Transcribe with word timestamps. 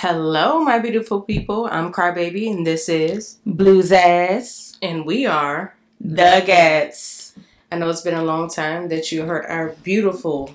Hello, 0.00 0.60
my 0.60 0.78
beautiful 0.78 1.22
people. 1.22 1.70
I'm 1.72 1.90
Crybaby, 1.90 2.52
and 2.52 2.66
this 2.66 2.86
is 2.86 3.38
Blu 3.46 3.80
Zaas. 3.82 4.76
And 4.82 5.06
we 5.06 5.24
are 5.24 5.74
The 5.98 6.44
Ghettz. 6.46 7.32
I 7.72 7.78
know 7.78 7.88
it's 7.88 8.02
been 8.02 8.12
a 8.12 8.22
long 8.22 8.50
time 8.50 8.90
that 8.90 9.10
you 9.10 9.22
heard 9.22 9.46
our 9.46 9.70
beautiful, 9.82 10.54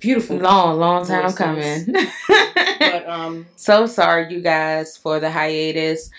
beautiful. 0.00 0.38
Long, 0.38 0.80
long 0.80 1.06
time 1.06 1.30
Voices. 1.30 1.38
coming. 1.38 1.94
But 2.80 3.08
um, 3.08 3.46
so 3.54 3.86
sorry, 3.86 4.34
you 4.34 4.40
guys, 4.40 4.96
for 4.96 5.20
the 5.20 5.30
hiatus. 5.30 6.10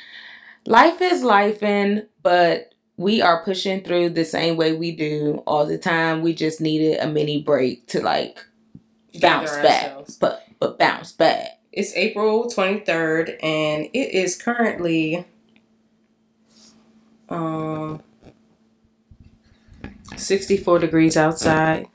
Life 0.66 1.02
is 1.02 1.24
lifing, 1.24 2.08
but 2.24 2.74
we 2.96 3.22
are 3.22 3.44
pushing 3.44 3.84
through 3.84 4.12
the 4.12 4.24
same 4.24 4.56
way 4.56 4.72
we 4.72 4.96
do 4.96 5.44
all 5.46 5.66
the 5.66 5.78
time. 5.78 6.22
We 6.22 6.34
just 6.34 6.62
needed 6.62 7.00
a 7.00 7.08
mini 7.08 7.44
break 7.44 7.88
to 7.88 8.00
like 8.00 8.46
bounce 9.20 9.52
back, 9.58 9.92
ourselves. 9.92 10.18
but 10.18 10.48
but 10.58 10.80
bounce 10.80 11.12
back. 11.12 11.61
It's 11.72 11.96
April 11.96 12.46
23rd, 12.50 13.38
and 13.44 13.86
it 13.94 14.12
is 14.14 14.36
currently 14.42 15.26
um 17.30 18.02
64 20.18 20.80
degrees 20.80 21.16
outside. 21.16 21.88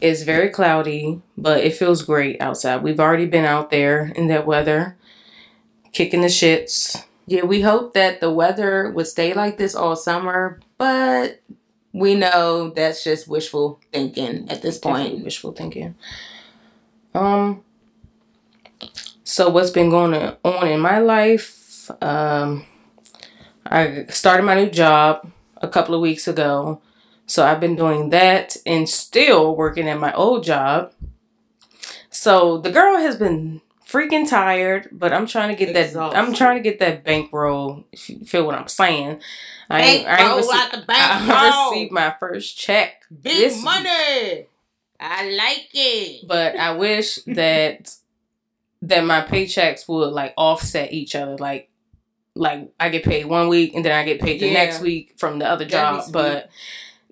It's 0.00 0.22
very 0.22 0.48
cloudy, 0.48 1.20
but 1.36 1.64
it 1.64 1.74
feels 1.74 2.02
great 2.02 2.40
outside. 2.40 2.82
We've 2.82 3.00
already 3.00 3.26
been 3.26 3.44
out 3.44 3.70
there 3.70 4.12
in 4.14 4.28
that 4.28 4.46
weather, 4.46 4.96
kicking 5.92 6.20
the 6.20 6.28
shits. 6.28 7.04
Yeah, 7.26 7.42
we 7.44 7.62
hope 7.62 7.94
that 7.94 8.20
the 8.20 8.30
weather 8.30 8.90
would 8.90 9.06
stay 9.08 9.34
like 9.34 9.58
this 9.58 9.74
all 9.74 9.96
summer, 9.96 10.60
but 10.78 11.40
we 11.92 12.14
know 12.14 12.70
that's 12.70 13.02
just 13.02 13.26
wishful 13.26 13.80
thinking 13.92 14.48
at 14.48 14.62
this 14.62 14.78
Definitely 14.78 15.10
point. 15.10 15.24
wishful 15.24 15.52
thinking. 15.52 15.96
Um. 17.14 17.64
So 19.24 19.48
what's 19.48 19.70
been 19.70 19.88
going 19.90 20.14
on 20.44 20.68
in 20.68 20.80
my 20.80 20.98
life? 20.98 21.90
Um, 22.02 22.66
I 23.66 24.04
started 24.10 24.44
my 24.44 24.54
new 24.54 24.70
job 24.70 25.30
a 25.56 25.68
couple 25.68 25.94
of 25.94 26.02
weeks 26.02 26.28
ago, 26.28 26.82
so 27.26 27.44
I've 27.44 27.60
been 27.60 27.74
doing 27.74 28.10
that 28.10 28.56
and 28.66 28.88
still 28.88 29.56
working 29.56 29.88
at 29.88 29.98
my 29.98 30.12
old 30.12 30.44
job. 30.44 30.92
So 32.10 32.58
the 32.58 32.70
girl 32.70 32.98
has 32.98 33.16
been 33.16 33.62
freaking 33.86 34.28
tired, 34.28 34.88
but 34.92 35.12
I'm 35.12 35.26
trying 35.26 35.56
to 35.56 35.64
get 35.64 35.72
that. 35.72 35.96
I'm 36.14 36.34
trying 36.34 36.56
to 36.56 36.62
get 36.62 36.78
that 36.80 37.02
bankroll. 37.02 37.84
If 37.92 38.10
you 38.10 38.24
feel 38.26 38.44
what 38.44 38.56
I'm 38.56 38.68
saying, 38.68 39.22
I 39.70 39.80
ain't, 39.80 40.06
I 40.06 40.10
ain't 40.10 40.18
Bankroll 40.18 40.42
rece- 40.42 40.54
out 40.54 40.72
the 40.72 40.84
I 40.88 41.70
received 41.70 41.92
my 41.92 42.14
first 42.20 42.58
check 42.58 43.04
Big 43.10 43.36
this 43.36 43.64
money. 43.64 44.46
I 45.00 45.30
like 45.30 45.68
it. 45.72 46.28
but 46.28 46.56
I 46.56 46.72
wish 46.76 47.16
that 47.26 47.94
that 48.88 49.04
my 49.04 49.20
paychecks 49.22 49.88
would 49.88 50.12
like 50.12 50.34
offset 50.36 50.92
each 50.92 51.14
other. 51.14 51.36
Like 51.38 51.70
like 52.34 52.72
I 52.80 52.88
get 52.88 53.04
paid 53.04 53.26
one 53.26 53.48
week 53.48 53.74
and 53.74 53.84
then 53.84 53.92
I 53.92 54.04
get 54.04 54.20
paid 54.20 54.40
the 54.40 54.46
Yeah. 54.48 54.52
next 54.54 54.80
week 54.80 55.14
from 55.18 55.38
the 55.38 55.48
other 55.48 55.64
job. 55.64 56.04
But 56.12 56.50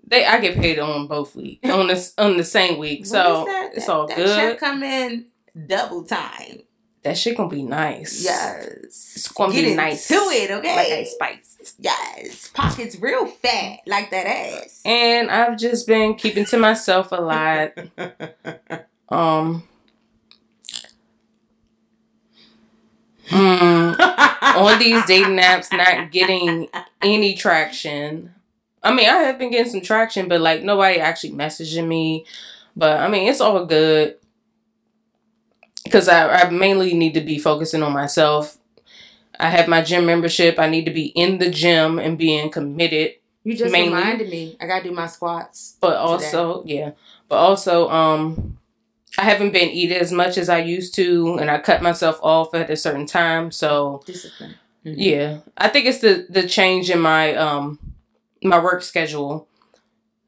they 0.07 0.25
I 0.27 0.41
get 0.41 0.57
paid 0.57 0.79
on 0.79 1.07
both 1.07 1.35
week 1.37 1.61
on 1.65 1.87
this 1.87 2.13
on 2.19 2.37
the 2.37 2.45
same 2.45 2.79
week. 2.79 3.07
So 3.07 3.45
that? 3.47 3.71
it's 3.75 3.87
That- 3.87 3.93
all 3.93 4.07
that 4.09 4.17
good. 4.17 4.35
Check 4.37 4.59
come 4.59 4.83
in 4.83 5.27
double 5.67 6.05
time. 6.05 6.63
that 7.05 7.17
shit 7.19 7.37
gonna 7.37 7.49
be 7.49 7.63
nice. 7.63 8.23
Yes. 8.25 9.13
It's 9.17 9.29
gonna 9.29 9.53
Get 9.53 9.65
be 9.65 9.75
nice. 9.75 10.09
to 10.09 10.15
it, 10.15 10.51
okay? 10.51 10.77
Like 10.77 10.89
ice 11.01 11.13
spice. 11.13 11.75
Yes. 11.79 12.49
Pockets 12.55 12.97
real 13.01 13.27
fat, 13.27 13.79
like 13.87 14.11
that 14.11 14.27
ass. 14.27 14.83
And 14.85 15.31
I've 15.31 15.57
just 15.59 15.87
been 15.87 16.15
keeping 16.17 16.45
to 16.47 16.59
myself 16.59 17.13
a 17.13 17.21
lot. 17.21 17.73
Um 19.09 19.63
mm, 23.33 24.57
on 24.57 24.79
these 24.79 25.05
dating 25.07 25.39
apps 25.39 25.73
not 25.77 26.11
getting 26.11 26.69
any 27.01 27.35
traction. 27.35 28.35
I 28.83 28.93
mean, 28.93 29.09
I 29.09 29.19
have 29.19 29.39
been 29.39 29.51
getting 29.51 29.71
some 29.71 29.81
traction, 29.81 30.29
but 30.29 30.41
like 30.41 30.63
nobody 30.63 30.99
actually 30.99 31.33
messaging 31.33 31.87
me. 31.87 32.27
But 32.77 33.01
I 33.01 33.09
mean, 33.09 33.29
it's 33.29 33.41
all 33.41 33.65
good 33.65 34.17
because 35.85 36.09
I, 36.09 36.29
I 36.29 36.51
mainly 36.51 36.95
need 36.95 37.15
to 37.15 37.21
be 37.21 37.39
focusing 37.39 37.83
on 37.83 37.93
myself. 37.93 38.59
I 39.39 39.51
have 39.51 39.69
my 39.69 39.83
gym 39.83 40.07
membership. 40.07 40.59
I 40.59 40.69
need 40.69 40.85
to 40.85 40.93
be 40.93 41.07
in 41.07 41.39
the 41.39 41.51
gym 41.51 41.99
and 41.99 42.19
being 42.19 42.51
committed. 42.51 43.15
You 43.45 43.57
just 43.57 43.73
Mainly. 43.73 43.95
reminded 43.95 44.31
me. 44.31 44.57
I 44.61 44.67
gotta 44.67 44.85
do 44.85 44.93
my 44.93 45.07
squats. 45.07 45.77
But 45.81 45.97
also, 45.97 46.63
yeah, 46.65 46.93
but 47.29 47.37
also, 47.37 47.89
um, 47.91 48.59
I 49.19 49.25
haven't 49.25 49.53
been 49.53 49.69
eating 49.69 49.99
as 49.99 50.11
much 50.11 50.39
as 50.39 50.49
I 50.49 50.59
used 50.59 50.95
to, 50.95 51.37
and 51.39 51.51
I 51.51 51.59
cut 51.59 51.83
myself 51.83 52.19
off 52.23 52.55
at 52.55 52.71
a 52.71 52.77
certain 52.77 53.07
time. 53.07 53.51
So 53.51 54.03
Discipline. 54.07 54.55
yeah, 54.85 55.41
I 55.59 55.69
think 55.69 55.87
it's 55.87 55.99
the 55.99 56.27
the 56.31 56.47
change 56.49 56.91
in 56.91 57.01
my 57.01 57.35
um 57.35 57.79
my 58.43 58.59
work 58.59 58.83
schedule. 58.83 59.49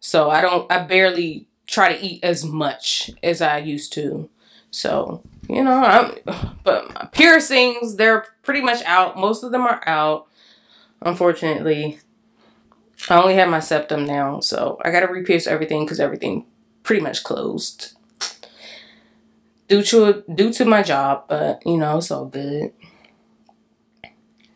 So 0.00 0.31
I 0.31 0.41
don't 0.41 0.71
I 0.71 0.84
barely 0.84 1.49
try 1.67 1.95
to 1.95 2.05
eat 2.05 2.22
as 2.22 2.45
much 2.45 3.11
as 3.22 3.41
I 3.41 3.59
used 3.59 3.93
to. 3.95 4.28
So, 4.71 5.22
you 5.49 5.62
know, 5.65 5.83
I'm 5.83 6.15
but 6.62 6.93
my 6.95 7.09
piercings, 7.12 7.97
they're 7.97 8.27
pretty 8.43 8.61
much 8.61 8.83
out. 8.84 9.16
Most 9.19 9.43
of 9.45 9.53
them 9.53 9.62
are 9.62 9.83
out. 9.87 10.27
Unfortunately. 11.01 12.01
I 13.11 13.21
only 13.21 13.34
have 13.34 13.51
my 13.51 13.61
septum 13.61 14.06
now, 14.06 14.41
so 14.41 14.78
I 14.83 14.91
gotta 14.91 15.12
re-pierce 15.12 15.47
everything 15.47 15.84
because 15.84 16.01
everything 16.01 16.47
pretty 16.84 17.03
much 17.03 17.22
closed. 17.22 17.94
Due 19.69 19.83
to 19.83 20.25
due 20.35 20.53
to 20.53 20.65
my 20.65 20.83
job, 20.83 21.25
but 21.29 21.63
you 21.65 21.77
know, 21.79 21.99
it's 21.99 22.11
all 22.11 22.27
good. 22.27 22.73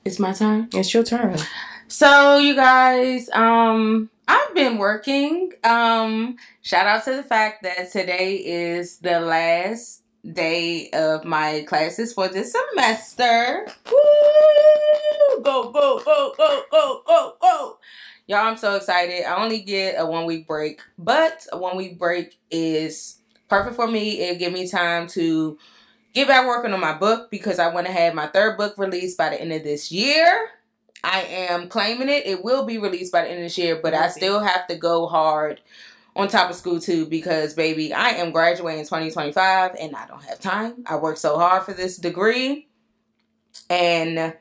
It's 0.04 0.18
my 0.18 0.32
turn. 0.32 0.68
It's 0.72 0.92
your 0.92 1.02
turn. 1.02 1.36
So 1.88 2.36
you 2.36 2.54
guys, 2.54 3.30
um, 3.30 4.10
I've 4.26 4.54
been 4.54 4.76
working. 4.76 5.52
Um, 5.64 6.36
shout 6.60 6.86
out 6.86 7.04
to 7.04 7.14
the 7.16 7.22
fact 7.22 7.62
that 7.62 7.90
today 7.90 8.36
is 8.36 8.98
the 8.98 9.20
last 9.20 10.02
day 10.30 10.90
of 10.90 11.24
my 11.24 11.64
classes 11.66 12.12
for 12.12 12.28
this 12.28 12.52
semester. 12.52 13.66
Woo! 13.90 15.42
Go, 15.42 15.70
go, 15.70 16.02
go, 16.04 16.34
go, 16.36 16.62
go, 16.70 17.02
go, 17.06 17.34
go. 17.40 17.78
Y'all, 18.26 18.46
I'm 18.46 18.58
so 18.58 18.76
excited. 18.76 19.24
I 19.24 19.42
only 19.42 19.60
get 19.60 19.94
a 19.98 20.04
one 20.04 20.26
week 20.26 20.46
break, 20.46 20.82
but 20.98 21.46
a 21.50 21.56
one 21.56 21.76
week 21.78 21.98
break 21.98 22.38
is 22.50 23.20
perfect 23.48 23.76
for 23.76 23.86
me. 23.86 24.20
It'll 24.20 24.38
give 24.38 24.52
me 24.52 24.68
time 24.68 25.06
to 25.08 25.58
get 26.14 26.28
back 26.28 26.46
working 26.46 26.72
on 26.72 26.80
my 26.80 26.96
book 26.96 27.30
because 27.30 27.58
I 27.58 27.72
want 27.72 27.86
to 27.86 27.92
have 27.92 28.14
my 28.14 28.26
third 28.26 28.56
book 28.56 28.76
released 28.78 29.18
by 29.18 29.30
the 29.30 29.40
end 29.40 29.52
of 29.52 29.62
this 29.62 29.90
year. 29.90 30.50
I 31.04 31.22
am 31.22 31.68
claiming 31.68 32.08
it. 32.08 32.26
It 32.26 32.42
will 32.42 32.64
be 32.64 32.78
released 32.78 33.12
by 33.12 33.22
the 33.22 33.28
end 33.28 33.38
of 33.38 33.44
this 33.44 33.58
year, 33.58 33.78
but 33.82 33.94
I 33.94 34.08
still 34.08 34.40
have 34.40 34.66
to 34.66 34.76
go 34.76 35.06
hard 35.06 35.60
on 36.16 36.26
top 36.26 36.50
of 36.50 36.56
school 36.56 36.80
too 36.80 37.06
because 37.06 37.54
baby, 37.54 37.92
I 37.92 38.10
am 38.10 38.32
graduating 38.32 38.84
2025 38.84 39.76
and 39.80 39.94
I 39.94 40.06
don't 40.06 40.24
have 40.24 40.40
time. 40.40 40.84
I 40.86 40.96
worked 40.96 41.20
so 41.20 41.38
hard 41.38 41.62
for 41.62 41.72
this 41.72 41.96
degree 41.96 42.66
and 43.70 44.34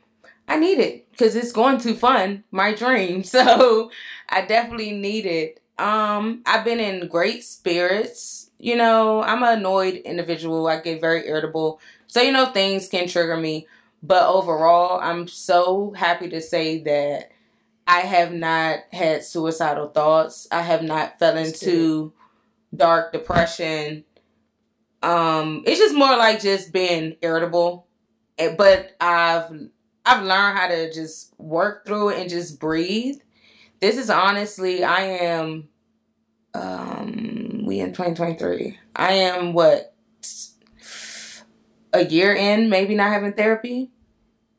I 0.47 0.57
need 0.57 0.79
it 0.79 1.11
because 1.11 1.35
it's 1.35 1.51
going 1.51 1.77
to 1.79 1.93
fund 1.93 2.43
my 2.51 2.73
dream. 2.73 3.23
So 3.23 3.91
I 4.29 4.41
definitely 4.45 4.91
need 4.93 5.25
it. 5.25 5.61
Um, 5.77 6.41
I've 6.45 6.65
been 6.65 6.79
in 6.79 7.07
great 7.07 7.43
spirits. 7.43 8.46
You 8.59 8.75
know, 8.75 9.21
I'm 9.23 9.43
an 9.43 9.59
annoyed 9.59 9.95
individual. 9.97 10.67
I 10.67 10.79
get 10.81 11.01
very 11.01 11.27
irritable. 11.27 11.79
So, 12.07 12.21
you 12.21 12.31
know, 12.31 12.47
things 12.47 12.87
can 12.89 13.07
trigger 13.07 13.37
me. 13.37 13.67
But 14.01 14.27
overall, 14.27 14.99
I'm 15.01 15.27
so 15.27 15.91
happy 15.91 16.29
to 16.29 16.41
say 16.41 16.81
that 16.83 17.31
I 17.87 18.01
have 18.01 18.33
not 18.33 18.79
had 18.91 19.23
suicidal 19.23 19.89
thoughts. 19.89 20.47
I 20.51 20.61
have 20.63 20.83
not 20.83 21.19
fell 21.19 21.37
into 21.37 22.13
dark 22.75 23.13
depression. 23.13 24.05
Um, 25.03 25.63
it's 25.65 25.79
just 25.79 25.95
more 25.95 26.17
like 26.17 26.41
just 26.41 26.71
being 26.73 27.15
irritable. 27.21 27.85
Eh, 28.37 28.55
But 28.57 28.95
I've 28.99 29.69
I've 30.05 30.23
learned 30.23 30.57
how 30.57 30.67
to 30.67 30.91
just 30.91 31.33
work 31.39 31.85
through 31.85 32.09
it 32.09 32.19
and 32.19 32.29
just 32.29 32.59
breathe. 32.59 33.17
This 33.81 33.97
is 33.97 34.09
honestly, 34.09 34.83
I 34.83 35.01
am 35.01 35.69
um 36.53 37.36
we 37.67 37.79
in 37.79 37.89
2023. 37.89 38.79
I 38.95 39.13
am 39.13 39.53
what 39.53 39.93
a 41.93 42.05
year 42.05 42.33
in 42.33 42.69
maybe 42.69 42.95
not 42.95 43.11
having 43.11 43.33
therapy. 43.33 43.91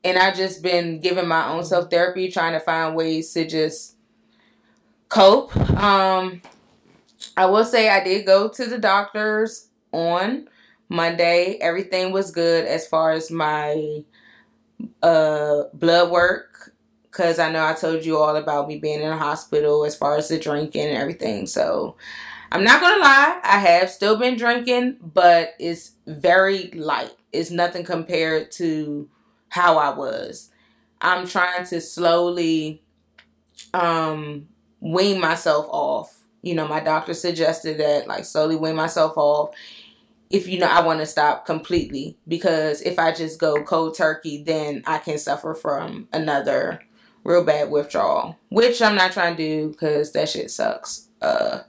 And 0.05 0.16
i 0.16 0.32
just 0.32 0.62
been 0.62 1.00
giving 1.00 1.26
my 1.26 1.49
own 1.49 1.64
self 1.64 1.90
therapy 1.90 2.31
trying 2.31 2.52
to 2.52 2.60
find 2.60 2.94
ways 2.94 3.32
to 3.32 3.46
just 3.46 3.96
cope. 5.08 5.56
Um 5.56 6.43
i 7.37 7.46
will 7.46 7.64
say 7.64 7.88
i 7.88 8.02
did 8.02 8.26
go 8.26 8.49
to 8.49 8.66
the 8.66 8.78
doctors 8.78 9.69
on 9.93 10.49
monday. 10.88 11.58
Everything 11.61 12.12
was 12.12 12.31
good 12.31 12.64
as 12.64 12.87
far 12.87 13.12
as 13.12 13.31
my 13.31 14.04
uh 15.02 15.64
blood 15.75 16.11
work 16.11 16.72
because 17.11 17.40
i 17.40 17.50
know 17.50 17.64
i 17.64 17.75
told 17.75 18.04
you 18.04 18.16
all 18.16 18.37
about 18.37 18.69
me 18.69 18.78
being 18.78 19.00
in 19.00 19.11
a 19.11 19.19
hospital 19.19 19.84
as 19.84 19.96
far 19.96 20.16
as 20.16 20.28
the 20.28 20.38
drinking 20.38 20.87
and 20.87 20.96
everything. 20.96 21.46
So 21.46 21.96
I'm 22.50 22.64
not 22.64 22.80
gonna 22.80 23.00
lie, 23.00 23.40
I 23.42 23.58
have 23.58 23.90
still 23.90 24.16
been 24.16 24.36
drinking, 24.36 24.96
but 25.02 25.54
it's 25.58 25.92
very 26.06 26.70
light. 26.70 27.12
It's 27.32 27.50
nothing 27.50 27.84
compared 27.84 28.50
to 28.52 29.08
how 29.50 29.76
I 29.76 29.94
was. 29.94 30.50
I'm 31.00 31.26
trying 31.26 31.66
to 31.66 31.80
slowly 31.80 32.82
um 33.74 34.48
wean 34.80 35.20
myself 35.20 35.66
off. 35.68 36.16
You 36.42 36.54
know, 36.54 36.66
my 36.66 36.80
doctor 36.80 37.14
suggested 37.14 37.78
that 37.78 38.06
like 38.06 38.24
slowly 38.24 38.56
wean 38.56 38.76
myself 38.76 39.14
off 39.16 39.54
if 40.30 40.46
you 40.46 40.58
know 40.58 40.66
I 40.66 40.82
want 40.82 41.00
to 41.00 41.06
stop 41.06 41.46
completely 41.46 42.16
because 42.26 42.82
if 42.82 42.98
I 42.98 43.12
just 43.12 43.38
go 43.38 43.62
cold 43.62 43.96
turkey, 43.96 44.42
then 44.42 44.82
I 44.86 44.98
can 44.98 45.18
suffer 45.18 45.54
from 45.54 46.08
another 46.12 46.82
real 47.24 47.44
bad 47.44 47.70
withdrawal, 47.70 48.38
which 48.50 48.82
I'm 48.82 48.94
not 48.94 49.12
trying 49.12 49.36
to 49.36 49.42
do 49.42 49.70
because 49.70 50.12
that 50.12 50.28
shit 50.28 50.50
sucks. 50.50 51.08
Uh, 51.22 51.60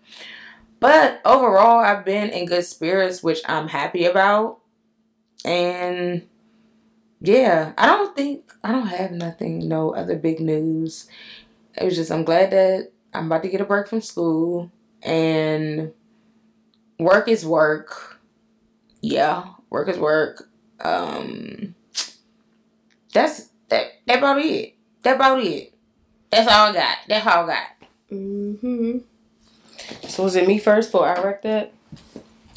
but 0.80 1.22
overall, 1.26 1.80
I've 1.80 2.06
been 2.06 2.30
in 2.30 2.46
good 2.46 2.66
spirits, 2.66 3.22
which 3.24 3.42
I'm 3.48 3.68
happy 3.68 4.06
about, 4.06 4.60
and 5.46 6.24
yeah, 7.22 7.74
I 7.78 7.86
don't 7.86 8.16
think 8.16 8.54
I 8.64 8.72
don't 8.72 8.88
have 8.88 9.12
nothing, 9.12 9.68
no 9.68 9.94
other 9.94 10.16
big 10.16 10.40
news. 10.40 11.08
It 11.76 11.86
was 11.86 11.96
just 11.96 12.12
I'm 12.12 12.24
glad 12.24 12.52
that 12.52 12.92
I'm 13.14 13.26
about 13.26 13.44
to 13.44 13.50
get 13.50 13.62
a 13.62 13.66
break 13.66 13.88
from 13.88 14.02
school 14.02 14.72
and 15.04 15.92
work 16.98 17.28
is 17.28 17.46
work. 17.46 18.20
Yeah, 19.02 19.46
work 19.70 19.90
is 19.90 19.98
work. 19.98 20.50
Um 20.82 21.76
that's 23.14 23.50
that 23.70 23.92
that 24.08 24.20
about 24.20 24.40
it. 24.40 24.76
That 25.04 25.16
about 25.16 25.44
it. 25.44 25.74
That's 26.30 26.48
all 26.48 26.70
I 26.70 26.74
got. 26.74 26.98
That's 27.08 27.28
all 27.28 27.44
I 27.44 27.48
got. 27.48 27.90
Mm-hmm. 28.12 28.98
So 30.08 30.24
was 30.24 30.36
it 30.36 30.48
me 30.48 30.60
first 30.60 30.92
for 30.92 31.06
I 31.06 31.22
wrecked 31.22 31.44
that? 31.44 31.74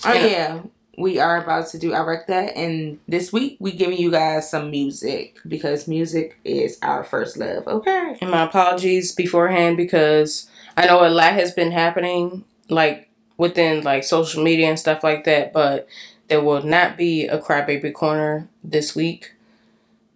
Oh 0.04 0.12
yeah 0.12 0.62
we 0.96 1.18
are 1.18 1.42
about 1.42 1.68
to 1.68 1.78
do 1.78 1.92
I 1.92 2.00
Wreck 2.02 2.26
That 2.26 2.56
and 2.56 2.98
this 3.08 3.32
week 3.32 3.56
we 3.58 3.72
giving 3.72 3.98
you 3.98 4.10
guys 4.10 4.50
some 4.50 4.70
music 4.70 5.38
because 5.46 5.88
music 5.88 6.38
is 6.44 6.78
our 6.82 7.02
first 7.02 7.36
love. 7.36 7.66
Okay. 7.66 8.18
And 8.20 8.30
my 8.30 8.42
apologies 8.42 9.12
beforehand 9.12 9.76
because 9.76 10.50
I 10.76 10.86
know 10.86 11.06
a 11.06 11.08
lot 11.08 11.32
has 11.32 11.52
been 11.52 11.72
happening 11.72 12.44
like 12.68 13.08
within 13.36 13.82
like 13.82 14.04
social 14.04 14.42
media 14.42 14.68
and 14.68 14.78
stuff 14.78 15.02
like 15.02 15.24
that, 15.24 15.52
but 15.52 15.88
there 16.28 16.42
will 16.42 16.62
not 16.62 16.96
be 16.96 17.26
a 17.26 17.38
crybaby 17.38 17.92
corner 17.92 18.48
this 18.62 18.94
week. 18.94 19.32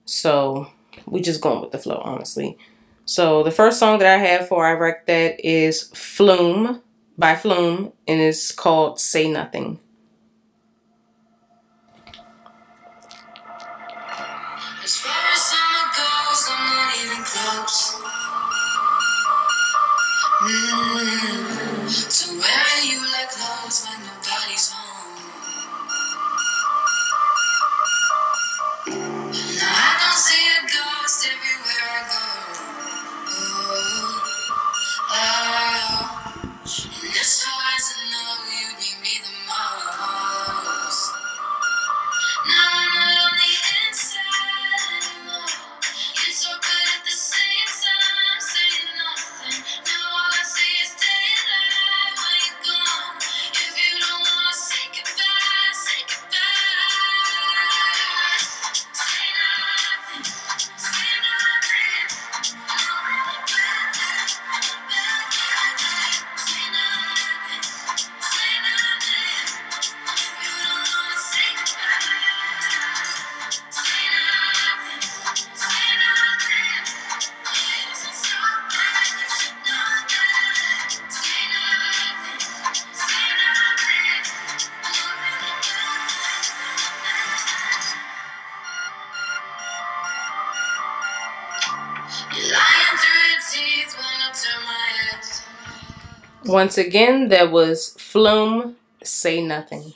So 0.04 0.70
we 1.06 1.20
just 1.20 1.40
going 1.40 1.62
with 1.62 1.72
the 1.72 1.78
flow, 1.78 2.00
honestly. 2.04 2.58
So 3.06 3.42
the 3.42 3.50
first 3.50 3.78
song 3.78 3.98
that 3.98 4.14
I 4.14 4.18
have 4.18 4.48
for 4.48 4.66
I 4.66 4.72
Wreck 4.72 5.06
That 5.06 5.44
is 5.44 5.84
Flume 5.94 6.82
by 7.18 7.34
Flume 7.34 7.92
and 8.06 8.20
it's 8.20 8.52
called 8.52 9.00
Say 9.00 9.28
Nothing. 9.30 9.78
Once 96.56 96.78
again, 96.78 97.28
that 97.28 97.52
was 97.52 97.90
Flume 97.98 98.76
Say 99.02 99.44
Nothing. 99.44 99.92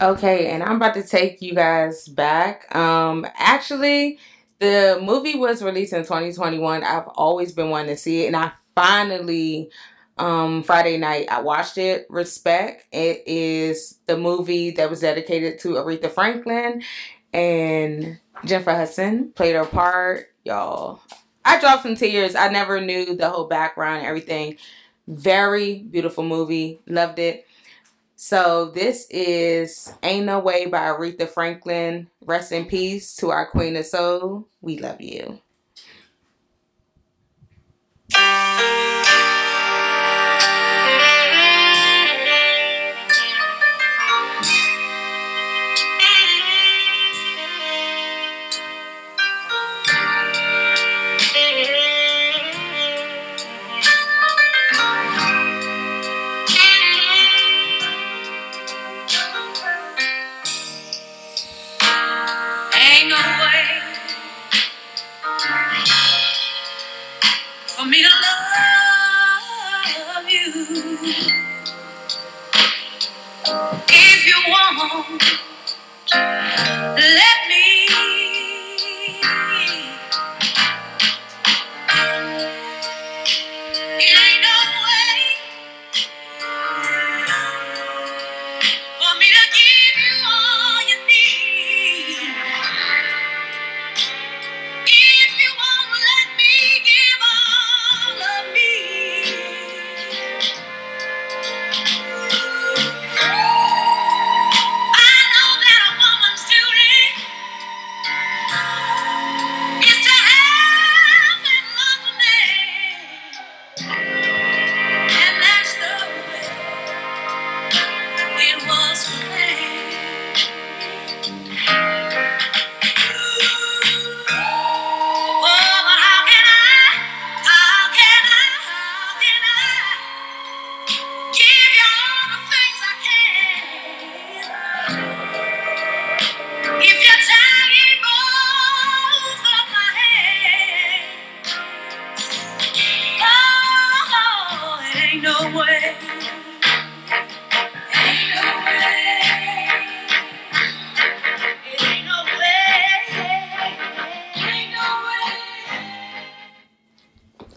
Okay, 0.00 0.52
and 0.52 0.62
I'm 0.62 0.76
about 0.76 0.94
to 0.94 1.02
take 1.02 1.42
you 1.42 1.52
guys 1.52 2.06
back. 2.06 2.72
Um 2.76 3.26
actually 3.34 4.20
the 4.60 5.00
movie 5.02 5.34
was 5.34 5.64
released 5.64 5.92
in 5.92 6.02
2021. 6.02 6.84
I've 6.84 7.08
always 7.16 7.50
been 7.50 7.70
wanting 7.70 7.88
to 7.88 7.96
see 7.96 8.22
it 8.22 8.26
and 8.28 8.36
I 8.36 8.52
finally 8.76 9.72
um 10.16 10.62
Friday 10.62 10.96
night 10.96 11.26
I 11.28 11.40
watched 11.40 11.76
it. 11.76 12.06
Respect. 12.08 12.84
It 12.92 13.24
is 13.26 13.98
the 14.06 14.16
movie 14.16 14.70
that 14.70 14.90
was 14.90 15.00
dedicated 15.00 15.58
to 15.62 15.70
Aretha 15.70 16.08
Franklin 16.08 16.84
and 17.32 18.20
Jennifer 18.44 18.74
Hudson 18.74 19.32
played 19.32 19.56
her 19.56 19.64
part. 19.64 20.28
Y'all, 20.44 21.00
I 21.44 21.60
dropped 21.60 21.82
some 21.82 21.94
tears. 21.94 22.34
I 22.34 22.48
never 22.48 22.80
knew 22.80 23.14
the 23.16 23.28
whole 23.28 23.46
background 23.46 23.98
and 23.98 24.06
everything. 24.06 24.56
Very 25.06 25.80
beautiful 25.80 26.24
movie. 26.24 26.80
Loved 26.86 27.18
it. 27.18 27.46
So 28.16 28.70
this 28.74 29.06
is 29.10 29.92
Ain't 30.02 30.26
No 30.26 30.38
Way 30.38 30.66
by 30.66 30.78
Aretha 30.78 31.28
Franklin. 31.28 32.08
Rest 32.24 32.52
in 32.52 32.64
peace 32.64 33.14
to 33.16 33.30
our 33.30 33.46
Queen 33.46 33.76
of 33.76 33.86
Soul. 33.86 34.48
We 34.62 34.78
love 34.78 35.00
you. 35.00 35.40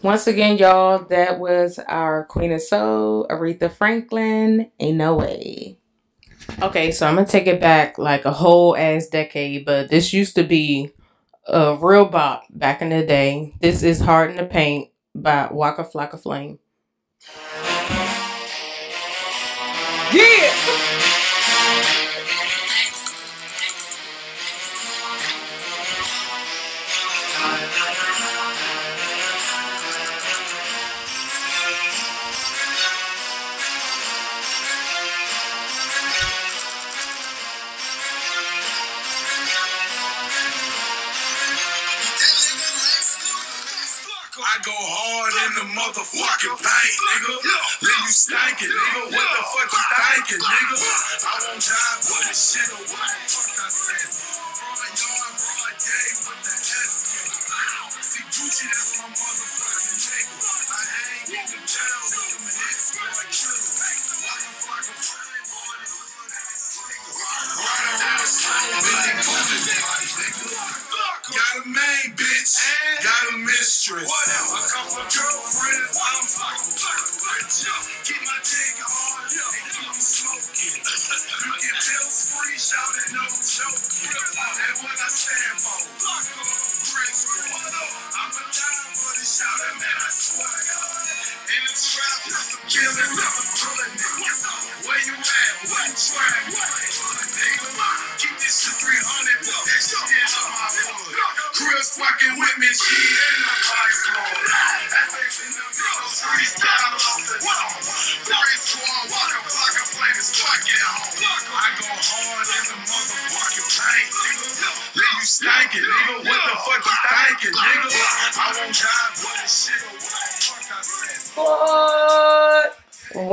Once 0.02 0.28
again, 0.28 0.56
y'all, 0.58 1.04
that 1.06 1.40
was 1.40 1.80
our 1.88 2.24
Queen 2.26 2.52
of 2.52 2.62
Soul, 2.62 3.26
Aretha 3.28 3.70
Franklin. 3.70 4.70
Ain't 4.78 4.96
no 4.96 5.16
way. 5.16 5.78
Okay, 6.62 6.92
so 6.92 7.06
I'm 7.06 7.16
gonna 7.16 7.26
take 7.26 7.48
it 7.48 7.60
back 7.60 7.98
like 7.98 8.24
a 8.24 8.30
whole 8.30 8.76
ass 8.76 9.08
decade, 9.08 9.64
but 9.64 9.90
this 9.90 10.12
used 10.12 10.36
to 10.36 10.44
be 10.44 10.92
a 11.48 11.76
real 11.80 12.04
bop 12.04 12.44
back 12.50 12.80
in 12.80 12.90
the 12.90 13.04
day. 13.04 13.54
This 13.60 13.82
is 13.82 14.00
Hard 14.00 14.30
in 14.30 14.36
the 14.36 14.44
Paint 14.44 14.90
by 15.16 15.48
Waka 15.50 15.82
Flocka 15.82 16.22
Flame. 16.22 16.60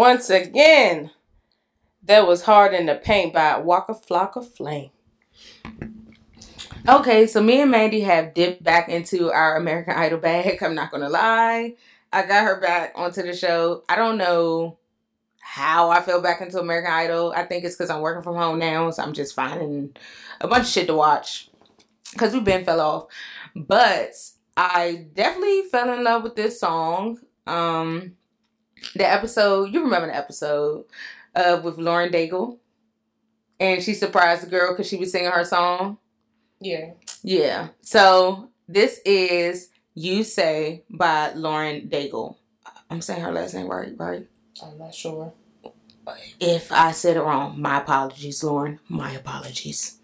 Once 0.05 0.29
again, 0.29 1.09
that 2.03 2.27
was 2.27 2.43
Hard 2.43 2.75
in 2.75 2.85
the 2.85 2.93
Paint 2.93 3.33
by 3.33 3.57
Waka 3.57 3.95
Flocka 3.95 4.45
Flame. 4.45 4.91
Okay, 6.88 7.25
so 7.25 7.41
me 7.41 7.62
and 7.62 7.71
Mandy 7.71 8.01
have 8.01 8.35
dipped 8.35 8.63
back 8.63 8.88
into 8.88 9.31
our 9.31 9.57
American 9.57 9.95
Idol 9.95 10.19
bag. 10.19 10.59
I'm 10.62 10.75
not 10.75 10.91
gonna 10.91 11.09
lie. 11.09 11.74
I 12.13 12.24
got 12.27 12.43
her 12.43 12.62
back 12.62 12.93
onto 12.93 13.24
the 13.24 13.35
show. 13.35 13.83
I 13.89 13.95
don't 13.95 14.19
know 14.19 14.77
how 15.41 15.89
I 15.89 16.03
fell 16.03 16.21
back 16.21 16.39
into 16.39 16.59
American 16.59 16.91
Idol. 16.91 17.33
I 17.35 17.41
think 17.41 17.65
it's 17.65 17.75
because 17.75 17.89
I'm 17.89 18.01
working 18.01 18.21
from 18.21 18.35
home 18.35 18.59
now, 18.59 18.91
so 18.91 19.01
I'm 19.01 19.13
just 19.13 19.33
finding 19.33 19.95
a 20.39 20.47
bunch 20.47 20.65
of 20.65 20.69
shit 20.69 20.85
to 20.85 20.93
watch. 20.93 21.50
Because 22.12 22.31
we've 22.31 22.43
been 22.43 22.63
fell 22.63 22.79
off. 22.79 23.07
But 23.55 24.12
I 24.55 25.07
definitely 25.15 25.63
fell 25.63 25.91
in 25.91 26.03
love 26.03 26.21
with 26.21 26.35
this 26.35 26.59
song. 26.59 27.17
Um 27.47 28.17
the 28.93 29.09
episode, 29.09 29.73
you 29.73 29.83
remember 29.83 30.07
the 30.07 30.15
episode 30.15 30.85
uh 31.35 31.59
with 31.63 31.77
Lauren 31.77 32.11
Daigle. 32.11 32.57
And 33.59 33.81
she 33.81 33.93
surprised 33.93 34.43
the 34.43 34.49
girl 34.49 34.73
because 34.73 34.87
she 34.87 34.97
was 34.97 35.11
singing 35.11 35.31
her 35.31 35.45
song. 35.45 35.97
Yeah. 36.59 36.91
Yeah. 37.23 37.69
So 37.81 38.49
this 38.67 38.99
is 39.05 39.69
You 39.93 40.23
Say 40.23 40.83
by 40.89 41.31
Lauren 41.33 41.87
Daigle. 41.87 42.35
I'm 42.89 43.01
saying 43.01 43.21
her 43.21 43.31
last 43.31 43.53
name 43.53 43.67
right, 43.67 43.93
right? 43.97 44.27
I'm 44.63 44.77
not 44.77 44.93
sure. 44.93 45.33
If 46.39 46.71
I 46.71 46.91
said 46.91 47.17
it 47.17 47.21
wrong, 47.21 47.59
my 47.59 47.79
apologies, 47.79 48.43
Lauren. 48.43 48.79
My 48.87 49.11
apologies. 49.13 49.99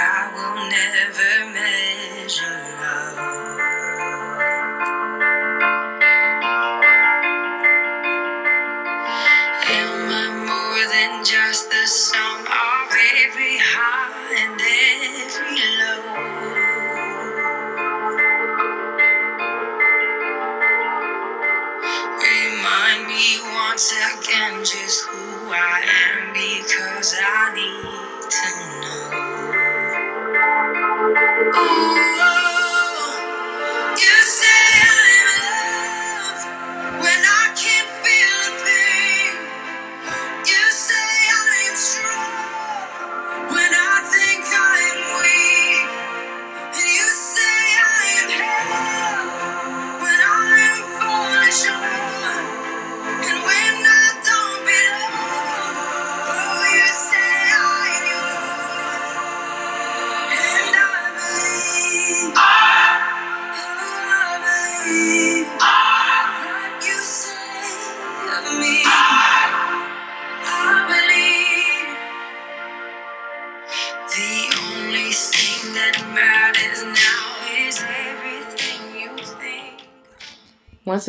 I 0.00 0.30
will 0.32 0.68
never 0.70 1.52
measure 1.52 2.67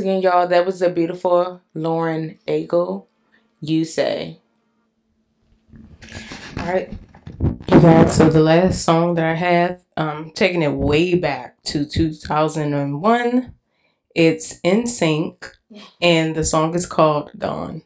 again, 0.10 0.22
y'all, 0.22 0.48
that 0.48 0.66
was 0.66 0.80
the 0.80 0.89
beautiful 0.89 1.62
Lauren 1.74 2.39
Daigle. 2.48 3.06
You 3.62 3.86
say. 3.86 4.39
All 6.58 6.66
right. 6.66 6.92
You 7.42 7.80
guys, 7.80 8.16
so 8.16 8.30
the 8.30 8.42
last 8.42 8.84
song 8.84 9.16
that 9.16 9.25
I 9.25 9.36
have, 9.36 9.82
um, 9.96 10.32
taking 10.34 10.62
it 10.62 10.74
way 10.74 11.16
back 11.16 11.62
to 11.63 11.86
2001, 11.86 13.54
it's 14.16 14.60
NSYNC, 14.62 15.54
and 16.01 16.36
the 16.36 16.44
song 16.44 16.74
is 16.74 16.86
called 16.86 17.32
Gone. 17.38 17.84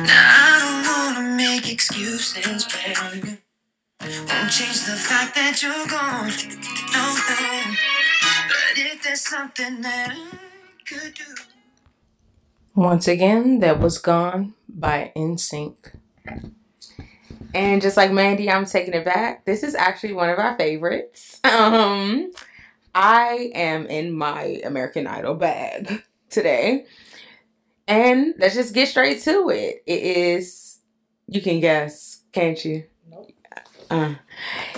Now 0.07 0.35
I 0.37 0.59
don't 0.61 0.85
wanna 1.17 1.37
make 1.37 1.73
excuses, 1.73 2.67
baby. 2.67 3.39
Won't 4.01 4.51
change 4.51 4.85
the 4.85 4.97
fact 4.97 5.35
that 5.37 5.63
you're 5.63 5.87
gone. 5.87 6.33
No, 6.93 7.05
no. 7.31 7.77
But 8.49 8.77
if 8.77 9.03
there's 9.03 9.23
something 9.23 9.81
that 9.81 10.11
I 10.11 10.39
could 10.87 11.15
do. 11.15 11.35
Once 12.75 13.09
again, 13.09 13.61
that 13.61 13.81
was 13.81 13.97
Gone 13.99 14.55
by 14.69 15.13
NSYNC. 15.17 15.95
And 17.55 17.81
just 17.81 17.97
like 17.97 18.13
Mandy, 18.13 18.51
I'm 18.51 18.67
taking 18.67 18.95
it 18.95 19.05
back. 19.05 19.45
This 19.45 19.63
is 19.63 19.75
actually 19.75 20.13
one 20.13 20.31
of 20.31 20.39
our 20.39 20.57
favorites. 20.57 21.41
Um, 21.49 22.31
I 22.95 23.51
am 23.55 23.87
in 23.87 24.13
my 24.13 24.61
American 24.65 25.07
Idol 25.07 25.35
bag 25.35 26.03
today. 26.31 26.85
And 27.87 28.35
let's 28.39 28.55
just 28.55 28.75
get 28.75 28.89
straight 28.89 29.23
to 29.23 29.49
it. 29.51 29.83
It 29.87 30.03
is, 30.03 30.79
you 31.27 31.41
can 31.41 31.61
guess, 31.61 32.23
can't 32.33 32.63
you? 32.65 32.85
Nope. 33.11 33.31
Uh, 33.91 34.15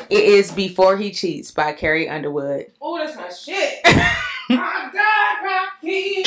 it 0.08 0.24
is 0.24 0.52
Before 0.52 0.96
He 0.96 1.10
Cheats 1.10 1.50
by 1.50 1.72
Carrie 1.72 2.08
Underwood. 2.08 2.66
Oh, 2.80 2.98
that's 2.98 3.16
my 3.16 3.30
shit. 3.30 3.80
My 4.48 4.90
God, 4.92 5.44
Rocky. 5.82 6.24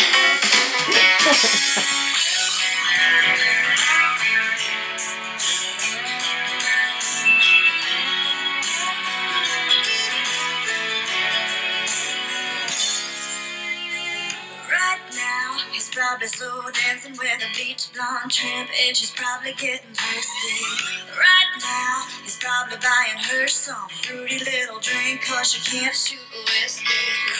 Probably 16.13 16.27
slow 16.27 16.61
dancing 16.69 17.11
with 17.13 17.41
a 17.41 17.49
beach 17.57 17.89
blonde 17.91 18.29
tramp, 18.29 18.69
and 18.85 18.95
she's 18.95 19.09
probably 19.09 19.51
getting 19.53 19.97
thirsty. 19.97 20.61
Right 21.09 21.49
now, 21.57 22.05
he's 22.21 22.37
probably 22.37 22.77
buying 22.77 23.17
her 23.17 23.47
some 23.47 23.89
fruity 23.89 24.37
little 24.37 24.77
drink, 24.79 25.25
cause 25.25 25.53
she 25.53 25.59
can't 25.65 25.95
shoot 25.95 26.21
whiskey. 26.45 26.85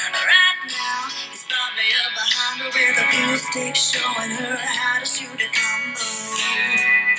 Right 0.10 0.58
now, 0.66 1.06
he's 1.30 1.46
probably 1.46 1.90
up 2.02 2.18
behind 2.18 2.62
her 2.62 2.70
with 2.74 2.98
a 2.98 3.06
pool 3.14 3.38
stick, 3.38 3.76
showing 3.76 4.32
her 4.42 4.58
how 4.58 5.00
to 5.00 5.06
shoot 5.06 5.38
a 5.38 5.50
combo. 5.54 7.13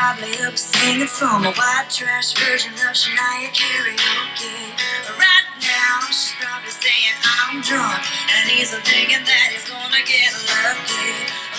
Probably 0.00 0.32
up 0.48 0.56
singing 0.56 1.06
from 1.06 1.44
a 1.44 1.52
white 1.52 1.84
trash 1.90 2.32
version 2.32 2.72
of 2.72 2.96
Shania 2.96 3.52
karaoke. 3.52 4.72
Right 5.12 5.48
now, 5.60 6.00
she's 6.08 6.32
probably 6.40 6.72
saying 6.72 7.16
I'm 7.20 7.60
drunk, 7.60 8.00
and 8.32 8.48
he's 8.48 8.72
thinking 8.88 9.20
that 9.20 9.48
he's 9.52 9.68
gonna 9.68 10.00
get 10.08 10.32
lucky. 10.64 11.49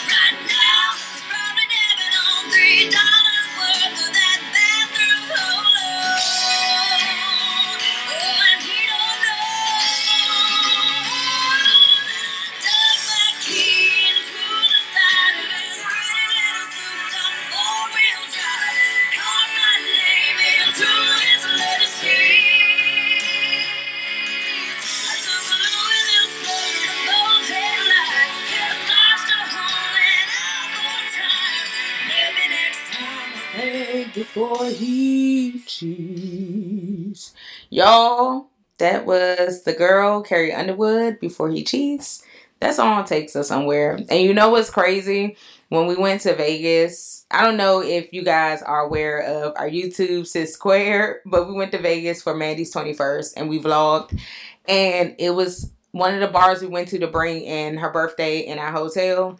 Before 34.33 34.65
He 34.65 35.61
Cheats. 35.65 37.33
Y'all, 37.69 38.47
that 38.77 39.05
was 39.05 39.63
the 39.63 39.73
girl, 39.73 40.21
Carrie 40.21 40.53
Underwood, 40.53 41.19
Before 41.19 41.49
He 41.49 41.63
Cheats. 41.63 42.23
That 42.59 42.75
song 42.75 43.03
takes 43.05 43.35
us 43.35 43.49
somewhere. 43.49 43.99
And 44.09 44.21
you 44.21 44.33
know 44.33 44.49
what's 44.49 44.69
crazy? 44.69 45.35
when 45.71 45.87
we 45.87 45.95
went 45.95 46.19
to 46.19 46.35
Vegas. 46.35 47.25
I 47.31 47.45
don't 47.45 47.55
know 47.55 47.81
if 47.81 48.11
you 48.11 48.25
guys 48.25 48.61
are 48.61 48.81
aware 48.81 49.21
of 49.21 49.53
our 49.55 49.69
YouTube 49.69 50.27
Sis 50.27 50.53
Square, 50.53 51.21
but 51.25 51.47
we 51.47 51.53
went 51.53 51.71
to 51.71 51.77
Vegas 51.77 52.21
for 52.21 52.35
Mandy's 52.35 52.73
21st 52.73 53.35
and 53.37 53.47
we 53.47 53.57
vlogged. 53.57 54.19
And 54.67 55.15
it 55.17 55.29
was 55.29 55.71
one 55.91 56.13
of 56.13 56.19
the 56.19 56.27
bars 56.27 56.61
we 56.61 56.67
went 56.67 56.89
to 56.89 56.99
to 56.99 57.07
bring 57.07 57.43
in 57.43 57.77
her 57.77 57.89
birthday 57.89 58.39
in 58.39 58.59
our 58.59 58.73
hotel. 58.73 59.39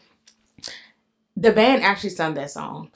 The 1.36 1.52
band 1.52 1.84
actually 1.84 2.12
sung 2.12 2.36
that 2.36 2.52
song. 2.52 2.92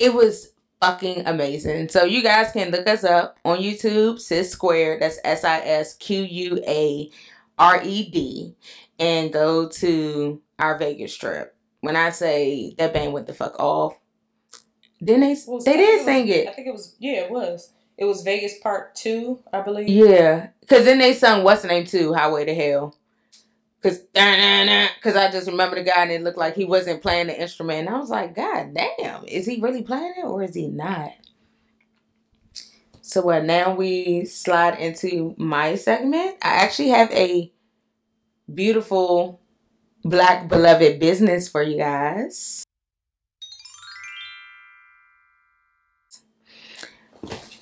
It 0.00 0.12
was 0.12 0.51
fucking 0.82 1.26
amazing. 1.26 1.88
So 1.88 2.04
you 2.04 2.22
guys 2.22 2.50
can 2.52 2.70
look 2.72 2.88
us 2.88 3.04
up 3.04 3.38
on 3.44 3.58
YouTube, 3.58 4.18
Sis 4.18 4.50
Square. 4.50 4.98
That's 4.98 5.18
S 5.24 5.44
I 5.44 5.60
S 5.60 5.94
Q 5.94 6.22
U 6.22 6.62
A 6.66 7.10
R 7.58 7.80
E 7.84 8.10
D, 8.10 8.54
and 8.98 9.32
go 9.32 9.68
to 9.68 10.42
our 10.58 10.76
Vegas 10.78 11.14
trip. 11.16 11.54
When 11.82 11.94
I 11.96 12.10
say 12.10 12.74
that 12.78 12.92
band 12.92 13.12
went 13.12 13.26
the 13.28 13.34
fuck 13.34 13.58
off, 13.60 13.96
then 15.00 15.20
they 15.20 15.36
Was- 15.46 15.64
they 15.64 15.76
did 15.76 15.96
was- 15.98 16.04
sing 16.04 16.28
it. 16.28 16.48
I 16.48 16.50
it. 16.50 16.54
think 16.56 16.66
it 16.68 16.72
was 16.72 16.96
yeah, 16.98 17.20
it 17.20 17.30
was. 17.30 17.72
It 17.98 18.04
was 18.06 18.22
Vegas 18.22 18.58
Part 18.58 18.94
Two, 18.96 19.40
I 19.52 19.60
believe. 19.60 19.88
Yeah, 19.88 20.48
cause 20.68 20.84
then 20.84 20.98
they 20.98 21.12
sung 21.12 21.44
what's 21.44 21.62
the 21.62 21.68
name 21.68 21.86
too, 21.86 22.12
Highway 22.14 22.44
to 22.46 22.54
Hell. 22.54 22.96
Cause, 23.82 23.98
cause 24.14 25.16
I 25.16 25.28
just 25.32 25.48
remember 25.48 25.74
the 25.74 25.82
guy 25.82 26.02
and 26.02 26.12
it 26.12 26.22
looked 26.22 26.38
like 26.38 26.54
he 26.54 26.64
wasn't 26.64 27.02
playing 27.02 27.26
the 27.26 27.40
instrument. 27.40 27.80
And 27.80 27.88
I 27.88 27.98
was 27.98 28.10
like, 28.10 28.34
God 28.36 28.74
damn, 28.74 29.24
is 29.24 29.44
he 29.44 29.60
really 29.60 29.82
playing 29.82 30.14
it 30.18 30.24
or 30.24 30.42
is 30.44 30.54
he 30.54 30.68
not? 30.68 31.10
So 33.00 33.22
what? 33.22 33.44
Now 33.44 33.74
we 33.74 34.24
slide 34.24 34.78
into 34.78 35.34
my 35.36 35.74
segment. 35.74 36.36
I 36.42 36.64
actually 36.64 36.90
have 36.90 37.10
a 37.10 37.52
beautiful 38.52 39.40
black 40.04 40.48
beloved 40.48 41.00
business 41.00 41.48
for 41.48 41.62
you 41.62 41.78
guys. 41.78 42.64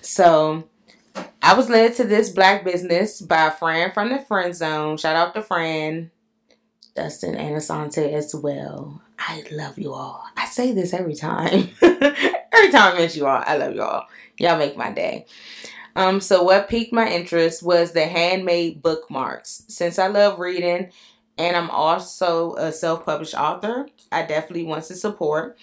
So 0.00 0.69
I 1.42 1.54
was 1.54 1.70
led 1.70 1.94
to 1.96 2.04
this 2.04 2.30
black 2.30 2.64
business 2.64 3.20
by 3.20 3.46
a 3.46 3.50
friend 3.50 3.92
from 3.92 4.10
the 4.10 4.18
friend 4.18 4.54
zone. 4.54 4.98
Shout 4.98 5.16
out 5.16 5.34
to 5.34 5.42
friend 5.42 6.10
Dustin 6.94 7.34
and 7.34 7.56
Asante 7.56 8.12
as 8.12 8.34
well. 8.34 9.00
I 9.18 9.44
love 9.50 9.78
you 9.78 9.94
all. 9.94 10.24
I 10.36 10.46
say 10.46 10.72
this 10.72 10.92
every 10.92 11.14
time. 11.14 11.70
every 11.82 12.70
time 12.70 12.94
I 12.94 12.98
mention 12.98 13.20
you 13.20 13.26
all, 13.26 13.42
I 13.44 13.56
love 13.56 13.74
you 13.74 13.82
all. 13.82 14.06
Y'all 14.38 14.58
make 14.58 14.76
my 14.76 14.92
day. 14.92 15.26
Um, 15.96 16.20
so 16.20 16.42
what 16.42 16.68
piqued 16.68 16.92
my 16.92 17.08
interest 17.08 17.62
was 17.62 17.92
the 17.92 18.06
handmade 18.06 18.82
bookmarks. 18.82 19.64
Since 19.68 19.98
I 19.98 20.08
love 20.08 20.38
reading 20.38 20.90
and 21.38 21.56
I'm 21.56 21.70
also 21.70 22.54
a 22.56 22.70
self-published 22.70 23.34
author, 23.34 23.88
I 24.12 24.26
definitely 24.26 24.64
want 24.64 24.84
to 24.84 24.94
support. 24.94 25.58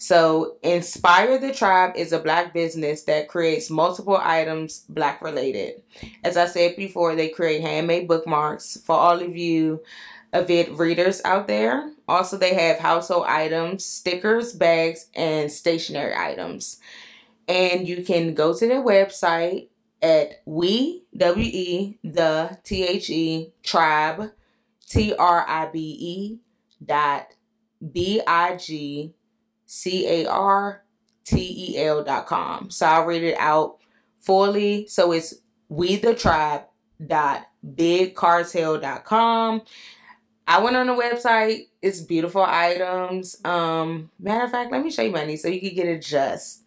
So, 0.00 0.58
Inspire 0.62 1.38
the 1.38 1.52
Tribe 1.52 1.96
is 1.96 2.12
a 2.12 2.20
black 2.20 2.54
business 2.54 3.02
that 3.02 3.26
creates 3.26 3.68
multiple 3.68 4.16
items 4.16 4.84
black 4.88 5.20
related. 5.20 5.82
As 6.22 6.36
I 6.36 6.46
said 6.46 6.76
before, 6.76 7.16
they 7.16 7.28
create 7.28 7.62
handmade 7.62 8.06
bookmarks 8.06 8.80
for 8.86 8.94
all 8.94 9.20
of 9.20 9.36
you 9.36 9.82
avid 10.32 10.78
readers 10.78 11.20
out 11.24 11.48
there. 11.48 11.90
Also, 12.06 12.38
they 12.38 12.54
have 12.54 12.78
household 12.78 13.26
items, 13.26 13.84
stickers, 13.84 14.52
bags, 14.52 15.08
and 15.16 15.50
stationery 15.50 16.14
items. 16.14 16.78
And 17.48 17.88
you 17.88 18.04
can 18.04 18.34
go 18.34 18.56
to 18.56 18.68
their 18.68 18.82
website 18.82 19.66
at 20.00 20.42
we 20.44 21.02
w 21.16 21.50
e 21.52 21.98
the 22.04 22.56
t 22.62 22.84
h 22.84 23.10
e 23.10 23.52
tribe 23.64 24.30
t 24.88 25.12
r 25.12 25.44
i 25.48 25.66
b 25.72 25.80
e 25.80 26.38
dot 26.84 27.34
b 27.92 28.22
i 28.24 28.56
g 28.56 29.14
c 29.68 30.06
a 30.08 30.26
r 30.26 30.82
t 31.24 31.36
e 31.74 31.78
l 31.78 32.02
dot 32.02 32.26
com. 32.26 32.70
So 32.70 32.86
I'll 32.86 33.04
read 33.04 33.22
it 33.22 33.36
out 33.38 33.76
fully. 34.18 34.86
So 34.88 35.12
it's 35.12 35.34
we 35.68 35.96
the 35.96 36.14
tribe 36.14 36.62
dot 37.06 37.44
Big 37.74 38.14
bigcartel 38.14 38.80
dot 38.80 39.04
com. 39.04 39.62
I 40.46 40.60
went 40.62 40.76
on 40.76 40.86
the 40.86 40.94
website. 40.94 41.66
It's 41.82 42.00
beautiful 42.00 42.42
items. 42.42 43.36
Um, 43.44 44.10
matter 44.18 44.44
of 44.44 44.50
fact, 44.50 44.72
let 44.72 44.82
me 44.82 44.90
show 44.90 45.02
you 45.02 45.10
Mandy 45.10 45.36
so 45.36 45.48
you 45.48 45.60
can 45.60 45.74
get 45.74 45.86
a 45.88 45.98
just 45.98 46.62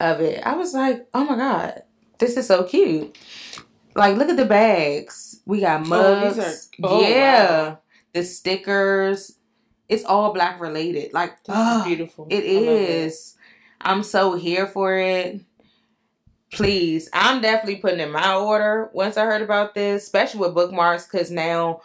of 0.00 0.20
it. 0.20 0.40
I 0.46 0.54
was 0.54 0.72
like, 0.72 1.06
oh 1.12 1.24
my 1.24 1.36
god, 1.36 1.82
this 2.18 2.36
is 2.36 2.46
so 2.46 2.64
cute. 2.64 3.18
Like, 3.94 4.16
look 4.16 4.28
at 4.28 4.36
the 4.36 4.46
bags. 4.46 5.40
We 5.44 5.60
got 5.60 5.82
Oh, 5.82 5.88
mugs. 5.88 6.36
these 6.36 6.44
are- 6.44 6.58
oh, 6.84 7.00
yeah, 7.00 7.62
wow. 7.68 7.78
the 8.12 8.22
stickers. 8.24 9.36
It's 9.88 10.04
all 10.04 10.32
black 10.32 10.60
related. 10.60 11.12
Like, 11.12 11.42
This 11.44 11.54
ah, 11.56 11.80
is 11.80 11.86
beautiful. 11.86 12.26
it 12.30 12.44
I 12.44 12.52
love 12.60 12.76
it. 12.76 12.90
is. 12.90 13.36
I'm 13.80 14.02
so 14.02 14.34
here 14.34 14.66
for 14.66 14.96
it. 14.96 15.40
Please, 16.52 17.08
I'm 17.12 17.40
definitely 17.42 17.76
putting 17.76 18.00
in 18.00 18.12
my 18.12 18.34
order 18.36 18.88
once 18.94 19.16
I 19.16 19.24
heard 19.24 19.42
about 19.42 19.74
this, 19.74 20.04
especially 20.04 20.40
with 20.40 20.54
bookmarks, 20.54 21.06
because 21.06 21.30
now 21.30 21.80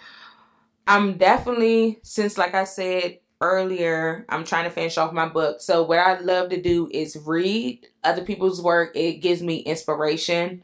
I'm 0.88 1.18
definitely, 1.18 2.00
since 2.04 2.38
like 2.38 2.54
I 2.54 2.64
said 2.64 3.20
earlier, 3.42 4.24
I'm 4.30 4.44
trying 4.46 4.66
to 4.66 4.70
finish 4.70 4.98
off 4.98 5.14
my 5.14 5.28
book. 5.28 5.62
So, 5.62 5.84
what 5.84 5.98
I 6.00 6.20
love 6.20 6.50
to 6.52 6.62
do 6.62 6.88
is 6.94 7.18
read 7.26 7.88
other 8.04 8.24
people's 8.24 8.62
work. 8.62 8.96
It 8.96 9.14
gives 9.14 9.42
me 9.42 9.58
inspiration 9.58 10.64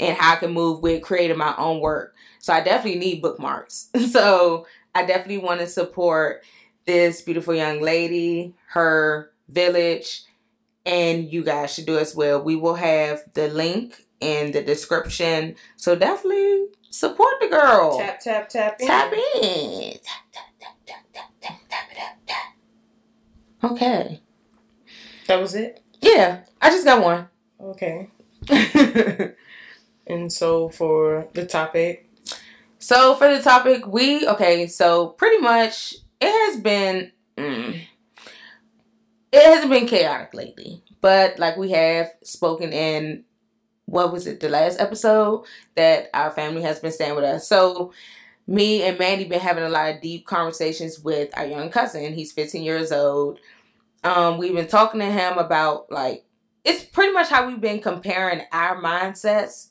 and 0.00 0.16
how 0.16 0.34
I 0.34 0.36
can 0.36 0.52
move 0.52 0.82
with 0.82 1.02
creating 1.02 1.38
my 1.38 1.54
own 1.56 1.80
work. 1.80 2.14
So, 2.40 2.52
I 2.52 2.60
definitely 2.60 3.00
need 3.00 3.22
bookmarks. 3.22 3.88
So, 4.10 4.66
I 4.96 5.04
definitely 5.06 5.38
want 5.38 5.60
to 5.60 5.66
support 5.68 6.42
this 6.88 7.20
beautiful 7.20 7.54
young 7.54 7.80
lady, 7.80 8.54
her 8.68 9.30
village, 9.48 10.24
and 10.84 11.30
you 11.30 11.44
guys 11.44 11.74
should 11.74 11.86
do 11.86 11.98
as 11.98 12.16
well. 12.16 12.42
We 12.42 12.56
will 12.56 12.74
have 12.74 13.20
the 13.34 13.48
link 13.48 14.06
in 14.20 14.52
the 14.52 14.62
description. 14.62 15.54
So 15.76 15.94
definitely 15.94 16.68
support 16.90 17.34
the 17.40 17.48
girl. 17.48 17.98
Tap 17.98 18.20
tap 18.20 18.48
tap 18.48 18.80
in. 18.80 18.86
Tap 18.88 19.12
in. 19.12 19.92
Tap, 19.92 20.24
tap, 20.32 20.44
tap, 20.58 20.74
tap, 20.86 21.04
tap, 21.12 21.30
tap, 21.42 21.58
tap 21.68 21.90
it 21.92 21.98
tap. 22.26 23.70
Okay. 23.70 24.22
That 25.26 25.40
was 25.40 25.54
it. 25.54 25.82
Yeah, 26.00 26.40
I 26.60 26.70
just 26.70 26.86
got 26.86 27.04
one. 27.04 27.28
Okay. 27.60 28.08
And 30.08 30.32
so 30.32 30.70
for 30.70 31.28
the 31.34 31.44
topic, 31.44 32.08
so 32.78 33.14
for 33.16 33.28
the 33.28 33.42
topic, 33.42 33.86
we 33.86 34.26
okay. 34.26 34.66
So 34.66 35.08
pretty 35.08 35.36
much, 35.36 35.96
it 36.20 36.52
has 36.52 36.60
been. 36.60 37.12
Mm, 37.36 37.80
it 39.30 39.44
hasn't 39.44 39.70
been 39.70 39.86
chaotic 39.86 40.34
lately, 40.34 40.82
but 41.00 41.38
like 41.38 41.56
we 41.56 41.70
have 41.70 42.10
spoken 42.22 42.72
in 42.72 43.24
what 43.84 44.12
was 44.12 44.26
it 44.26 44.40
the 44.40 44.48
last 44.48 44.80
episode 44.80 45.44
that 45.74 46.10
our 46.12 46.30
family 46.30 46.62
has 46.62 46.80
been 46.80 46.92
staying 46.92 47.14
with 47.14 47.24
us. 47.24 47.48
So 47.48 47.92
me 48.46 48.82
and 48.82 48.98
Mandy 48.98 49.24
been 49.24 49.40
having 49.40 49.64
a 49.64 49.68
lot 49.68 49.94
of 49.94 50.00
deep 50.00 50.26
conversations 50.26 50.98
with 50.98 51.30
our 51.36 51.46
young 51.46 51.70
cousin. 51.70 52.14
He's 52.14 52.32
15 52.32 52.62
years 52.62 52.90
old. 52.90 53.38
Um, 54.04 54.38
we've 54.38 54.54
been 54.54 54.66
talking 54.66 55.00
to 55.00 55.06
him 55.06 55.38
about 55.38 55.90
like 55.90 56.24
it's 56.64 56.84
pretty 56.84 57.12
much 57.12 57.28
how 57.28 57.46
we've 57.46 57.60
been 57.60 57.80
comparing 57.80 58.42
our 58.52 58.80
mindsets 58.80 59.68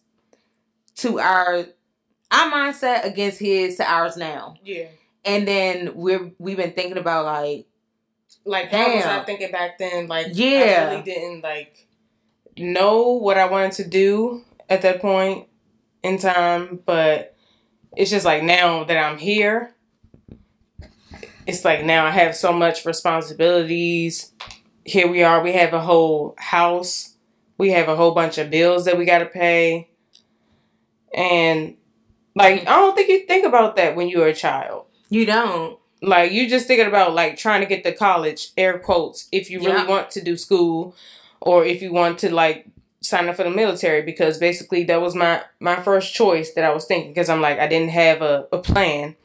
to 0.96 1.20
our 1.20 1.66
our 2.32 2.52
mindset 2.52 3.06
against 3.06 3.40
his 3.40 3.78
to 3.78 3.90
ours 3.90 4.18
now. 4.18 4.56
yeah, 4.64 4.88
And 5.28 5.48
then 5.48 5.92
we're 5.96 6.32
we've 6.40 6.58
been 6.58 6.72
thinking 6.72 6.98
about 6.98 7.26
like 7.26 7.68
like 8.46 8.72
how 8.72 8.96
was 8.96 9.06
I 9.06 9.24
thinking 9.24 9.52
back 9.52 9.78
then? 9.78 10.08
Like, 10.08 10.28
Yeah. 10.32 10.88
I 10.90 10.92
really 10.92 11.04
didn't 11.04 11.44
like 11.44 11.88
know 12.58 13.12
what 13.12 13.38
I 13.38 13.46
wanted 13.46 13.74
to 13.74 13.88
do 13.88 14.44
at 14.70 14.82
that 14.84 15.02
point 15.02 15.48
in 16.02 16.18
time, 16.18 16.80
but 16.86 17.36
it's 17.96 18.10
just 18.10 18.26
like 18.26 18.44
now 18.44 18.86
that 18.86 18.98
I'm 18.98 19.18
here, 19.18 19.76
it's 21.46 21.66
like 21.66 21.84
now 21.84 22.06
I 22.06 22.12
have 22.12 22.36
so 22.36 22.54
much 22.54 22.86
responsibilities. 22.86 24.32
Here 24.86 25.08
we 25.10 25.24
are. 25.24 25.44
We 25.44 25.54
have 25.54 25.74
a 25.74 25.82
whole 25.82 26.36
house. 26.38 27.16
We 27.58 27.72
have 27.72 27.90
a 27.90 27.96
whole 27.96 28.12
bunch 28.12 28.38
of 28.38 28.50
bills 28.50 28.86
that 28.86 28.98
we 28.98 29.06
got 29.06 29.20
to 29.20 29.26
pay. 29.26 29.90
And 31.14 31.76
like 32.36 32.62
I 32.62 32.76
don't 32.76 32.96
think 32.96 33.10
you 33.10 33.26
think 33.26 33.46
about 33.46 33.76
that 33.78 33.96
when 33.96 34.10
you're 34.10 34.28
a 34.28 34.34
child. 34.34 34.87
You 35.10 35.26
don't. 35.26 35.80
Like 36.02 36.32
you 36.32 36.48
just 36.50 36.68
thinking 36.68 36.88
about 36.88 37.14
like 37.16 37.38
trying 37.38 37.62
to 37.62 37.68
get 37.68 37.84
to 37.84 37.94
college, 37.94 38.50
air 38.58 38.78
quotes, 38.78 39.28
if 39.32 39.50
you 39.50 39.60
really 39.60 39.72
Yeah. 39.72 39.88
want 39.88 40.12
to 40.12 40.22
do 40.22 40.38
school 40.38 40.96
or 41.42 41.66
if 41.66 41.82
you 41.82 41.92
want 41.92 42.20
to 42.20 42.34
like 42.34 42.68
sign 43.02 43.28
up 43.30 43.36
for 43.36 43.44
the 43.44 43.50
military 43.50 44.02
because 44.02 44.38
basically 44.38 44.84
that 44.86 45.02
was 45.02 45.16
my 45.16 45.42
my 45.60 45.76
first 45.82 46.14
choice 46.14 46.54
that 46.54 46.64
I 46.66 46.74
was 46.74 46.86
thinking 46.86 47.12
because 47.14 47.30
I'm 47.30 47.42
like 47.42 47.60
I 47.60 47.68
didn't 47.68 47.90
have 47.90 48.22
a, 48.22 48.48
a 48.52 48.60
plan. 48.60 49.16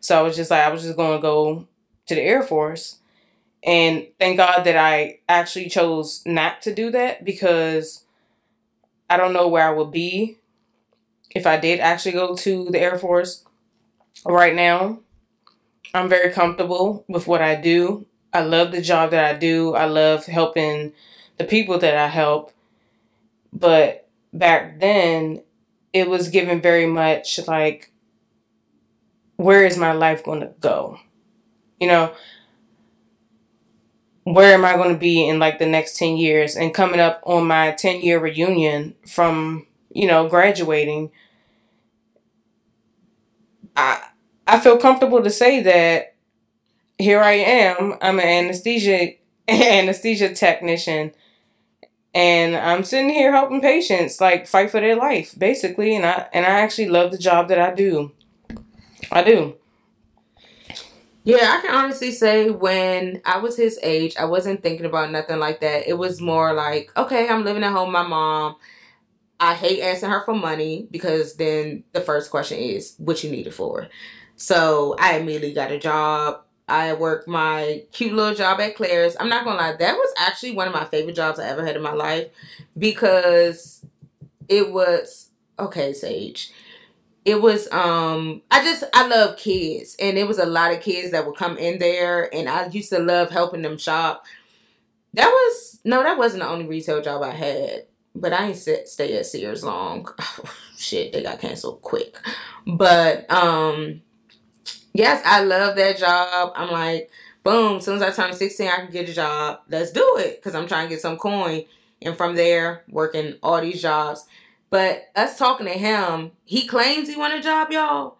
So 0.00 0.18
I 0.18 0.22
was 0.22 0.36
just 0.36 0.50
like 0.50 0.64
I 0.64 0.70
was 0.70 0.82
just 0.82 0.96
going 0.96 1.16
to 1.18 1.22
go 1.22 1.66
to 2.06 2.14
the 2.14 2.22
Air 2.22 2.42
Force. 2.42 2.98
And 3.64 4.06
thank 4.20 4.36
God 4.36 4.62
that 4.64 4.76
I 4.76 5.20
actually 5.28 5.68
chose 5.68 6.22
not 6.26 6.62
to 6.62 6.74
do 6.74 6.90
that 6.92 7.24
because 7.24 8.04
I 9.08 9.16
don't 9.16 9.32
know 9.32 9.48
where 9.48 9.66
I 9.68 9.72
would 9.72 9.90
be 9.90 10.38
if 11.34 11.46
I 11.46 11.56
did 11.56 11.80
actually 11.80 12.12
go 12.12 12.34
to 12.36 12.70
the 12.70 12.80
Air 12.80 12.98
Force 12.98 13.44
right 14.24 14.54
now. 14.54 15.00
I'm 15.94 16.08
very 16.08 16.32
comfortable 16.32 17.04
with 17.08 17.26
what 17.26 17.42
I 17.42 17.54
do 17.54 18.06
I 18.36 18.40
love 18.40 18.70
the 18.70 18.82
job 18.82 19.12
that 19.12 19.34
I 19.34 19.38
do. 19.38 19.74
I 19.74 19.86
love 19.86 20.26
helping 20.26 20.92
the 21.38 21.44
people 21.44 21.78
that 21.78 21.96
I 21.96 22.08
help. 22.08 22.52
But 23.50 24.06
back 24.30 24.78
then, 24.78 25.42
it 25.94 26.10
was 26.10 26.28
given 26.28 26.60
very 26.60 26.84
much 26.84 27.40
like, 27.48 27.90
where 29.36 29.64
is 29.64 29.78
my 29.78 29.92
life 29.92 30.22
going 30.22 30.40
to 30.40 30.52
go? 30.60 31.00
You 31.80 31.88
know, 31.88 32.12
where 34.24 34.52
am 34.52 34.66
I 34.66 34.76
going 34.76 34.92
to 34.92 34.98
be 34.98 35.26
in 35.26 35.38
like 35.38 35.58
the 35.58 35.66
next 35.66 35.96
10 35.96 36.18
years? 36.18 36.56
And 36.56 36.74
coming 36.74 37.00
up 37.00 37.22
on 37.24 37.46
my 37.46 37.72
10 37.72 38.02
year 38.02 38.18
reunion 38.18 38.94
from, 39.06 39.66
you 39.94 40.06
know, 40.06 40.28
graduating, 40.28 41.10
I, 43.74 44.02
I 44.46 44.60
feel 44.60 44.78
comfortable 44.78 45.22
to 45.22 45.30
say 45.30 45.62
that 45.62 46.14
here 46.98 47.20
I 47.20 47.32
am. 47.32 47.94
I'm 48.00 48.18
an 48.18 48.26
anesthesia 48.26 49.14
anesthesia 49.48 50.34
technician 50.34 51.12
and 52.14 52.56
I'm 52.56 52.82
sitting 52.82 53.10
here 53.10 53.30
helping 53.30 53.60
patients 53.60 54.20
like 54.20 54.46
fight 54.46 54.70
for 54.70 54.80
their 54.80 54.96
life 54.96 55.34
basically 55.38 55.94
and 55.94 56.06
I 56.06 56.28
and 56.32 56.46
I 56.46 56.60
actually 56.60 56.88
love 56.88 57.12
the 57.12 57.18
job 57.18 57.48
that 57.48 57.58
I 57.58 57.74
do. 57.74 58.12
I 59.12 59.22
do. 59.22 59.56
Yeah, 61.24 61.58
I 61.58 61.60
can 61.60 61.74
honestly 61.74 62.12
say 62.12 62.50
when 62.50 63.20
I 63.24 63.38
was 63.38 63.56
his 63.56 63.80
age, 63.82 64.14
I 64.16 64.26
wasn't 64.26 64.62
thinking 64.62 64.86
about 64.86 65.10
nothing 65.10 65.40
like 65.40 65.60
that. 65.60 65.88
It 65.88 65.98
was 65.98 66.20
more 66.20 66.52
like, 66.52 66.92
okay, 66.96 67.28
I'm 67.28 67.44
living 67.44 67.64
at 67.64 67.72
home 67.72 67.90
my 67.90 68.06
mom. 68.06 68.54
I 69.40 69.54
hate 69.54 69.82
asking 69.82 70.10
her 70.10 70.22
for 70.24 70.34
money 70.34 70.86
because 70.90 71.34
then 71.34 71.82
the 71.92 72.00
first 72.00 72.30
question 72.30 72.58
is 72.58 72.94
what 72.98 73.24
you 73.24 73.30
need 73.30 73.48
it 73.48 73.54
for. 73.54 73.88
So 74.36 74.94
I 74.98 75.18
immediately 75.18 75.54
got 75.54 75.72
a 75.72 75.78
job. 75.78 76.42
I 76.68 76.92
worked 76.94 77.28
my 77.28 77.84
cute 77.92 78.12
little 78.12 78.34
job 78.34 78.60
at 78.60 78.76
Claire's. 78.76 79.16
I'm 79.18 79.28
not 79.28 79.44
gonna 79.44 79.58
lie, 79.58 79.76
that 79.76 79.94
was 79.94 80.14
actually 80.18 80.52
one 80.52 80.68
of 80.68 80.74
my 80.74 80.84
favorite 80.84 81.16
jobs 81.16 81.38
I 81.38 81.46
ever 81.48 81.64
had 81.64 81.76
in 81.76 81.82
my 81.82 81.92
life 81.92 82.28
because 82.76 83.84
it 84.48 84.72
was 84.72 85.30
okay, 85.58 85.92
Sage. 85.92 86.52
It 87.24 87.40
was 87.40 87.70
um 87.72 88.42
I 88.50 88.62
just 88.64 88.84
I 88.94 89.06
love 89.06 89.36
kids 89.36 89.96
and 90.00 90.18
it 90.18 90.28
was 90.28 90.38
a 90.38 90.46
lot 90.46 90.72
of 90.72 90.80
kids 90.80 91.12
that 91.12 91.26
would 91.26 91.36
come 91.36 91.56
in 91.56 91.78
there 91.78 92.32
and 92.34 92.48
I 92.48 92.66
used 92.66 92.90
to 92.90 92.98
love 92.98 93.30
helping 93.30 93.62
them 93.62 93.78
shop. 93.78 94.24
That 95.14 95.28
was 95.28 95.80
no, 95.84 96.02
that 96.02 96.18
wasn't 96.18 96.42
the 96.42 96.48
only 96.48 96.66
retail 96.66 97.00
job 97.00 97.22
I 97.22 97.30
had. 97.30 97.86
But 98.14 98.32
I 98.32 98.46
ain't 98.46 98.56
sit, 98.56 98.88
stay 98.88 99.16
at 99.18 99.26
Sears 99.26 99.62
long. 99.62 100.08
Shit, 100.76 101.12
they 101.12 101.22
got 101.22 101.40
canceled 101.40 101.82
quick. 101.82 102.18
But 102.66 103.30
um 103.30 104.02
yes, 104.96 105.22
I 105.24 105.42
love 105.42 105.76
that 105.76 105.98
job. 105.98 106.52
I'm 106.54 106.70
like, 106.70 107.10
boom, 107.42 107.78
as 107.78 107.84
soon 107.84 107.96
as 107.96 108.02
I 108.02 108.10
turn 108.10 108.34
16, 108.34 108.68
I 108.68 108.76
can 108.76 108.90
get 108.90 109.08
a 109.08 109.14
job. 109.14 109.60
Let's 109.68 109.92
do 109.92 110.16
it. 110.18 110.36
Because 110.36 110.54
I'm 110.54 110.66
trying 110.66 110.88
to 110.88 110.94
get 110.94 111.00
some 111.00 111.16
coin. 111.16 111.64
And 112.02 112.16
from 112.16 112.36
there, 112.36 112.84
working 112.88 113.36
all 113.42 113.60
these 113.60 113.80
jobs. 113.80 114.26
But 114.70 115.04
us 115.14 115.38
talking 115.38 115.66
to 115.66 115.72
him, 115.72 116.32
he 116.44 116.66
claims 116.66 117.08
he 117.08 117.16
want 117.16 117.34
a 117.34 117.40
job, 117.40 117.70
y'all. 117.70 118.18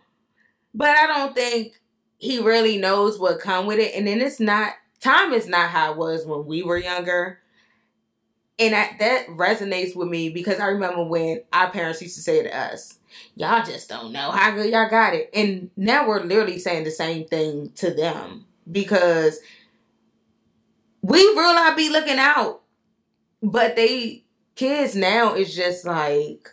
But 0.74 0.96
I 0.96 1.06
don't 1.06 1.34
think 1.34 1.80
he 2.18 2.38
really 2.38 2.78
knows 2.78 3.18
what 3.18 3.40
come 3.40 3.66
with 3.66 3.78
it. 3.78 3.94
And 3.94 4.06
then 4.06 4.20
it's 4.20 4.40
not 4.40 4.74
time 5.00 5.32
is 5.32 5.46
not 5.46 5.70
how 5.70 5.92
it 5.92 5.98
was 5.98 6.24
when 6.24 6.46
we 6.46 6.62
were 6.62 6.78
younger. 6.78 7.40
And 8.58 8.72
that, 8.72 8.96
that 9.00 9.26
resonates 9.28 9.94
with 9.94 10.08
me 10.08 10.30
because 10.30 10.58
I 10.60 10.66
remember 10.68 11.04
when 11.04 11.42
our 11.52 11.70
parents 11.70 12.00
used 12.00 12.16
to 12.16 12.22
say 12.22 12.42
to 12.42 12.56
us, 12.56 12.98
y'all 13.34 13.64
just 13.64 13.88
don't 13.88 14.12
know 14.12 14.30
how 14.30 14.52
good 14.54 14.70
y'all 14.70 14.88
got 14.88 15.14
it. 15.14 15.28
And 15.34 15.70
now 15.76 16.08
we're 16.08 16.22
literally 16.22 16.58
saying 16.58 16.84
the 16.84 16.90
same 16.90 17.26
thing 17.26 17.70
to 17.76 17.92
them 17.92 18.46
because 18.70 19.40
we 21.02 21.18
really 21.18 21.76
be 21.76 21.90
looking 21.90 22.18
out. 22.18 22.62
But 23.42 23.76
they 23.76 24.24
kids 24.54 24.96
now 24.96 25.34
is 25.34 25.54
just 25.54 25.84
like 25.84 26.48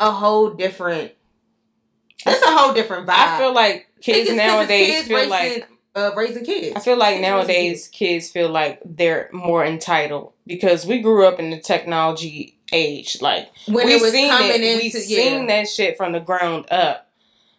a 0.00 0.10
whole 0.10 0.50
different 0.50 1.12
it's 2.26 2.42
a 2.42 2.50
whole 2.50 2.74
different 2.74 3.06
vibe. 3.06 3.14
I 3.14 3.38
feel 3.38 3.54
like 3.54 3.86
kids 4.00 4.18
it's 4.18 4.30
'cause 4.30 4.36
it's 4.36 4.36
nowadays 4.36 4.94
kids 4.96 5.08
feel 5.08 5.28
like 5.28 5.68
uh, 5.96 6.12
raising 6.14 6.44
kids. 6.44 6.76
I 6.76 6.80
feel 6.80 6.98
like 6.98 7.20
nowadays 7.20 7.88
kids 7.88 8.30
feel 8.30 8.50
like 8.50 8.80
they're 8.84 9.30
more 9.32 9.64
entitled 9.64 10.34
because 10.46 10.86
we 10.86 11.00
grew 11.00 11.26
up 11.26 11.40
in 11.40 11.50
the 11.50 11.58
technology 11.58 12.58
age. 12.72 13.20
Like 13.22 13.50
when 13.66 13.86
we 13.86 13.94
it 13.94 14.02
was 14.02 14.12
seen 14.12 14.30
coming 14.30 14.50
it, 14.50 14.60
into 14.62 14.98
we 14.98 15.04
yeah. 15.06 15.22
seen 15.22 15.46
that 15.46 15.68
shit 15.68 15.96
from 15.96 16.12
the 16.12 16.20
ground 16.20 16.66
up. 16.70 17.10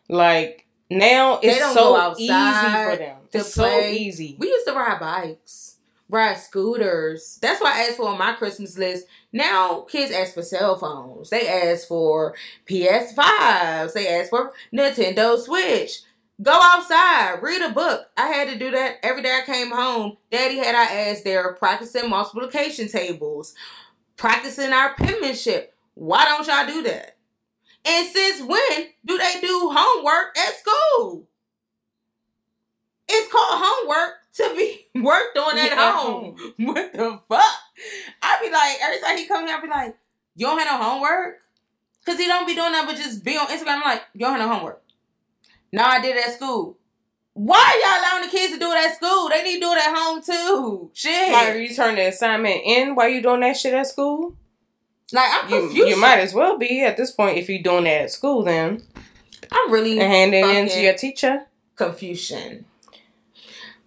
Like 0.07 0.67
now 0.89 1.39
it's 1.41 1.73
so 1.73 2.15
easy 2.17 2.27
for 2.27 2.95
them. 2.95 3.17
It's 3.33 3.53
so 3.53 3.79
easy. 3.79 4.37
We 4.39 4.47
used 4.47 4.67
to 4.67 4.73
ride 4.73 4.99
bikes, 4.99 5.77
ride 6.07 6.37
scooters. 6.37 7.39
That's 7.41 7.59
why 7.59 7.73
I 7.73 7.87
asked 7.87 7.97
for 7.97 8.09
on 8.09 8.19
my 8.19 8.33
Christmas 8.33 8.77
list. 8.77 9.07
Now 9.33 9.81
kids 9.81 10.11
ask 10.11 10.35
for 10.35 10.43
cell 10.43 10.77
phones. 10.77 11.31
They 11.31 11.47
ask 11.47 11.87
for 11.87 12.35
PS5s. 12.69 13.93
They 13.93 14.07
ask 14.07 14.29
for 14.29 14.53
Nintendo 14.71 15.39
Switch. 15.39 16.01
Go 16.41 16.51
outside, 16.53 17.39
read 17.41 17.63
a 17.63 17.71
book. 17.71 18.07
I 18.15 18.27
had 18.27 18.49
to 18.49 18.59
do 18.59 18.69
that 18.71 18.97
every 19.01 19.23
day 19.23 19.39
I 19.41 19.45
came 19.45 19.71
home. 19.71 20.17
Daddy 20.31 20.57
had 20.57 20.75
our 20.75 20.83
ass 20.83 21.21
there 21.21 21.53
practicing 21.53 22.09
multiplication 22.09 22.87
tables, 22.87 23.55
practicing 24.17 24.71
our 24.71 24.93
penmanship. 24.93 25.73
Why 25.95 26.25
don't 26.25 26.45
y'all 26.47 26.67
do 26.67 26.83
that? 26.83 27.17
And 27.85 28.07
since 28.07 28.41
when 28.41 28.87
do 29.03 29.17
they 29.17 29.41
do 29.41 29.71
homework 29.73 30.37
at 30.37 30.53
school? 30.57 31.27
It's 33.09 33.31
called 33.31 33.63
homework 33.63 34.15
to 34.35 34.53
be 34.55 34.85
worked 35.01 35.37
on 35.37 35.57
at 35.57 35.71
Yeah, 35.71 35.91
home. 35.97 36.35
What 36.57 36.93
the 36.93 37.19
fuck? 37.27 37.41
I 38.21 38.39
be 38.43 38.51
like, 38.51 38.77
every 38.81 38.99
time 38.99 39.17
he 39.17 39.25
come 39.27 39.47
here, 39.47 39.57
I 39.57 39.61
be 39.61 39.67
like, 39.67 39.97
you 40.35 40.45
don't 40.45 40.59
have 40.59 40.79
no 40.79 40.83
homework? 40.85 41.39
Cause 42.05 42.17
he 42.17 42.25
don't 42.27 42.45
be 42.47 42.55
doing 42.55 42.71
that 42.73 42.85
but 42.85 42.95
just 42.95 43.23
be 43.23 43.37
on 43.37 43.47
Instagram. 43.47 43.77
I'm 43.77 43.81
like, 43.81 44.03
you 44.13 44.19
don't 44.19 44.37
have 44.39 44.47
no 44.47 44.53
homework. 44.53 44.81
No, 45.71 45.83
I 45.83 46.01
did 46.01 46.15
it 46.15 46.25
at 46.27 46.33
school. 46.35 46.77
Why 47.33 47.57
are 47.57 47.77
y'all 47.79 48.01
allowing 48.01 48.25
the 48.31 48.35
kids 48.35 48.53
to 48.53 48.59
do 48.59 48.71
it 48.71 48.77
at 48.85 48.95
school? 48.95 49.29
They 49.29 49.43
need 49.43 49.55
to 49.55 49.59
do 49.59 49.71
it 49.73 49.77
at 49.77 49.95
home 49.95 50.21
too. 50.23 50.89
Shit. 50.93 51.31
Like, 51.31 51.49
Like, 51.49 51.57
you 51.69 51.75
turning 51.75 51.97
the 51.97 52.07
assignment 52.07 52.61
in 52.65 52.95
while 52.95 53.07
you 53.09 53.21
doing 53.21 53.41
that 53.41 53.55
shit 53.57 53.73
at 53.75 53.85
school? 53.87 54.35
Like, 55.11 55.29
I'm 55.31 55.49
You 55.49 55.59
confused. 55.61 55.89
you 55.89 55.97
might 55.97 56.19
as 56.19 56.33
well 56.33 56.57
be 56.57 56.81
at 56.83 56.97
this 56.97 57.11
point 57.11 57.37
if 57.37 57.47
you 57.47 57.61
doing 57.61 57.83
that 57.83 58.01
at 58.01 58.11
school 58.11 58.43
then. 58.43 58.81
I'm 59.51 59.71
really 59.71 59.99
And 59.99 60.11
hand 60.11 60.33
it 60.33 60.43
in 60.45 60.67
to 60.69 60.81
your 60.81 60.93
teacher. 60.95 61.45
confusion. 61.75 62.65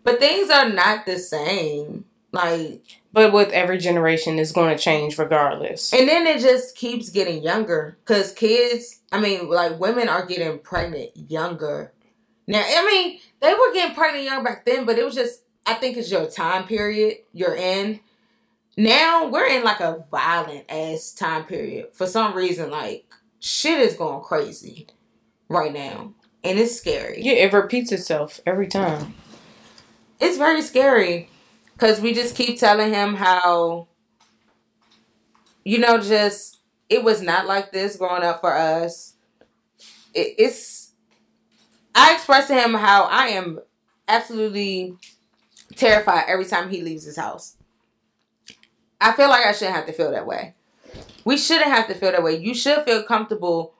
But 0.04 0.18
things 0.20 0.48
are 0.50 0.68
not 0.68 1.04
the 1.04 1.18
same. 1.18 2.04
Like 2.32 2.99
But 3.12 3.32
with 3.32 3.50
every 3.50 3.78
generation 3.78 4.38
it's 4.38 4.52
gonna 4.52 4.78
change 4.78 5.18
regardless. 5.18 5.92
And 5.92 6.08
then 6.08 6.26
it 6.26 6.40
just 6.40 6.76
keeps 6.76 7.10
getting 7.10 7.42
younger 7.42 7.98
because 8.04 8.32
kids, 8.32 9.00
I 9.10 9.20
mean, 9.20 9.48
like 9.48 9.80
women 9.80 10.08
are 10.08 10.24
getting 10.26 10.58
pregnant 10.60 11.10
younger. 11.16 11.92
Now, 12.46 12.62
I 12.64 12.86
mean, 12.86 13.18
they 13.40 13.52
were 13.52 13.72
getting 13.72 13.94
pregnant 13.94 14.24
young 14.24 14.44
back 14.44 14.64
then, 14.64 14.84
but 14.84 14.98
it 14.98 15.04
was 15.04 15.14
just, 15.14 15.42
I 15.66 15.74
think 15.74 15.96
it's 15.96 16.10
your 16.10 16.26
time 16.26 16.64
period 16.66 17.18
you're 17.32 17.54
in. 17.56 18.00
Now 18.76 19.26
we're 19.28 19.46
in 19.46 19.64
like 19.64 19.80
a 19.80 20.04
violent 20.10 20.64
ass 20.70 21.12
time 21.12 21.44
period. 21.44 21.88
For 21.92 22.06
some 22.06 22.34
reason, 22.34 22.70
like 22.70 23.06
shit 23.40 23.80
is 23.80 23.94
going 23.94 24.22
crazy 24.22 24.86
right 25.48 25.72
now. 25.72 26.14
And 26.42 26.58
it's 26.58 26.76
scary. 26.76 27.20
Yeah, 27.22 27.32
it 27.32 27.52
repeats 27.52 27.92
itself 27.92 28.40
every 28.46 28.66
time. 28.68 29.14
it's 30.20 30.38
very 30.38 30.62
scary 30.62 31.28
because 31.80 32.00
we 32.00 32.12
just 32.12 32.36
keep 32.36 32.58
telling 32.58 32.92
him 32.92 33.14
how 33.14 33.88
you 35.64 35.78
know 35.78 35.98
just 35.98 36.58
it 36.90 37.02
was 37.02 37.22
not 37.22 37.46
like 37.46 37.72
this 37.72 37.96
growing 37.96 38.22
up 38.22 38.40
for 38.40 38.54
us. 38.54 39.14
It, 40.12 40.34
it's 40.38 40.92
i 41.94 42.14
express 42.14 42.48
to 42.48 42.54
him 42.54 42.74
how 42.74 43.04
i 43.04 43.28
am 43.28 43.60
absolutely 44.06 44.96
terrified 45.74 46.24
every 46.28 46.44
time 46.44 46.68
he 46.68 46.82
leaves 46.82 47.04
his 47.04 47.16
house. 47.16 47.56
I 49.00 49.12
feel 49.12 49.28
like 49.28 49.46
i 49.46 49.52
shouldn't 49.52 49.76
have 49.76 49.86
to 49.86 49.92
feel 49.92 50.10
that 50.10 50.26
way. 50.26 50.54
We 51.24 51.38
shouldn't 51.38 51.70
have 51.70 51.86
to 51.88 51.94
feel 51.94 52.12
that 52.12 52.22
way. 52.22 52.36
You 52.36 52.54
should 52.54 52.84
feel 52.84 53.02
comfortable 53.04 53.74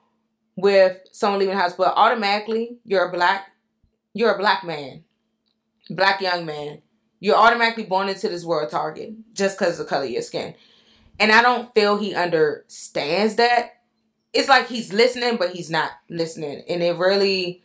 with 0.55 0.97
someone 1.11 1.39
leaving 1.39 1.55
the 1.55 1.61
house 1.61 1.73
but 1.73 1.93
automatically 1.95 2.77
you're 2.83 3.05
a 3.05 3.11
black 3.11 3.51
you're 4.13 4.33
a 4.33 4.37
black 4.37 4.63
man. 4.63 5.03
Black 5.89 6.21
young 6.21 6.45
man, 6.45 6.81
you're 7.21 7.37
automatically 7.37 7.85
born 7.85 8.09
into 8.09 8.27
this 8.27 8.43
world 8.43 8.69
target 8.69 9.13
just 9.33 9.57
because 9.57 9.79
of 9.79 9.85
the 9.85 9.89
color 9.89 10.05
of 10.05 10.09
your 10.09 10.23
skin. 10.23 10.55
And 11.19 11.31
I 11.31 11.43
don't 11.43 11.73
feel 11.73 11.97
he 11.97 12.15
understands 12.15 13.35
that. 13.35 13.75
It's 14.33 14.49
like 14.49 14.67
he's 14.67 14.91
listening, 14.91 15.37
but 15.37 15.51
he's 15.51 15.69
not 15.69 15.91
listening. 16.09 16.63
And 16.67 16.81
it 16.81 16.97
really 16.97 17.61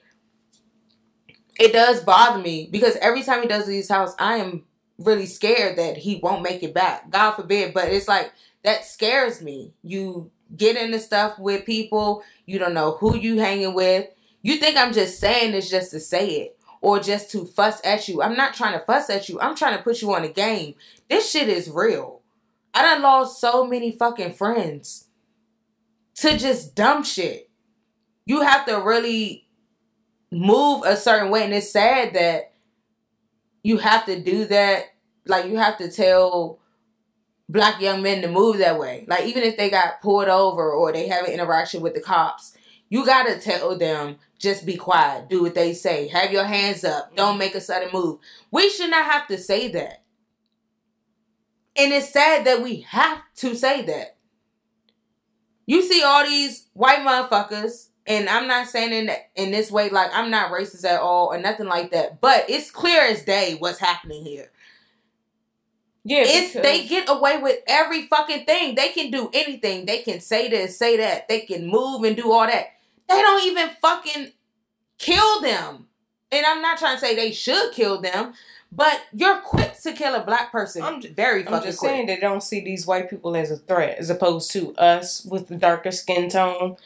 it 1.58 1.72
does 1.72 2.02
bother 2.04 2.38
me 2.38 2.68
because 2.70 2.96
every 2.96 3.22
time 3.22 3.40
he 3.40 3.48
does 3.48 3.66
leave 3.66 3.88
house, 3.88 4.14
I 4.18 4.36
am 4.36 4.64
really 4.98 5.24
scared 5.24 5.78
that 5.78 5.96
he 5.96 6.16
won't 6.22 6.42
make 6.42 6.62
it 6.62 6.74
back. 6.74 7.08
God 7.10 7.32
forbid. 7.32 7.72
But 7.72 7.88
it's 7.88 8.08
like 8.08 8.32
that 8.62 8.84
scares 8.84 9.40
me. 9.40 9.72
You 9.82 10.30
get 10.54 10.76
into 10.76 10.98
stuff 10.98 11.38
with 11.38 11.64
people, 11.64 12.22
you 12.44 12.58
don't 12.58 12.74
know 12.74 12.98
who 13.00 13.16
you 13.16 13.38
hanging 13.38 13.72
with. 13.72 14.06
You 14.42 14.58
think 14.58 14.76
I'm 14.76 14.92
just 14.92 15.18
saying 15.18 15.52
this 15.52 15.70
just 15.70 15.92
to 15.92 16.00
say 16.00 16.28
it 16.28 16.55
or 16.80 17.00
just 17.00 17.30
to 17.32 17.44
fuss 17.44 17.80
at 17.84 18.08
you. 18.08 18.22
I'm 18.22 18.36
not 18.36 18.54
trying 18.54 18.78
to 18.78 18.84
fuss 18.84 19.10
at 19.10 19.28
you. 19.28 19.40
I'm 19.40 19.56
trying 19.56 19.76
to 19.76 19.82
put 19.82 20.02
you 20.02 20.14
on 20.14 20.24
a 20.24 20.28
game. 20.28 20.74
This 21.08 21.30
shit 21.30 21.48
is 21.48 21.70
real. 21.70 22.22
I 22.74 22.82
done 22.82 23.02
lost 23.02 23.40
so 23.40 23.66
many 23.66 23.90
fucking 23.92 24.34
friends 24.34 25.08
to 26.16 26.36
just 26.36 26.74
dumb 26.74 27.04
shit. 27.04 27.50
You 28.26 28.42
have 28.42 28.66
to 28.66 28.80
really 28.80 29.48
move 30.30 30.82
a 30.84 30.96
certain 30.96 31.30
way. 31.30 31.44
And 31.44 31.54
it's 31.54 31.70
sad 31.70 32.14
that 32.14 32.52
you 33.62 33.78
have 33.78 34.04
to 34.06 34.20
do 34.20 34.44
that. 34.46 34.84
Like, 35.26 35.46
you 35.46 35.56
have 35.56 35.78
to 35.78 35.90
tell 35.90 36.60
black 37.48 37.80
young 37.80 38.02
men 38.02 38.22
to 38.22 38.28
move 38.28 38.58
that 38.58 38.78
way. 38.78 39.04
Like, 39.08 39.24
even 39.26 39.42
if 39.42 39.56
they 39.56 39.70
got 39.70 40.02
pulled 40.02 40.28
over 40.28 40.70
or 40.72 40.92
they 40.92 41.08
have 41.08 41.24
an 41.24 41.32
interaction 41.32 41.80
with 41.80 41.94
the 41.94 42.00
cops, 42.00 42.56
you 42.88 43.04
gotta 43.04 43.38
tell 43.38 43.76
them 43.76 44.16
just 44.38 44.66
be 44.66 44.76
quiet, 44.76 45.28
do 45.28 45.42
what 45.42 45.54
they 45.54 45.72
say, 45.72 46.08
have 46.08 46.32
your 46.32 46.44
hands 46.44 46.84
up, 46.84 47.06
mm-hmm. 47.06 47.16
don't 47.16 47.38
make 47.38 47.54
a 47.54 47.60
sudden 47.60 47.90
move. 47.92 48.18
We 48.50 48.70
should 48.70 48.90
not 48.90 49.04
have 49.06 49.26
to 49.28 49.38
say 49.38 49.68
that. 49.72 50.02
And 51.76 51.92
it's 51.92 52.10
sad 52.10 52.46
that 52.46 52.62
we 52.62 52.80
have 52.82 53.20
to 53.36 53.54
say 53.54 53.82
that. 53.82 54.16
You 55.66 55.82
see 55.82 56.02
all 56.02 56.24
these 56.24 56.66
white 56.72 57.00
motherfuckers, 57.00 57.88
and 58.06 58.28
I'm 58.28 58.46
not 58.46 58.68
saying 58.68 58.92
in 58.92 59.10
in 59.34 59.50
this 59.50 59.70
way 59.70 59.90
like 59.90 60.10
I'm 60.14 60.30
not 60.30 60.52
racist 60.52 60.84
at 60.84 61.00
all 61.00 61.26
or 61.26 61.38
nothing 61.38 61.66
like 61.66 61.90
that, 61.90 62.20
but 62.20 62.48
it's 62.48 62.70
clear 62.70 63.02
as 63.02 63.24
day 63.24 63.56
what's 63.58 63.78
happening 63.78 64.24
here. 64.24 64.50
Yeah, 66.04 66.22
It's 66.24 66.52
they 66.52 66.86
get 66.86 67.08
away 67.08 67.38
with 67.42 67.58
every 67.66 68.06
fucking 68.06 68.46
thing. 68.46 68.76
They 68.76 68.90
can 68.90 69.10
do 69.10 69.28
anything. 69.34 69.86
They 69.86 69.98
can 70.02 70.20
say 70.20 70.48
this, 70.48 70.78
say 70.78 70.98
that. 70.98 71.28
They 71.28 71.40
can 71.40 71.66
move 71.66 72.04
and 72.04 72.16
do 72.16 72.30
all 72.30 72.46
that. 72.46 72.75
They 73.08 73.20
don't 73.22 73.42
even 73.44 73.70
fucking 73.80 74.32
kill 74.98 75.40
them. 75.40 75.86
And 76.32 76.44
I'm 76.44 76.60
not 76.60 76.78
trying 76.78 76.96
to 76.96 77.00
say 77.00 77.14
they 77.14 77.30
should 77.32 77.72
kill 77.72 78.00
them, 78.00 78.34
but 78.72 79.00
you're 79.12 79.38
quick 79.38 79.78
to 79.82 79.92
kill 79.92 80.14
a 80.14 80.24
black 80.24 80.50
person. 80.50 80.82
I'm 80.82 81.00
ju- 81.00 81.12
very 81.14 81.40
I'm 81.46 81.52
fucking 81.52 81.68
just 81.68 81.78
quick. 81.78 81.90
saying 81.90 82.06
they 82.06 82.18
don't 82.18 82.42
see 82.42 82.60
these 82.60 82.86
white 82.86 83.08
people 83.08 83.36
as 83.36 83.50
a 83.50 83.56
threat, 83.56 83.98
as 83.98 84.10
opposed 84.10 84.50
to 84.52 84.74
us 84.76 85.24
with 85.24 85.48
the 85.48 85.56
darker 85.56 85.92
skin 85.92 86.28
tone. 86.28 86.76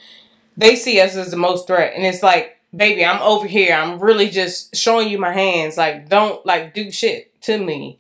They 0.56 0.76
see 0.76 1.00
us 1.00 1.16
as 1.16 1.30
the 1.30 1.38
most 1.38 1.66
threat, 1.66 1.94
and 1.96 2.04
it's 2.04 2.22
like, 2.22 2.58
baby, 2.76 3.04
I'm 3.04 3.22
over 3.22 3.46
here. 3.46 3.74
I'm 3.74 3.98
really 3.98 4.28
just 4.28 4.76
showing 4.76 5.08
you 5.08 5.18
my 5.18 5.32
hands. 5.32 5.78
Like, 5.78 6.08
don't 6.08 6.44
like 6.44 6.74
do 6.74 6.90
shit 6.90 7.40
to 7.42 7.56
me. 7.58 7.98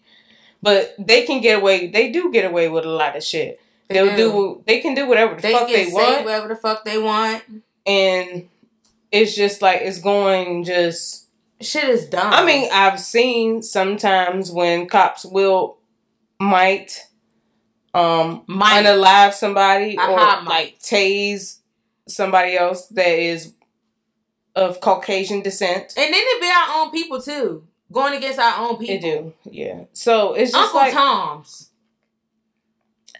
But 0.62 0.94
they 0.98 1.24
can 1.24 1.40
get 1.40 1.58
away. 1.58 1.86
They 1.86 2.12
do 2.12 2.30
get 2.30 2.44
away 2.44 2.68
with 2.68 2.84
a 2.84 2.90
lot 2.90 3.16
of 3.16 3.22
shit. 3.24 3.60
They 3.88 3.94
They'll 3.94 4.10
do. 4.16 4.16
do. 4.32 4.62
They 4.66 4.80
can 4.80 4.94
do 4.94 5.08
whatever 5.08 5.36
the 5.36 5.42
They 5.42 5.52
fuck 5.52 5.68
they 5.68 5.86
say 5.86 5.92
want, 5.92 6.24
whatever 6.26 6.48
the 6.48 6.56
fuck 6.56 6.84
they 6.84 6.98
want. 6.98 7.42
And 7.86 8.48
it's 9.12 9.34
just 9.34 9.62
like 9.62 9.80
it's 9.82 10.00
going 10.00 10.64
just 10.64 11.26
Shit 11.60 11.84
is 11.90 12.06
dumb. 12.06 12.32
I 12.32 12.44
mean, 12.44 12.70
I've 12.72 12.98
seen 12.98 13.62
sometimes 13.62 14.50
when 14.50 14.86
cops 14.86 15.24
will 15.26 15.76
might 16.38 17.06
um 17.92 18.44
Might. 18.46 18.84
unalive 18.84 19.34
somebody 19.34 19.98
or 19.98 20.16
might. 20.16 20.44
like 20.44 20.78
tase 20.78 21.58
somebody 22.08 22.56
else 22.56 22.86
that 22.88 23.18
is 23.18 23.52
of 24.56 24.80
Caucasian 24.80 25.42
descent. 25.42 25.92
and 25.96 26.14
then 26.14 26.14
it 26.14 26.40
be 26.40 26.48
our 26.48 26.82
own 26.82 26.90
people 26.92 27.20
too, 27.20 27.66
going 27.92 28.14
against 28.14 28.38
our 28.38 28.66
own 28.68 28.78
people. 28.78 28.94
It 28.94 29.00
do, 29.02 29.32
yeah. 29.44 29.84
So 29.92 30.32
it's 30.34 30.52
just 30.52 30.74
Uncle 30.74 30.80
like 30.80 30.92
Tom's. 30.94 31.70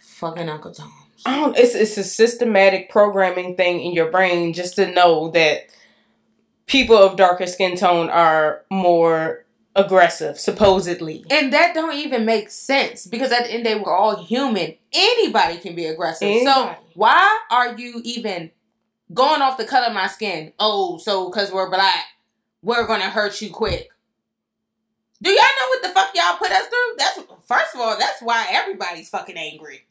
Fucking 0.01 0.49
Uncle 0.49 0.71
Tom's. 0.71 0.93
I 1.25 1.35
don't. 1.39 1.57
It's 1.57 1.75
it's 1.75 1.97
a 1.97 2.03
systematic 2.03 2.89
programming 2.89 3.55
thing 3.55 3.81
in 3.81 3.93
your 3.93 4.09
brain 4.11 4.53
just 4.53 4.75
to 4.75 4.91
know 4.91 5.29
that 5.31 5.67
people 6.65 6.97
of 6.97 7.15
darker 7.15 7.45
skin 7.45 7.77
tone 7.77 8.09
are 8.09 8.63
more 8.71 9.45
aggressive, 9.75 10.39
supposedly. 10.39 11.25
And 11.29 11.53
that 11.53 11.73
don't 11.73 11.93
even 11.93 12.25
make 12.25 12.49
sense 12.49 13.05
because 13.05 13.31
at 13.31 13.45
the 13.45 13.53
end 13.53 13.65
of 13.67 13.73
the 13.73 13.79
day, 13.79 13.83
we're 13.83 13.95
all 13.95 14.23
human. 14.23 14.75
Anybody 14.93 15.57
can 15.57 15.75
be 15.75 15.85
aggressive. 15.85 16.43
So 16.43 16.75
why 16.95 17.39
are 17.49 17.77
you 17.77 18.01
even 18.03 18.51
going 19.13 19.41
off 19.41 19.57
the 19.57 19.65
color 19.65 19.87
of 19.87 19.93
my 19.93 20.07
skin? 20.07 20.53
Oh, 20.59 20.97
so 20.97 21.29
because 21.29 21.51
we're 21.51 21.69
black, 21.69 22.05
we're 22.61 22.87
gonna 22.87 23.09
hurt 23.09 23.41
you 23.41 23.49
quick. 23.49 23.89
Do 25.21 25.29
y'all 25.29 25.37
know 25.37 25.67
what 25.69 25.83
the 25.83 25.89
fuck 25.89 26.11
y'all 26.15 26.37
put 26.37 26.51
us 26.51 26.67
through? 26.67 26.95
That's 26.97 27.19
first 27.45 27.75
of 27.75 27.81
all, 27.81 27.97
that's 27.99 28.21
why 28.21 28.47
everybody's 28.49 29.09
fucking 29.09 29.37
angry. 29.37 29.85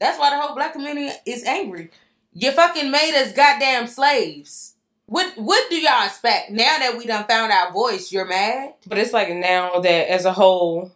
That's 0.00 0.18
why 0.18 0.30
the 0.30 0.40
whole 0.40 0.54
black 0.54 0.72
community 0.72 1.10
is 1.26 1.44
angry. 1.44 1.90
You 2.32 2.52
fucking 2.52 2.90
made 2.90 3.14
us 3.20 3.32
goddamn 3.32 3.86
slaves. 3.86 4.74
What 5.06 5.36
what 5.36 5.68
do 5.68 5.76
y'all 5.76 6.06
expect? 6.06 6.50
Now 6.50 6.78
that 6.78 6.96
we 6.96 7.04
done 7.06 7.26
found 7.26 7.52
our 7.52 7.72
voice, 7.72 8.12
you're 8.12 8.26
mad? 8.26 8.74
But 8.86 8.98
it's 8.98 9.12
like 9.12 9.28
now 9.34 9.80
that 9.80 10.10
as 10.10 10.24
a 10.24 10.32
whole 10.32 10.92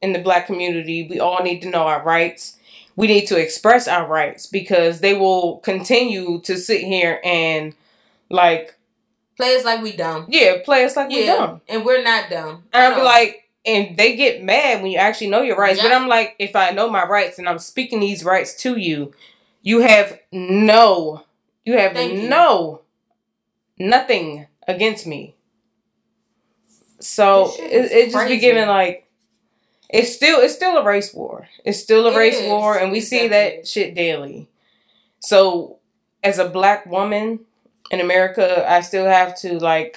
in 0.00 0.12
the 0.12 0.20
black 0.20 0.46
community, 0.46 1.06
we 1.10 1.18
all 1.18 1.42
need 1.42 1.62
to 1.62 1.70
know 1.70 1.82
our 1.82 2.02
rights. 2.02 2.56
We 2.94 3.06
need 3.08 3.26
to 3.26 3.36
express 3.36 3.86
our 3.88 4.06
rights 4.06 4.46
because 4.46 5.00
they 5.00 5.14
will 5.14 5.58
continue 5.58 6.40
to 6.42 6.56
sit 6.56 6.82
here 6.82 7.20
and 7.24 7.74
like 8.30 8.76
Play 9.36 9.56
us 9.56 9.64
like 9.64 9.82
we 9.82 9.92
dumb. 9.96 10.26
yeah, 10.28 10.56
play 10.64 10.84
us 10.84 10.96
like 10.96 11.08
we 11.08 11.26
dumb. 11.26 11.60
And 11.68 11.84
we're 11.84 12.02
not 12.02 12.28
dumb. 12.30 12.64
And 12.72 12.82
I'll 12.82 12.94
be 12.96 13.02
like, 13.04 13.47
and 13.68 13.96
they 13.96 14.16
get 14.16 14.42
mad 14.42 14.82
when 14.82 14.90
you 14.90 14.98
actually 14.98 15.28
know 15.30 15.42
your 15.42 15.56
rights. 15.56 15.80
But 15.82 15.92
I'm 15.92 16.08
like, 16.08 16.34
if 16.38 16.56
I 16.56 16.70
know 16.70 16.88
my 16.90 17.04
rights 17.06 17.38
and 17.38 17.48
I'm 17.48 17.58
speaking 17.58 18.00
these 18.00 18.24
rights 18.24 18.54
to 18.62 18.76
you, 18.78 19.12
you 19.62 19.80
have 19.80 20.18
no, 20.32 21.24
you 21.64 21.76
have 21.78 21.92
Thank 21.92 22.14
you. 22.22 22.28
no, 22.28 22.80
nothing 23.78 24.46
against 24.66 25.06
me. 25.06 25.34
So 27.00 27.52
it, 27.58 27.92
it 27.92 28.10
just 28.10 28.26
be 28.28 28.38
giving 28.38 28.66
like, 28.66 29.04
it's 29.88 30.14
still 30.14 30.40
it's 30.40 30.54
still 30.54 30.76
a 30.76 30.84
race 30.84 31.14
war. 31.14 31.48
It's 31.64 31.78
still 31.78 32.06
a 32.06 32.12
It 32.12 32.16
race 32.16 32.40
is. 32.40 32.48
war, 32.48 32.76
and 32.76 32.90
we 32.92 33.00
see 33.00 33.28
that 33.28 33.66
shit 33.66 33.94
daily. 33.94 34.48
So, 35.20 35.78
as 36.22 36.38
a 36.38 36.48
black 36.48 36.84
woman 36.86 37.40
in 37.90 38.00
America, 38.00 38.70
I 38.70 38.80
still 38.82 39.06
have 39.06 39.38
to 39.40 39.58
like 39.58 39.96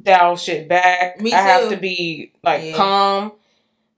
dial 0.00 0.36
shit 0.36 0.68
back. 0.68 1.20
Me 1.20 1.32
I 1.32 1.40
have 1.40 1.68
to 1.70 1.76
be 1.76 2.32
like 2.42 2.64
Yeah. 2.64 2.76
calm. 2.76 3.32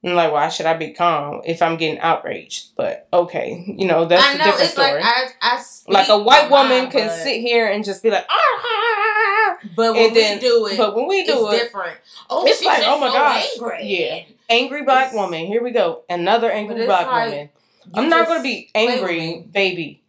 And 0.02 0.14
like, 0.14 0.32
why 0.32 0.50
should 0.50 0.66
I 0.66 0.74
be 0.74 0.92
calm 0.92 1.40
if 1.46 1.62
I'm 1.62 1.78
getting 1.78 1.98
outraged? 1.98 2.76
But 2.76 3.08
okay, 3.10 3.64
you 3.66 3.86
know 3.86 4.04
that's 4.04 4.22
I 4.22 4.34
a 4.34 4.38
know 4.38 4.44
different 4.44 4.64
it's 4.64 4.72
story. 4.74 4.92
like 4.92 5.02
I, 5.02 5.28
I 5.40 5.64
Like 5.88 6.08
a 6.10 6.18
white 6.18 6.50
woman 6.50 6.90
can 6.90 7.06
but- 7.06 7.16
sit 7.16 7.40
here 7.40 7.66
and 7.68 7.82
just 7.82 8.02
be 8.02 8.10
like, 8.10 8.26
ah, 8.28 9.56
but 9.74 9.94
when 9.94 10.12
then- 10.12 10.36
we 10.36 10.40
do 10.40 10.66
it, 10.66 10.76
but 10.76 10.94
when 10.94 11.06
we 11.08 11.24
do 11.24 11.46
it's 11.48 11.54
it, 11.54 11.64
different. 11.64 11.96
Oh, 12.28 12.44
it's 12.46 12.62
like, 12.62 12.82
oh 12.84 13.00
my 13.00 13.06
so 13.08 13.12
gosh, 13.14 13.48
angry. 13.56 13.78
yeah. 13.84 14.24
angry 14.50 14.82
black 14.82 15.06
It's- 15.06 15.14
woman. 15.14 15.46
Here 15.46 15.62
we 15.62 15.70
go, 15.70 16.02
another 16.10 16.50
angry 16.50 16.84
black 16.84 17.06
like, 17.06 17.30
woman. 17.30 17.48
I'm 17.94 18.10
not 18.10 18.26
gonna 18.28 18.42
be 18.42 18.68
angry, 18.74 19.46
baby. 19.50 20.02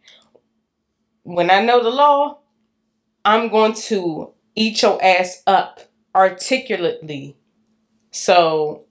When 1.22 1.50
I 1.50 1.62
know 1.64 1.82
the 1.82 1.90
law, 1.90 2.38
I'm 3.24 3.48
going 3.48 3.72
to 3.88 4.32
eat 4.56 4.82
your 4.82 5.02
ass 5.04 5.42
up 5.46 5.80
articulately. 6.14 7.36
So 8.10 8.84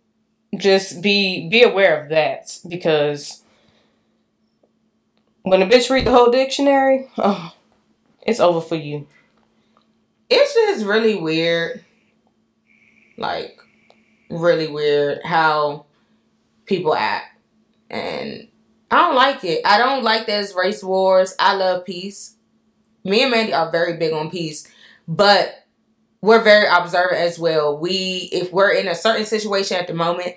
just 0.55 1.01
be 1.01 1.49
be 1.49 1.63
aware 1.63 2.01
of 2.01 2.09
that 2.09 2.59
because 2.67 3.43
when 5.41 5.61
a 5.61 5.67
bitch 5.67 5.89
read 5.89 6.05
the 6.05 6.11
whole 6.11 6.31
dictionary, 6.31 7.09
oh, 7.17 7.53
it's 8.25 8.39
over 8.39 8.61
for 8.61 8.75
you. 8.75 9.07
It's 10.29 10.53
just 10.53 10.85
really 10.85 11.15
weird. 11.15 11.83
Like, 13.17 13.59
really 14.29 14.67
weird 14.67 15.19
how 15.23 15.85
people 16.65 16.95
act. 16.95 17.37
And 17.89 18.47
I 18.89 18.95
don't 18.97 19.15
like 19.15 19.43
it. 19.43 19.61
I 19.65 19.77
don't 19.77 20.03
like 20.03 20.25
that 20.25 20.51
race 20.55 20.83
wars. 20.83 21.35
I 21.39 21.53
love 21.53 21.85
peace. 21.85 22.35
Me 23.03 23.21
and 23.21 23.31
Mandy 23.31 23.53
are 23.53 23.71
very 23.71 23.97
big 23.97 24.13
on 24.13 24.31
peace. 24.31 24.67
But 25.07 25.65
we're 26.21 26.41
very 26.43 26.67
observant 26.67 27.21
as 27.21 27.37
well. 27.37 27.77
We 27.77 28.29
if 28.31 28.51
we're 28.51 28.71
in 28.71 28.87
a 28.87 28.95
certain 28.95 29.25
situation 29.25 29.77
at 29.77 29.87
the 29.87 29.93
moment, 29.93 30.35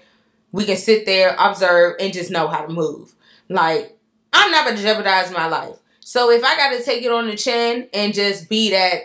we 0.53 0.65
can 0.65 0.77
sit 0.77 1.07
there, 1.07 1.35
observe, 1.39 1.97
and 2.01 2.13
just 2.13 2.31
know 2.31 2.49
how 2.49 2.63
to 2.65 2.73
move. 2.73 3.15
Like, 3.49 3.97
I'm 4.33 4.51
not 4.51 4.67
gonna 4.67 4.81
jeopardize 4.81 5.31
my 5.33 5.47
life. 5.47 5.77
So 6.01 6.31
if 6.31 6.43
I 6.45 6.57
gotta 6.57 6.83
take 6.83 7.03
it 7.03 7.13
on 7.13 7.27
the 7.27 7.37
chin 7.37 7.89
and 7.93 8.13
just 8.15 8.49
be 8.49 8.71
that 8.71 9.03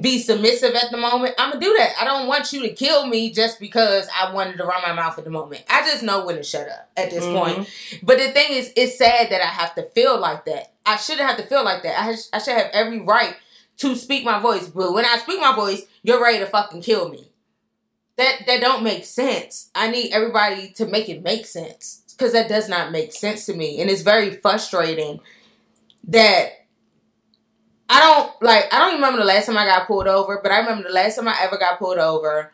be 0.00 0.18
submissive 0.18 0.74
at 0.74 0.90
the 0.90 0.96
moment, 0.96 1.36
I'm 1.38 1.50
gonna 1.52 1.60
do 1.64 1.72
that. 1.78 1.92
I 2.00 2.04
don't 2.04 2.26
want 2.26 2.52
you 2.52 2.62
to 2.62 2.70
kill 2.70 3.06
me 3.06 3.30
just 3.30 3.60
because 3.60 4.08
I 4.12 4.32
wanted 4.32 4.56
to 4.58 4.64
run 4.64 4.82
my 4.82 4.92
mouth 4.92 5.16
at 5.18 5.24
the 5.24 5.30
moment. 5.30 5.62
I 5.70 5.82
just 5.88 6.02
know 6.02 6.24
when 6.26 6.34
to 6.36 6.42
shut 6.42 6.68
up 6.68 6.90
at 6.96 7.10
this 7.10 7.22
Mhm. 7.24 7.32
point. 7.38 7.68
But 8.02 8.18
the 8.18 8.32
thing 8.32 8.52
is, 8.54 8.72
it's 8.74 8.98
sad 8.98 9.30
that 9.30 9.40
I 9.40 9.46
have 9.46 9.72
to 9.76 9.84
feel 9.94 10.18
like 10.18 10.44
that. 10.46 10.72
I 10.84 10.96
shouldn't 10.96 11.28
have 11.28 11.36
to 11.36 11.44
feel 11.44 11.62
like 11.64 11.84
that. 11.84 11.96
I, 11.96 12.02
has- 12.06 12.28
I 12.32 12.38
should 12.38 12.54
have 12.54 12.70
every 12.72 12.98
right 13.00 13.36
to 13.78 13.94
speak 13.96 14.24
my 14.24 14.40
voice. 14.40 14.68
But 14.68 14.92
when 14.92 15.04
I 15.04 15.18
speak 15.18 15.40
my 15.40 15.54
voice, 15.54 15.86
you're 16.02 16.22
ready 16.22 16.38
to 16.38 16.46
fucking 16.46 16.82
kill 16.82 17.08
me. 17.08 17.30
That 18.16 18.46
that 18.46 18.60
don't 18.60 18.84
make 18.84 19.04
sense. 19.04 19.70
I 19.74 19.90
need 19.90 20.12
everybody 20.12 20.70
to 20.76 20.86
make 20.86 21.08
it 21.08 21.22
make 21.22 21.46
sense 21.46 22.04
because 22.16 22.32
that 22.32 22.48
does 22.48 22.68
not 22.68 22.92
make 22.92 23.12
sense 23.12 23.46
to 23.46 23.54
me, 23.54 23.80
and 23.80 23.90
it's 23.90 24.02
very 24.02 24.30
frustrating 24.36 25.20
that 26.06 26.50
I 27.88 28.00
don't 28.00 28.42
like 28.42 28.72
I 28.72 28.78
don't 28.78 28.94
remember 28.94 29.18
the 29.18 29.24
last 29.24 29.46
time 29.46 29.58
I 29.58 29.66
got 29.66 29.88
pulled 29.88 30.06
over, 30.06 30.38
but 30.40 30.52
I 30.52 30.60
remember 30.60 30.84
the 30.84 30.94
last 30.94 31.16
time 31.16 31.26
I 31.26 31.36
ever 31.40 31.58
got 31.58 31.80
pulled 31.80 31.98
over. 31.98 32.52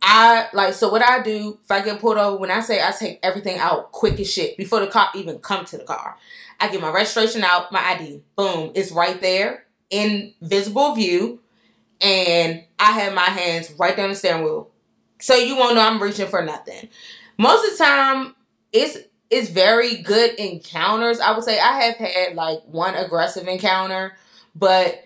I 0.00 0.48
like 0.54 0.72
so 0.72 0.90
what 0.90 1.02
I 1.02 1.22
do 1.22 1.58
if 1.62 1.70
I 1.70 1.82
get 1.82 2.00
pulled 2.00 2.16
over 2.16 2.38
when 2.38 2.50
I 2.50 2.60
say 2.60 2.82
I 2.82 2.92
take 2.92 3.18
everything 3.22 3.58
out 3.58 3.92
quick 3.92 4.18
as 4.20 4.32
shit 4.32 4.56
before 4.56 4.80
the 4.80 4.86
cop 4.86 5.16
even 5.16 5.38
come 5.38 5.66
to 5.66 5.76
the 5.76 5.84
car. 5.84 6.16
I 6.58 6.70
get 6.70 6.80
my 6.80 6.90
registration 6.90 7.44
out, 7.44 7.72
my 7.72 7.80
ID, 7.80 8.22
boom, 8.36 8.72
it's 8.74 8.90
right 8.90 9.20
there 9.20 9.65
in 9.90 10.34
visible 10.40 10.94
view, 10.94 11.40
and 12.00 12.62
I 12.78 12.92
have 12.92 13.14
my 13.14 13.22
hands 13.22 13.72
right 13.78 13.96
down 13.96 14.10
the 14.10 14.14
steering 14.14 14.44
wheel, 14.44 14.70
so 15.20 15.34
you 15.34 15.56
won't 15.56 15.74
know 15.74 15.82
I'm 15.82 16.02
reaching 16.02 16.26
for 16.28 16.42
nothing. 16.42 16.88
Most 17.38 17.64
of 17.64 17.78
the 17.78 17.84
time, 17.84 18.34
it's 18.72 18.98
it's 19.30 19.50
very 19.50 19.96
good 19.96 20.34
encounters. 20.34 21.20
I 21.20 21.32
would 21.32 21.44
say 21.44 21.58
I 21.58 21.80
have 21.82 21.96
had 21.96 22.34
like 22.34 22.60
one 22.66 22.94
aggressive 22.94 23.48
encounter, 23.48 24.16
but 24.54 25.04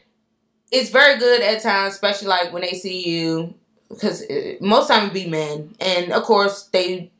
it's 0.71 0.91
very 0.91 1.19
good 1.19 1.41
at 1.43 1.63
times, 1.63 1.95
especially 1.95 2.29
like 2.29 2.53
when 2.53 2.63
they 2.63 2.75
see 2.75 3.09
you, 3.09 3.55
because 3.89 4.25
eh, 4.29 4.57
most 4.61 4.89
time 4.89 5.09
it 5.09 5.15
be 5.15 5.29
men, 5.29 5.75
and 5.81 6.13
of 6.13 6.23
course 6.25 6.65
they 6.73 7.11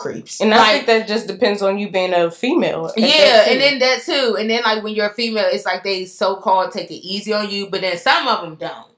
creeps. 0.00 0.40
And 0.40 0.52
I 0.52 0.56
Like, 0.58 0.72
think 0.72 0.86
that 0.86 1.06
just 1.08 1.28
depends 1.28 1.62
on 1.62 1.78
you 1.78 1.90
being 1.90 2.12
a 2.12 2.30
female. 2.30 2.92
yeah, 2.96 3.44
and 3.48 3.60
then 3.60 3.78
that 3.78 4.02
too, 4.02 4.36
and 4.38 4.50
then 4.50 4.62
like 4.64 4.82
when 4.82 4.94
you're 4.94 5.10
a 5.10 5.14
female, 5.14 5.46
it's 5.52 5.64
like 5.66 5.84
they 5.84 6.04
so 6.06 6.36
called 6.36 6.72
take 6.72 6.90
it 6.90 6.94
easy 7.06 7.32
on 7.32 7.48
you, 7.50 7.68
but 7.68 7.82
then 7.82 7.96
some 7.98 8.26
of 8.26 8.40
them 8.42 8.56
don't. 8.56 8.88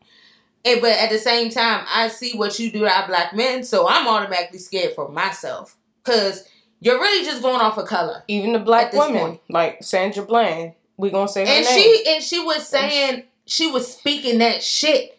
And 0.64 0.80
but 0.80 0.92
at 0.92 1.10
the 1.10 1.18
same 1.18 1.50
time, 1.50 1.84
I 1.92 2.08
see 2.08 2.32
what 2.38 2.58
you 2.58 2.70
do 2.70 2.80
to 2.80 2.88
our 2.88 3.06
black 3.06 3.34
men, 3.34 3.64
so 3.64 3.86
I'm 3.88 4.06
automatically 4.08 4.60
scared 4.60 4.94
for 4.94 5.08
myself 5.10 5.76
because 6.04 6.44
you're 6.80 6.98
really 7.00 7.24
just 7.26 7.42
going 7.42 7.60
off 7.60 7.76
of 7.78 7.86
color. 7.86 8.22
even 8.28 8.52
the 8.52 8.58
black 8.60 8.92
women, 8.92 9.18
point. 9.20 9.40
like 9.50 9.82
Sandra 9.82 10.24
Bland, 10.24 10.74
we 10.96 11.10
gonna 11.10 11.26
say 11.28 11.44
her 11.44 11.50
And 11.52 11.64
name. 11.64 11.74
she 11.74 12.04
and 12.14 12.22
she 12.22 12.38
was 12.40 12.66
saying 12.66 13.24
she 13.44 13.68
was 13.70 13.92
speaking 13.92 14.38
that 14.38 14.62
shit. 14.62 15.18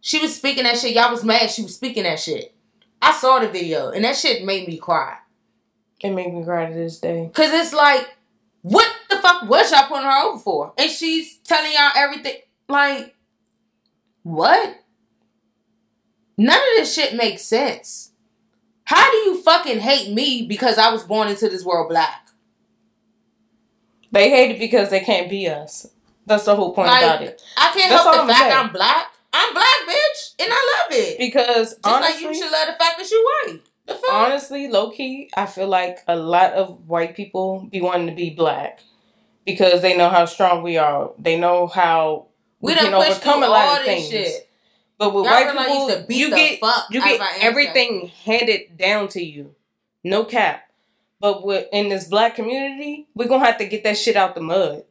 She 0.00 0.18
was 0.18 0.34
speaking 0.34 0.64
that 0.64 0.78
shit. 0.78 0.94
Y'all 0.94 1.10
was 1.10 1.24
mad. 1.24 1.50
She 1.50 1.62
was 1.62 1.74
speaking 1.74 2.04
that 2.04 2.18
shit. 2.20 2.53
I 3.04 3.12
saw 3.12 3.38
the 3.38 3.48
video 3.48 3.90
and 3.90 4.04
that 4.04 4.16
shit 4.16 4.44
made 4.44 4.66
me 4.68 4.78
cry. 4.78 5.16
it 6.00 6.10
made 6.10 6.32
me 6.32 6.44
cry 6.44 6.66
to 6.66 6.74
this 6.74 6.98
day. 7.00 7.30
Cause 7.34 7.50
it's 7.52 7.72
like, 7.72 8.16
what 8.62 8.90
the 9.10 9.16
fuck 9.18 9.48
was 9.48 9.70
y'all 9.70 9.86
putting 9.88 10.04
her 10.04 10.24
over 10.26 10.38
for? 10.38 10.72
And 10.78 10.90
she's 10.90 11.36
telling 11.38 11.72
y'all 11.72 11.92
everything. 11.96 12.36
Like, 12.68 13.14
what? 14.22 14.76
None 16.36 16.56
of 16.56 16.62
this 16.78 16.94
shit 16.94 17.14
makes 17.14 17.42
sense. 17.42 18.12
How 18.84 19.10
do 19.10 19.16
you 19.18 19.42
fucking 19.42 19.78
hate 19.80 20.12
me 20.12 20.46
because 20.46 20.78
I 20.78 20.90
was 20.92 21.04
born 21.04 21.28
into 21.28 21.48
this 21.48 21.64
world 21.64 21.88
black? 21.88 22.28
They 24.12 24.30
hate 24.30 24.52
it 24.52 24.58
because 24.58 24.90
they 24.90 25.00
can't 25.00 25.28
be 25.30 25.48
us. 25.48 25.88
That's 26.26 26.44
the 26.44 26.56
whole 26.56 26.74
point 26.74 26.88
Like, 26.88 27.02
about 27.04 27.22
it. 27.22 27.42
I 27.56 27.72
can't 27.74 27.90
That's 27.90 28.02
help 28.04 28.14
the 28.16 28.22
I'm 28.22 28.28
fact. 28.28 28.54
I'm 28.56 28.72
black. 28.72 29.06
I'm 29.34 29.52
black, 29.52 29.66
bitch, 29.88 30.34
and 30.38 30.48
I 30.52 30.78
love 30.78 30.92
it. 30.92 31.18
Because 31.18 31.70
Just 31.70 31.80
honestly, 31.84 32.26
like 32.26 32.34
you 32.36 32.42
should 32.42 32.52
love 32.52 32.66
the 32.68 32.72
fact 32.74 32.98
that 32.98 33.10
you're 33.10 33.24
white. 33.24 33.60
The 33.86 33.94
fuck? 33.94 34.12
honestly, 34.12 34.68
low 34.68 34.90
key, 34.90 35.30
I 35.36 35.46
feel 35.46 35.68
like 35.68 35.98
a 36.08 36.16
lot 36.16 36.52
of 36.52 36.88
white 36.88 37.14
people 37.16 37.68
be 37.70 37.80
wanting 37.80 38.06
to 38.06 38.14
be 38.14 38.30
black 38.30 38.80
because 39.44 39.82
they 39.82 39.96
know 39.96 40.08
how 40.08 40.24
strong 40.24 40.62
we 40.62 40.78
are. 40.78 41.10
They 41.18 41.38
know 41.38 41.66
how 41.66 42.28
we 42.60 42.72
we 42.72 42.78
can 42.78 42.94
overcome 42.94 43.42
a 43.42 43.48
lot 43.48 43.66
all 43.66 43.76
of 43.76 43.84
this 43.84 44.08
things. 44.08 44.10
shit. 44.10 44.48
But 44.96 45.12
with 45.12 45.24
Y'all 45.24 45.34
white 45.34 45.58
people, 45.58 45.88
used 45.88 45.98
to 45.98 46.06
beat 46.06 46.16
you 46.16 46.30
get 46.30 46.60
you 46.90 47.00
get 47.02 47.20
everything 47.42 48.10
handed 48.24 48.78
down 48.78 49.08
to 49.08 49.22
you, 49.22 49.54
no 50.02 50.24
cap. 50.24 50.62
But 51.20 51.44
with 51.44 51.66
in 51.72 51.88
this 51.88 52.06
black 52.06 52.36
community, 52.36 53.08
we're 53.14 53.28
gonna 53.28 53.44
have 53.44 53.58
to 53.58 53.66
get 53.66 53.82
that 53.84 53.98
shit 53.98 54.16
out 54.16 54.34
the 54.34 54.40
mud. 54.40 54.84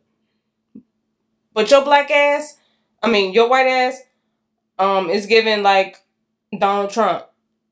But 1.53 1.71
your 1.71 1.83
black 1.83 2.11
ass, 2.11 2.57
I 3.01 3.09
mean 3.09 3.33
your 3.33 3.49
white 3.49 3.67
ass, 3.67 4.01
um, 4.79 5.09
is 5.09 5.25
giving 5.25 5.63
like 5.63 5.97
Donald 6.57 6.89
Trump. 6.91 7.25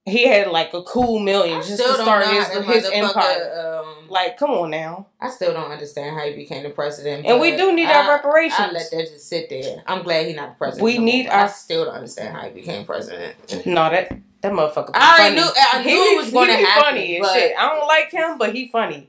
He 0.06 0.28
had 0.28 0.48
like 0.48 0.74
a 0.74 0.82
cool 0.82 1.20
million 1.20 1.58
I 1.60 1.62
just 1.62 1.78
to 1.78 1.94
start 1.94 2.26
his 2.26 2.48
his 2.66 2.90
empire. 2.92 3.84
Um, 3.86 4.10
Like, 4.10 4.36
come 4.38 4.50
on 4.50 4.72
now. 4.72 5.08
I 5.22 5.30
still 5.30 5.54
don't 5.54 5.72
understand 5.72 6.18
how 6.18 6.26
he 6.26 6.36
became 6.36 6.64
the 6.64 6.70
president. 6.72 7.26
And 7.26 7.40
we 7.40 7.56
do 7.56 7.72
need 7.74 7.86
I- 7.86 8.04
our 8.08 8.16
reparations. 8.16 8.60
I 8.60 8.72
let 8.72 8.90
that 8.92 9.08
just 9.12 9.30
sit 9.30 9.48
there. 9.50 9.84
I'm 9.86 10.02
glad 10.04 10.26
he's 10.26 10.36
not 10.36 10.50
the 10.50 10.56
president. 10.58 10.84
We 10.84 10.98
no 10.98 11.04
need 11.06 11.24
more, 11.28 11.32
but 11.34 11.40
I 11.40 11.48
still 11.48 11.86
don't 11.86 11.94
understand 11.94 12.36
how 12.36 12.42
he 12.44 12.50
became 12.50 12.84
president. 12.86 13.36
No, 13.66 13.90
that 13.90 14.10
that 14.42 14.52
motherfucker. 14.54 14.90
I 14.96 15.18
funny. 15.30 15.36
knew- 15.36 15.52
I 15.74 15.84
knew 15.84 16.14
it 16.14 16.18
was 16.18 16.32
gonna 16.34 16.58
be 16.58 16.64
happen, 16.64 16.84
Funny 16.84 17.18
and 17.18 17.26
shit. 17.28 17.54
I 17.58 17.70
don't 17.70 17.88
like 17.88 18.10
him, 18.12 18.38
but 18.40 18.56
he 18.56 18.68
funny. 18.70 19.08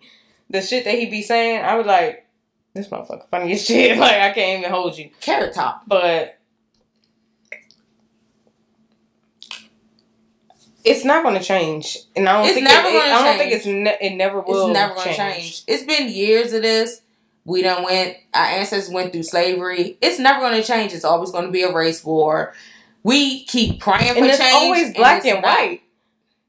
The 0.50 0.60
shit 0.60 0.84
that 0.84 0.94
he 0.94 1.06
be 1.06 1.22
saying, 1.22 1.64
I 1.64 1.76
was 1.76 1.86
like, 1.86 2.26
this 2.74 2.88
motherfucker 2.88 3.28
funny 3.30 3.52
as 3.52 3.64
shit. 3.66 3.96
Like 3.96 4.20
I 4.20 4.30
can't 4.32 4.60
even 4.60 4.70
hold 4.70 4.98
you. 4.98 5.10
Carrot 5.20 5.54
top. 5.54 5.84
But 5.86 6.38
it's 10.84 11.04
not 11.04 11.22
going 11.22 11.38
to 11.38 11.44
change, 11.44 11.98
and 12.16 12.28
I 12.28 12.32
don't 12.38 12.44
It's 12.46 12.54
think 12.54 12.64
never 12.66 12.88
it, 12.88 12.94
it- 12.94 13.12
I 13.12 13.24
don't 13.26 13.38
think 13.38 13.52
it's 13.52 13.66
ne- 13.66 13.98
it 14.00 14.16
never 14.16 14.40
will. 14.40 14.66
It's 14.68 14.74
never 14.74 14.94
gonna 14.94 15.14
change. 15.14 15.62
It's 15.66 15.84
been 15.84 16.08
years 16.08 16.52
of 16.52 16.62
this. 16.62 17.02
We 17.44 17.62
done 17.62 17.82
went. 17.84 18.16
Our 18.34 18.44
ancestors 18.44 18.92
went 18.92 19.12
through 19.12 19.24
slavery. 19.24 19.98
It's 20.00 20.18
never 20.18 20.40
gonna 20.40 20.62
change. 20.62 20.92
It's 20.92 21.04
always 21.04 21.30
gonna 21.30 21.50
be 21.50 21.62
a 21.62 21.72
race 21.72 22.04
war. 22.04 22.54
We 23.02 23.44
keep 23.44 23.80
praying 23.80 24.12
for 24.14 24.18
And 24.18 24.26
it's 24.26 24.38
change. 24.38 24.54
always 24.54 24.94
black 24.94 25.18
it's 25.18 25.26
and 25.26 25.42
not. 25.42 25.44
white. 25.58 25.82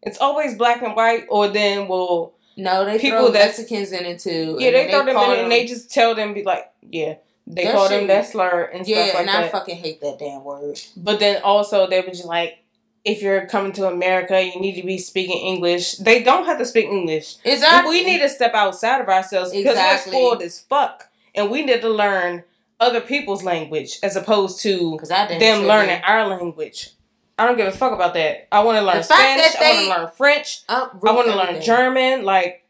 It's 0.03 0.19
always 0.19 0.55
black 0.57 0.81
and 0.83 0.95
white, 0.95 1.25
or 1.29 1.47
then 1.47 1.87
we'll 1.87 2.33
No, 2.57 2.85
they 2.85 2.99
People 2.99 3.19
throw 3.19 3.29
that's- 3.31 3.57
Mexicans 3.57 3.91
in 3.91 4.05
it 4.05 4.19
too. 4.19 4.57
yeah 4.59 4.67
and 4.67 4.75
they 4.75 4.87
then 4.87 4.89
throw 4.91 5.05
them 5.05 5.31
in 5.31 5.39
and 5.45 5.51
they 5.51 5.65
just 5.65 5.91
tell 5.91 6.13
them 6.13 6.33
be 6.35 6.43
like 6.43 6.69
yeah 6.87 7.15
they 7.47 7.63
That 7.65 7.73
call 7.73 7.89
shit- 7.89 7.99
them 7.99 8.07
that 8.07 8.27
slur 8.27 8.63
and 8.73 8.87
yeah, 8.87 9.05
stuff 9.05 9.15
like 9.15 9.27
and 9.27 9.29
I 9.45 9.47
fucking 9.49 9.75
hate 9.77 10.01
that 10.01 10.19
damn 10.19 10.43
word. 10.43 10.79
But 10.95 11.19
then 11.19 11.41
also 11.43 11.87
they 11.87 11.99
were 12.01 12.07
just 12.07 12.25
like, 12.25 12.59
if 13.05 13.21
you're 13.21 13.45
coming 13.47 13.71
to 13.73 13.87
America, 13.87 14.41
you 14.43 14.59
need 14.59 14.75
to 14.79 14.85
be 14.85 14.97
speaking 14.97 15.37
English. 15.37 15.93
They 15.97 16.23
don't 16.23 16.45
have 16.45 16.57
to 16.59 16.65
speak 16.65 16.85
English. 16.85 17.35
Exactly. 17.43 17.89
We 17.89 18.05
need 18.05 18.19
to 18.19 18.29
step 18.29 18.53
outside 18.53 19.01
of 19.01 19.09
ourselves 19.09 19.51
because 19.51 19.71
Exactly. 19.73 20.13
we're 20.13 20.17
spoiled 20.19 20.41
as 20.41 20.59
fuck, 20.61 21.09
and 21.35 21.49
we 21.51 21.63
need 21.65 21.81
to 21.81 21.89
learn 21.89 22.43
other 22.79 23.01
people's 23.01 23.43
language 23.43 23.99
as 24.03 24.15
opposed 24.15 24.61
to 24.61 24.91
because 24.93 25.11
I 25.11 25.27
didn't 25.27 25.39
them 25.39 25.67
learning 25.67 26.01
our 26.05 26.27
language. 26.27 26.89
I 27.37 27.45
don't 27.45 27.57
give 27.57 27.67
a 27.67 27.71
fuck 27.71 27.93
about 27.93 28.13
that. 28.13 28.47
I 28.51 28.63
want 28.63 28.77
to 28.77 28.83
learn 28.83 29.03
Spanish. 29.03 29.55
I 29.55 29.73
want 29.73 29.79
to 29.79 29.89
learn 30.01 30.11
French. 30.11 30.61
I 30.69 30.87
want 31.01 31.27
to 31.27 31.35
learn. 31.35 31.61
German. 31.61 32.23
Like 32.23 32.62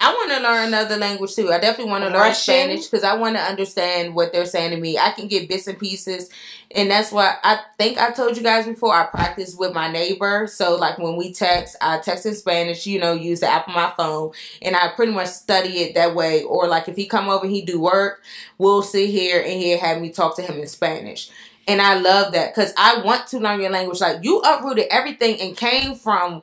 I 0.00 0.12
want 0.14 0.30
to 0.30 0.40
learn 0.40 0.68
another 0.68 0.96
language 0.96 1.34
too. 1.34 1.50
I 1.50 1.58
definitely 1.58 1.90
want 1.90 2.04
to 2.04 2.10
learn 2.10 2.32
Spanish 2.32 2.86
because 2.86 3.02
I 3.02 3.14
want 3.16 3.34
to 3.34 3.42
understand 3.42 4.14
what 4.14 4.32
they're 4.32 4.46
saying 4.46 4.70
to 4.70 4.76
me. 4.76 4.96
I 4.96 5.10
can 5.10 5.26
get 5.26 5.48
bits 5.48 5.66
and 5.66 5.76
pieces, 5.76 6.30
and 6.70 6.88
that's 6.88 7.10
why 7.10 7.36
I 7.42 7.58
think 7.78 7.98
I 7.98 8.12
told 8.12 8.36
you 8.36 8.44
guys 8.44 8.64
before. 8.64 8.94
I 8.94 9.06
practice 9.06 9.56
with 9.56 9.74
my 9.74 9.90
neighbor, 9.90 10.46
so 10.46 10.76
like 10.76 10.98
when 10.98 11.16
we 11.16 11.32
text, 11.32 11.76
I 11.80 11.98
text 11.98 12.26
in 12.26 12.36
Spanish. 12.36 12.86
You 12.86 13.00
know, 13.00 13.12
use 13.12 13.40
the 13.40 13.48
app 13.48 13.66
on 13.66 13.74
my 13.74 13.92
phone, 13.96 14.30
and 14.62 14.76
I 14.76 14.92
pretty 14.94 15.10
much 15.10 15.28
study 15.28 15.80
it 15.80 15.96
that 15.96 16.14
way. 16.14 16.44
Or 16.44 16.68
like 16.68 16.88
if 16.88 16.94
he 16.94 17.06
come 17.06 17.28
over, 17.28 17.48
he 17.48 17.62
do 17.62 17.80
work, 17.80 18.22
we'll 18.56 18.82
sit 18.82 19.10
here 19.10 19.40
and 19.40 19.60
he'll 19.60 19.80
have 19.80 20.00
me 20.00 20.10
talk 20.10 20.36
to 20.36 20.42
him 20.42 20.60
in 20.60 20.68
Spanish. 20.68 21.28
And 21.66 21.82
I 21.82 21.98
love 21.98 22.32
that 22.34 22.54
because 22.54 22.72
I 22.78 23.02
want 23.02 23.26
to 23.28 23.40
learn 23.40 23.60
your 23.60 23.70
language. 23.70 24.00
Like 24.00 24.22
you 24.22 24.38
uprooted 24.38 24.86
everything 24.92 25.40
and 25.40 25.56
came 25.56 25.96
from 25.96 26.42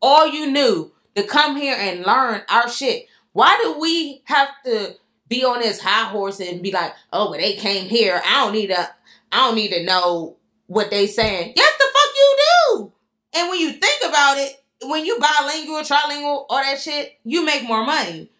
all 0.00 0.26
you 0.26 0.50
knew 0.50 0.90
to 1.16 1.22
come 1.22 1.56
here 1.56 1.76
and 1.78 2.04
learn 2.04 2.42
our 2.48 2.68
shit. 2.68 3.06
Why 3.32 3.58
do 3.62 3.78
we 3.80 4.22
have 4.24 4.48
to 4.64 4.96
be 5.28 5.44
on 5.44 5.60
this 5.60 5.80
high 5.80 6.08
horse 6.08 6.40
and 6.40 6.62
be 6.62 6.72
like, 6.72 6.92
oh, 7.12 7.30
but 7.30 7.40
they 7.40 7.54
came 7.54 7.88
here. 7.88 8.20
I 8.24 8.44
don't 8.44 8.52
need 8.52 8.68
to 8.68 8.88
I 9.32 9.36
don't 9.38 9.56
need 9.56 9.72
to 9.72 9.84
know 9.84 10.36
what 10.66 10.90
they 10.90 11.06
saying. 11.06 11.54
Yes, 11.56 11.76
the 11.76 11.84
fuck 11.84 12.14
you 12.16 12.36
do. 12.38 12.92
And 13.36 13.48
when 13.50 13.60
you 13.60 13.72
think 13.72 14.02
about 14.04 14.38
it, 14.38 14.62
when 14.82 15.04
you 15.04 15.18
bilingual, 15.18 15.80
trilingual, 15.80 16.46
all 16.48 16.62
that 16.62 16.80
shit, 16.80 17.18
you 17.24 17.44
make 17.44 17.64
more 17.64 17.84
money. 17.84 18.30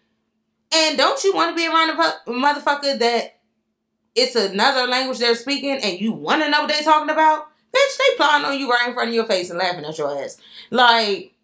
And 0.73 0.97
don't 0.97 1.21
you 1.23 1.33
want 1.33 1.51
to 1.51 1.55
be 1.55 1.67
around 1.67 1.89
a 1.89 2.29
motherfucker 2.29 2.97
that 2.99 3.39
it's 4.15 4.35
another 4.35 4.87
language 4.87 5.19
they're 5.19 5.35
speaking 5.35 5.77
and 5.83 5.99
you 5.99 6.13
want 6.13 6.41
to 6.43 6.49
know 6.49 6.61
what 6.61 6.71
they 6.71 6.81
talking 6.81 7.09
about? 7.09 7.47
Bitch, 7.73 7.97
they 7.97 8.15
plotting 8.15 8.45
on 8.45 8.57
you 8.57 8.71
right 8.71 8.87
in 8.87 8.93
front 8.93 9.09
of 9.09 9.15
your 9.15 9.25
face 9.25 9.49
and 9.49 9.59
laughing 9.59 9.83
at 9.83 9.97
your 9.97 10.17
ass. 10.23 10.37
Like, 10.71 11.34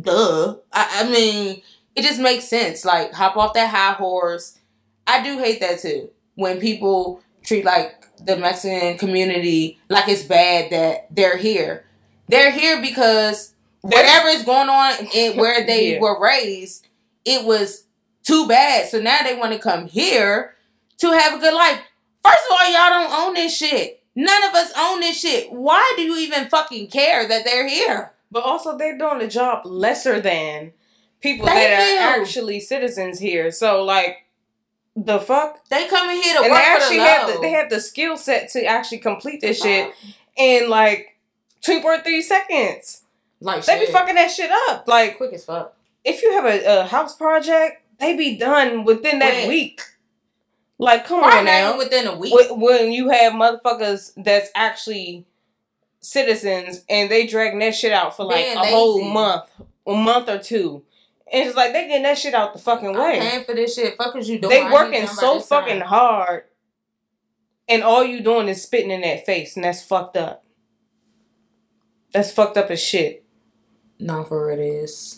duh. 0.00 0.56
I, 0.72 1.02
I 1.04 1.10
mean, 1.10 1.62
it 1.94 2.02
just 2.02 2.20
makes 2.20 2.44
sense. 2.48 2.84
Like, 2.84 3.12
hop 3.12 3.36
off 3.36 3.54
that 3.54 3.70
high 3.70 3.92
horse. 3.92 4.58
I 5.06 5.22
do 5.22 5.38
hate 5.38 5.60
that 5.60 5.80
too. 5.80 6.10
When 6.34 6.60
people 6.60 7.20
treat 7.44 7.64
like 7.64 7.98
the 8.24 8.36
Mexican 8.36 8.96
community 8.98 9.78
like 9.88 10.08
it's 10.08 10.22
bad 10.22 10.70
that 10.70 11.08
they're 11.14 11.36
here. 11.36 11.84
They're 12.28 12.52
here 12.52 12.80
because 12.80 13.52
whatever 13.80 14.28
is 14.28 14.44
going 14.44 14.68
on 14.68 14.94
in 15.12 15.36
where 15.36 15.66
they 15.66 15.94
Yeah. 15.94 16.00
were 16.00 16.20
raised, 16.22 16.86
it 17.24 17.44
was 17.44 17.84
too 18.22 18.46
bad. 18.46 18.88
So 18.88 19.00
now 19.00 19.22
they 19.24 19.34
want 19.36 19.52
to 19.52 19.58
come 19.58 19.86
here 19.88 20.54
to 20.98 21.10
have 21.10 21.34
a 21.34 21.38
good 21.38 21.52
life. 21.54 21.80
First 22.24 22.38
of 22.48 22.56
all, 22.58 22.70
y'all 22.70 22.90
don't 22.90 23.12
own 23.28 23.34
this 23.34 23.56
shit. 23.56 24.00
None 24.14 24.44
of 24.44 24.54
us 24.54 24.72
own 24.78 25.00
this 25.00 25.20
shit. 25.20 25.50
Why 25.52 25.94
do 25.96 26.02
you 26.02 26.16
even 26.18 26.48
fucking 26.48 26.86
care 26.88 27.26
that 27.26 27.44
they're 27.44 27.66
here? 27.68 28.12
But 28.32 28.44
also, 28.44 28.76
they're 28.78 28.96
doing 28.98 29.20
a 29.20 29.28
job 29.28 29.66
lesser 29.66 30.18
than 30.20 30.72
people 31.20 31.46
Thank 31.46 31.58
that 31.68 31.92
you. 31.92 31.98
are 31.98 32.22
actually 32.22 32.58
citizens 32.60 33.20
here. 33.20 33.50
So, 33.52 33.84
like, 33.84 34.24
The 34.96 35.20
fuck? 35.20 35.64
They 35.68 35.86
come 35.86 36.00
coming 36.06 36.22
here 36.22 36.34
to 36.34 36.38
And 36.38 36.46
they 36.46 36.50
work 36.50 36.62
for 36.62 36.70
actually 36.82 36.96
the 36.98 37.04
have 37.04 37.32
the, 37.34 37.38
they 37.40 37.50
have 37.50 37.70
the 37.70 37.80
skill 37.80 38.16
set 38.16 38.48
to 38.50 38.64
actually 38.64 38.98
complete 38.98 39.40
this 39.40 39.62
shit 39.62 39.92
in 40.36 40.68
like 40.70 41.18
two 41.60 41.80
point 41.82 42.04
three 42.04 42.22
seconds. 42.22 43.02
like 43.40 43.64
They 43.64 43.78
be 43.80 43.92
fucking 43.92 44.14
that 44.16 44.30
shit 44.30 44.50
up. 44.68 44.88
Like 44.88 45.16
quick 45.18 45.32
as 45.34 45.44
fuck. 45.44 45.76
if 46.04 46.22
you 46.22 46.32
have 46.32 46.44
a, 46.46 46.80
a 46.82 46.86
house 46.86 47.14
project, 47.16 47.82
they 48.00 48.16
be 48.16 48.36
done 48.36 48.84
within 48.84 49.18
that 49.20 49.34
Quick. 49.34 49.48
week. 49.48 49.80
Like, 50.78 51.06
come 51.06 51.20
Right 51.20 51.38
on 51.38 51.44
now, 51.44 51.72
now. 51.72 51.78
within 51.78 52.06
a 52.08 52.16
week. 52.16 52.34
When, 52.34 52.60
when 52.60 52.92
you 52.92 53.10
have 53.10 53.32
motherfuckers 53.34 54.12
that's 54.16 54.50
actually 54.54 55.24
citizens 56.02 56.84
and 56.88 57.10
they 57.10 57.26
dragging 57.26 57.60
that 57.60 57.74
shit 57.74 57.92
out 57.92 58.16
for 58.16 58.24
like 58.24 58.44
Being 58.44 58.56
a 58.58 58.66
whole 58.66 59.02
month, 59.02 59.44
a 59.86 59.94
month 59.94 60.28
or 60.28 60.38
two, 60.38 60.82
and 61.32 61.46
it's 61.46 61.56
like 61.56 61.72
they 61.72 61.86
getting 61.86 62.02
that 62.02 62.18
shit 62.18 62.34
out 62.34 62.52
the 62.52 62.58
fucking 62.58 62.94
I'm 62.94 63.00
way. 63.00 63.18
paying 63.20 63.44
for 63.44 63.54
this 63.54 63.74
shit. 63.74 63.96
Fuck 63.96 64.14
is 64.16 64.28
you 64.28 64.38
doing? 64.38 64.50
They 64.50 64.70
working 64.70 65.06
so 65.06 65.34
this 65.34 65.48
time. 65.48 65.62
fucking 65.62 65.80
hard, 65.80 66.44
and 67.68 67.82
all 67.82 68.04
you 68.04 68.20
doing 68.20 68.48
is 68.48 68.62
spitting 68.62 68.90
in 68.90 69.00
that 69.00 69.24
face, 69.24 69.56
and 69.56 69.64
that's 69.64 69.82
fucked 69.82 70.16
up. 70.16 70.44
That's 72.12 72.30
fucked 72.30 72.58
up 72.58 72.70
as 72.70 72.82
shit. 72.82 73.24
No, 73.98 74.24
for 74.24 74.50
it 74.50 74.58
is. 74.58 75.16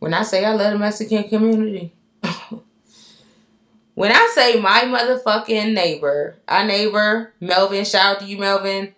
When 0.00 0.12
I 0.12 0.22
say 0.22 0.44
I 0.44 0.52
love 0.52 0.72
the 0.72 0.78
Mexican 0.78 1.28
community, 1.28 1.94
when 3.94 4.12
I 4.12 4.30
say 4.34 4.60
my 4.60 4.82
motherfucking 4.82 5.72
neighbor, 5.72 6.36
our 6.48 6.66
neighbor 6.66 7.32
Melvin, 7.40 7.84
shout 7.84 8.16
out 8.16 8.20
to 8.20 8.26
you, 8.26 8.38
Melvin. 8.38 8.94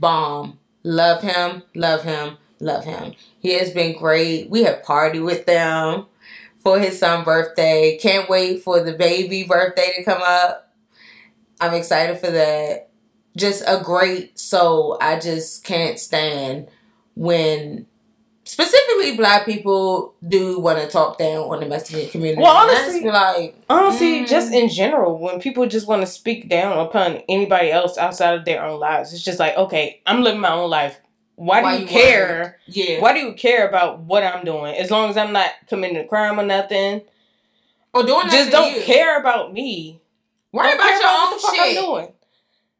Bomb, 0.00 0.58
love 0.82 1.22
him, 1.22 1.62
love 1.74 2.02
him, 2.02 2.38
love 2.60 2.84
him. 2.84 3.14
He 3.38 3.54
has 3.54 3.70
been 3.70 3.96
great. 3.96 4.50
We 4.50 4.64
have 4.64 4.82
partied 4.82 5.24
with 5.24 5.46
them 5.46 6.06
for 6.62 6.78
his 6.78 6.98
son's 6.98 7.24
birthday. 7.24 7.98
Can't 8.00 8.28
wait 8.28 8.62
for 8.62 8.80
the 8.80 8.92
baby 8.92 9.44
birthday 9.44 9.92
to 9.96 10.04
come 10.04 10.22
up. 10.24 10.72
I'm 11.60 11.74
excited 11.74 12.18
for 12.18 12.30
that. 12.30 12.90
Just 13.36 13.62
a 13.66 13.82
great 13.82 14.38
soul. 14.38 14.96
I 15.00 15.18
just 15.18 15.64
can't 15.64 15.98
stand 15.98 16.68
when 17.14 17.86
specifically 18.44 19.16
black 19.16 19.44
people 19.46 20.14
do 20.26 20.58
want 20.60 20.78
to 20.80 20.86
talk 20.88 21.18
down 21.18 21.38
on 21.50 21.60
the 21.60 21.66
Mexican 21.66 22.08
community. 22.10 22.42
Well, 22.42 22.56
And 22.56 22.70
I 22.70 22.74
just 22.74 22.88
honestly- 22.90 23.10
like, 23.10 23.54
Honestly, 23.70 24.20
Mm. 24.22 24.28
just 24.28 24.52
in 24.52 24.68
general, 24.68 25.18
when 25.18 25.40
people 25.40 25.66
just 25.66 25.86
want 25.86 26.02
to 26.02 26.06
speak 26.06 26.48
down 26.48 26.78
upon 26.78 27.22
anybody 27.28 27.70
else 27.70 27.96
outside 27.98 28.34
of 28.34 28.44
their 28.44 28.62
own 28.62 28.78
lives, 28.80 29.12
it's 29.12 29.22
just 29.24 29.38
like, 29.38 29.56
okay, 29.56 30.00
I'm 30.06 30.22
living 30.22 30.40
my 30.40 30.52
own 30.52 30.70
life. 30.70 31.00
Why, 31.36 31.62
Why 31.62 31.72
do 31.72 31.78
you 31.82 31.86
you 31.86 31.90
care? 31.90 32.60
yeah, 32.66 33.00
Why 33.00 33.12
do 33.12 33.18
you 33.20 33.32
care 33.32 33.66
about 33.66 34.00
what 34.00 34.22
I'm 34.22 34.44
doing? 34.44 34.76
As 34.76 34.90
long 34.90 35.10
as 35.10 35.16
I'm 35.16 35.32
not 35.32 35.50
committing 35.68 35.96
a 35.96 36.04
crime 36.04 36.38
or 36.38 36.44
nothing, 36.44 37.02
or 37.92 38.04
doing 38.04 38.28
just 38.30 38.50
don't 38.52 38.74
you. 38.76 38.82
care 38.82 39.18
about 39.18 39.52
me. 39.52 40.00
Worry 40.52 40.72
about 40.74 40.90
your 40.90 41.00
what 41.00 41.26
own 41.26 41.34
the 41.36 41.42
fuck 41.42 41.54
shit. 41.56 41.78
I'm 41.78 41.84
doing. 41.84 42.08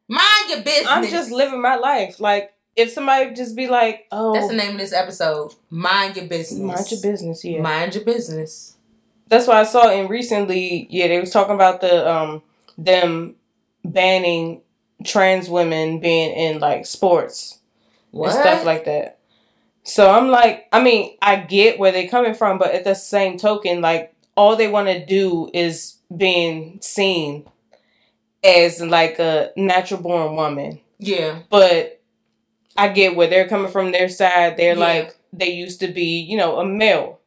Mind 0.07 0.49
your 0.49 0.61
business. 0.61 0.87
I'm 0.87 1.05
just 1.07 1.31
living 1.31 1.61
my 1.61 1.75
life. 1.75 2.19
Like 2.21 2.53
if 2.75 2.91
somebody 2.91 3.33
just 3.33 3.55
be 3.55 3.67
like, 3.67 4.07
"Oh, 4.11 4.33
That's 4.33 4.47
the 4.49 4.55
name 4.55 4.71
of 4.71 4.77
this 4.77 4.93
episode. 4.93 5.53
Mind 5.69 6.15
your 6.17 6.25
business. 6.25 6.59
mind 6.61 6.91
your 6.91 7.01
business," 7.01 7.45
yeah. 7.45 7.61
Mind 7.61 7.95
your 7.95 8.03
business. 8.03 8.75
That's 9.27 9.47
why 9.47 9.59
I 9.59 9.63
saw 9.63 9.89
in 9.89 10.07
recently. 10.07 10.87
Yeah, 10.89 11.07
they 11.07 11.19
was 11.19 11.31
talking 11.31 11.55
about 11.55 11.81
the 11.81 12.09
um 12.09 12.41
them 12.77 13.35
banning 13.83 14.61
trans 15.03 15.49
women 15.49 15.99
being 15.99 16.31
in 16.33 16.59
like 16.59 16.85
sports 16.85 17.59
What? 18.11 18.31
and 18.31 18.39
stuff 18.39 18.65
like 18.65 18.85
that. 18.85 19.19
So 19.83 20.09
I'm 20.09 20.29
like, 20.29 20.67
I 20.71 20.81
mean, 20.81 21.15
I 21.21 21.35
get 21.35 21.77
where 21.77 21.91
they're 21.91 22.07
coming 22.07 22.33
from, 22.33 22.57
but 22.57 22.73
at 22.73 22.83
the 22.83 22.95
same 22.95 23.37
token, 23.37 23.81
like 23.81 24.13
all 24.35 24.55
they 24.55 24.67
want 24.67 24.87
to 24.87 25.05
do 25.05 25.49
is 25.53 25.97
being 26.15 26.79
seen 26.81 27.45
as 28.43 28.81
like 28.81 29.19
a 29.19 29.51
natural 29.55 30.01
born 30.01 30.35
woman. 30.35 30.79
yeah. 30.99 31.39
But 31.49 32.01
I 32.75 32.89
get 32.89 33.15
where 33.15 33.27
they're 33.27 33.47
coming 33.47 33.71
from 33.71 33.91
their 33.91 34.09
side. 34.09 34.57
They're 34.57 34.73
Yeah. 34.75 34.79
like 34.79 35.15
they 35.31 35.49
used 35.49 35.79
to 35.81 35.87
be, 35.87 36.19
you 36.21 36.37
know, 36.37 36.59
a 36.59 36.65
male 36.65 37.19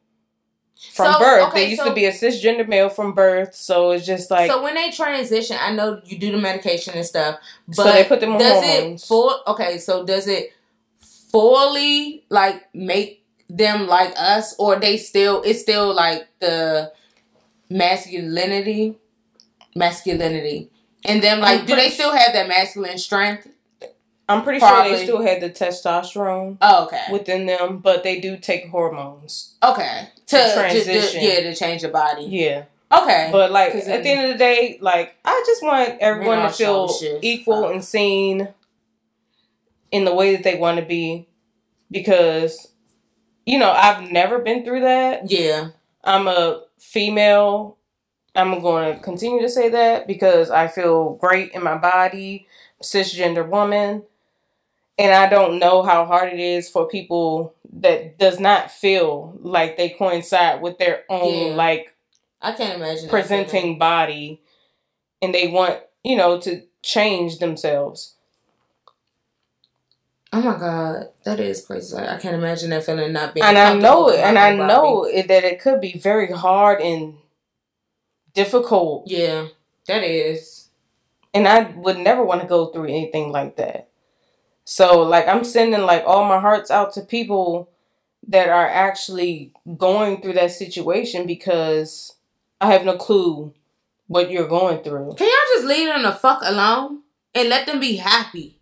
from 0.93 1.13
So, 1.13 1.19
birth. 1.19 1.47
okay, 1.49 1.63
they 1.65 1.69
used 1.69 1.81
so- 1.81 1.89
to 1.89 1.93
be 1.93 2.05
a 2.05 2.11
cisgender 2.11 2.67
male 2.67 2.89
from 2.89 3.13
birth. 3.13 3.53
So 3.55 3.91
it's 3.91 4.05
just 4.05 4.29
like 4.31 4.49
so 4.49 4.61
when 4.63 4.75
they 4.75 4.89
transition, 4.91 5.57
I 5.59 5.71
know 5.73 6.01
you 6.05 6.17
do 6.17 6.31
the 6.31 6.37
medication 6.37 6.93
and 6.95 7.05
stuff, 7.05 7.39
but 7.67 7.75
So 7.75 7.91
they 7.91 8.03
put 8.05 8.19
them 8.19 8.33
on 8.33 8.39
does 8.39 8.63
hormones. 8.63 9.03
it 9.03 9.07
full? 9.07 9.41
Okay, 9.47 9.77
so 9.77 10.03
does 10.05 10.27
it 10.27 10.53
fully 11.31 12.23
like 12.29 12.73
make 12.73 13.23
them 13.49 13.87
like 13.87 14.13
us, 14.17 14.55
or 14.59 14.77
they 14.77 14.97
still? 14.97 15.41
It's 15.43 15.61
still 15.61 15.93
like 15.93 16.27
the 16.39 16.91
masculinity, 17.69 18.95
masculinity, 19.75 20.69
and 21.05 21.21
then 21.21 21.39
like, 21.39 21.65
do 21.65 21.75
they 21.75 21.89
still 21.89 22.11
have 22.15 22.33
that 22.33 22.47
masculine 22.47 22.97
strength? 22.97 23.47
I'm 24.29 24.43
pretty 24.43 24.59
sure 24.59 24.83
they 24.83 25.03
still 25.03 25.21
had 25.21 25.41
the 25.41 25.49
testosterone 25.49 26.57
Oh, 26.61 26.85
okay, 26.85 27.03
within 27.11 27.45
them, 27.47 27.79
but 27.79 28.03
they 28.03 28.19
do 28.19 28.37
take 28.37 28.69
hormones. 28.69 29.55
okay, 29.63 30.07
to, 30.27 30.37
To 30.37 30.53
transition. 30.53 31.21
yeah, 31.23 31.41
to 31.41 31.55
change 31.55 31.81
your 31.81 31.91
body. 31.91 32.23
Yeah. 32.25 32.65
Okay, 32.91 33.29
But 33.31 33.51
like 33.51 33.75
at 33.75 34.03
the 34.03 34.09
end 34.09 34.25
of 34.27 34.31
the 34.33 34.37
day, 34.37 34.77
like 34.81 35.15
I 35.25 35.43
just 35.45 35.61
want 35.63 35.97
everyone 35.99 36.41
to 36.43 36.49
feel 36.49 36.89
equal 37.21 37.63
Fuck. 37.63 37.73
and 37.73 37.83
seen 37.85 38.47
in 39.91 40.05
the 40.05 40.13
way 40.13 40.35
that 40.35 40.43
they 40.43 40.55
want 40.55 40.79
to 40.79 40.85
be 40.85 41.27
because 41.91 42.67
you 43.45 43.57
know, 43.57 43.71
I've 43.71 44.11
never 44.11 44.39
been 44.39 44.63
through 44.63 44.81
that. 44.81 45.31
yeah, 45.31 45.69
I'm 46.03 46.27
a 46.27 46.61
female. 46.77 47.77
I'm 48.35 48.61
going 48.61 48.93
to 48.93 48.99
continue 49.01 49.41
to 49.41 49.49
say 49.49 49.69
that 49.69 50.05
because 50.05 50.51
I 50.51 50.67
feel 50.67 51.15
great 51.15 51.51
in 51.53 51.63
my 51.63 51.75
body, 51.77 52.47
cisgender 52.83 53.47
woman. 53.47 54.03
And 54.99 55.13
I 55.13 55.29
don't 55.29 55.59
know 55.59 55.81
how 55.81 56.05
hard 56.05 56.33
it 56.33 56.39
is 56.41 56.69
for 56.69 56.85
people 56.87 57.55
that 57.71 58.19
does 58.19 58.39
not 58.39 58.69
feel 58.69 59.37
like 59.41 59.77
they 59.77 59.89
coincide 59.89 60.61
with 60.61 60.77
their 60.77 61.03
own 61.09 61.51
Yeah. 61.51 61.55
like 61.55 61.95
I 62.41 62.51
can't 62.51 62.75
imagine 62.75 63.09
presenting 63.09 63.77
body 63.79 64.41
and 65.21 65.33
they 65.33 65.47
want, 65.47 65.79
you 66.03 66.15
know, 66.17 66.39
to 66.41 66.63
change 66.83 67.39
themselves. 67.39 68.15
Oh 70.31 70.41
my 70.41 70.57
god, 70.57 71.07
that 71.23 71.39
is 71.39 71.65
crazy. 71.65 71.95
Like, 71.95 72.07
I 72.09 72.17
can't 72.17 72.35
imagine 72.35 72.69
that 72.69 72.83
feeling 72.85 73.11
not 73.13 73.33
being. 73.33 73.43
And 73.45 73.57
I 73.57 73.73
know 73.73 74.09
it, 74.09 74.19
and 74.19 74.37
I 74.37 74.55
body. 74.55 74.67
know 74.67 75.03
it, 75.05 75.27
that 75.27 75.43
it 75.43 75.59
could 75.59 75.81
be 75.81 75.97
very 75.97 76.31
hard 76.31 76.81
and 76.81 77.15
difficult 78.33 79.05
Yeah, 79.07 79.47
that 79.87 80.03
is. 80.03 80.69
and 81.33 81.47
I 81.47 81.63
would 81.71 81.97
never 81.97 82.23
want 82.23 82.41
to 82.41 82.47
go 82.47 82.67
through 82.67 82.85
anything 82.85 83.31
like 83.31 83.55
that. 83.57 83.88
So 84.69 85.01
like 85.01 85.27
I'm 85.27 85.43
sending 85.43 85.81
like 85.81 86.03
all 86.05 86.25
my 86.25 86.39
hearts 86.39 86.69
out 86.69 86.93
to 86.93 87.01
people 87.01 87.71
that 88.27 88.49
are 88.49 88.67
actually 88.67 89.51
going 89.79 90.21
through 90.21 90.33
that 90.33 90.51
situation 90.51 91.25
because 91.25 92.15
I 92.61 92.71
have 92.71 92.85
no 92.85 92.95
clue 92.95 93.51
what 94.05 94.29
you're 94.29 94.47
going 94.47 94.83
through. 94.83 95.15
Can 95.15 95.25
y'all 95.25 95.55
just 95.55 95.65
leave 95.65 95.87
them 95.87 96.03
the 96.03 96.11
fuck 96.11 96.41
alone 96.43 96.99
and 97.33 97.49
let 97.49 97.65
them 97.65 97.79
be 97.79 97.95
happy? 97.95 98.59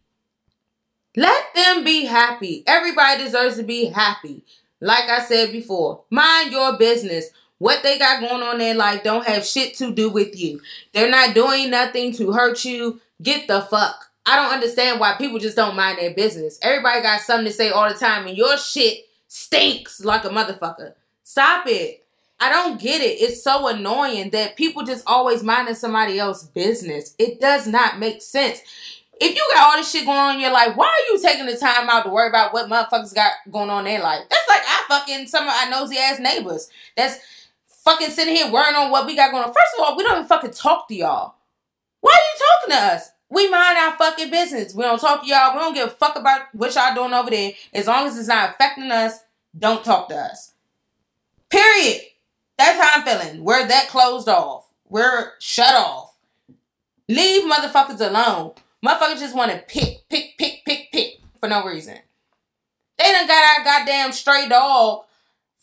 Let 1.18 1.44
them 1.54 1.84
be 1.84 2.06
happy. 2.06 2.64
Everybody 2.66 3.26
deserves 3.26 3.58
to 3.58 3.64
be 3.64 3.88
happy. 3.88 4.46
Like 4.80 5.10
I 5.10 5.20
said 5.20 5.52
before, 5.52 6.06
mind 6.10 6.54
your 6.54 6.78
business. 6.78 7.32
What 7.58 7.84
they 7.84 8.00
got 8.00 8.22
going 8.22 8.44
on 8.44 8.62
in 8.62 8.78
life 8.78 9.04
don't 9.04 9.28
have 9.28 9.46
shit 9.46 9.76
to 9.80 9.92
do 9.94 10.10
with 10.10 10.40
you. 10.40 10.62
They're 10.94 11.12
not 11.12 11.36
doing 11.36 11.70
nothing 11.70 12.14
to 12.14 12.32
hurt 12.32 12.64
you. 12.64 13.02
Get 13.22 13.50
the 13.50 13.60
fuck. 13.62 14.07
I 14.28 14.36
don't 14.36 14.54
understand 14.54 15.00
why 15.00 15.14
people 15.14 15.40
just 15.40 15.56
don't 15.56 15.78
mind 15.78 15.98
their 15.98 16.14
business. 16.14 16.60
Everybody 16.62 17.02
got 17.02 17.22
something 17.22 17.46
to 17.46 17.52
say 17.52 17.70
all 17.70 17.88
the 17.88 17.96
time, 17.96 18.28
and 18.28 18.38
your 18.38 18.58
shit 18.58 19.06
stinks 19.30 20.04
like 20.04 20.26
a 20.26 20.30
motherfucker. 20.30 20.94
Stop 21.24 21.66
it. 21.68 22.04
I 22.40 22.50
don't 22.50 22.80
get 22.80 23.02
it. 23.02 23.22
It's 23.22 23.42
so 23.42 23.68
annoying 23.68 24.32
that 24.32 24.58
people 24.58 24.84
just 24.84 25.06
always 25.08 25.44
minding 25.44 25.76
somebody 25.76 26.20
else's 26.20 26.50
business. 26.50 27.16
It 27.18 27.40
does 27.40 27.68
not 27.68 28.00
make 28.00 28.22
sense. 28.22 28.60
If 29.20 29.34
you 29.34 29.50
got 29.54 29.72
all 29.72 29.78
this 29.78 29.90
shit 29.90 30.06
going 30.06 30.18
on 30.18 30.36
in 30.36 30.42
your 30.42 30.52
life, 30.52 30.76
why 30.76 30.88
are 30.88 31.14
you 31.14 31.20
taking 31.22 31.48
the 31.48 31.58
time 31.58 31.90
out 31.90 32.04
to 32.04 32.10
worry 32.10 32.28
about 32.30 32.54
what 32.54 32.70
motherfuckers 32.70 33.16
got 33.16 33.32
going 33.50 33.70
on 33.70 33.88
in 33.88 33.94
their 33.94 34.04
life? 34.04 34.24
That's 34.30 34.48
like 34.50 34.62
I 34.62 34.84
fucking 34.90 35.28
some 35.28 35.48
of 35.48 35.54
our 35.54 35.70
nosy 35.70 35.98
ass 35.98 36.20
neighbors. 36.20 36.70
That's 36.96 37.18
fucking 37.86 38.10
sitting 38.10 38.36
here 38.36 38.52
worrying 38.52 38.76
on 38.76 38.92
what 38.92 39.08
we 39.08 39.16
got 39.16 39.32
going 39.32 39.44
on. 39.44 39.54
First 39.54 39.76
of 39.78 39.86
all, 39.86 39.98
we 39.98 40.04
don't 40.04 40.18
even 40.18 40.28
fucking 40.28 40.52
talk 40.52 40.90
to 40.90 40.96
y'all. 40.96 41.36
Why 42.02 42.12
are 42.12 42.16
you 42.16 42.46
talking 42.46 42.76
to 42.76 42.94
us? 42.94 43.10
We 43.30 43.50
mind 43.50 43.78
our 43.78 43.96
fucking 43.98 44.30
business. 44.30 44.74
We 44.74 44.84
don't 44.84 45.00
talk 45.00 45.22
to 45.22 45.28
y'all. 45.28 45.54
We 45.54 45.60
don't 45.60 45.74
give 45.74 45.88
a 45.90 45.92
fuck 45.92 46.16
about 46.16 46.42
what 46.54 46.74
y'all 46.76 46.96
doing 46.96 47.14
over 47.14 47.30
there. 47.30 47.52
As 47.74 47.88
long 47.88 48.08
as 48.08 48.18
it's 48.18 48.28
not 48.28 48.52
affecting 48.52 48.92
us, 48.92 49.20
don't 49.58 49.84
talk 49.84 50.10
to 50.10 50.16
us. 50.16 50.54
Period. 51.50 52.02
That's 52.58 52.80
how 52.80 53.00
I'm 53.00 53.06
feeling. 53.06 53.44
We're 53.44 53.68
that 53.68 53.90
closed 53.90 54.30
off. 54.30 54.68
We're 54.90 55.34
shut 55.40 55.76
off. 55.76 56.16
Leave 57.10 57.44
motherfuckers 57.44 58.00
alone. 58.00 58.54
Motherfuckers 58.86 59.20
just 59.20 59.36
want 59.36 59.52
to 59.52 59.58
pick, 59.68 60.08
pick, 60.10 60.38
pick, 60.38 60.64
pick, 60.66 60.92
pick 60.92 61.20
for 61.40 61.50
no 61.50 61.66
reason. 61.66 61.98
They 62.98 63.12
done 63.12 63.28
got 63.28 63.60
our 63.60 63.64
goddamn 63.64 64.12
stray 64.12 64.48
dog 64.48 65.04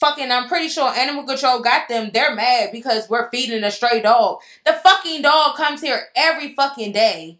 fucking, 0.04 0.30
I'm 0.30 0.48
pretty 0.48 0.68
sure 0.68 0.88
animal 0.90 1.24
control 1.24 1.60
got 1.60 1.88
them. 1.88 2.10
They're 2.12 2.34
mad 2.34 2.70
because 2.72 3.08
we're 3.08 3.30
feeding 3.30 3.64
a 3.64 3.70
stray 3.70 4.02
dog. 4.02 4.40
The 4.66 4.72
fucking 4.72 5.22
dog 5.22 5.56
comes 5.56 5.80
here 5.80 6.08
every 6.14 6.54
fucking 6.54 6.92
day 6.92 7.38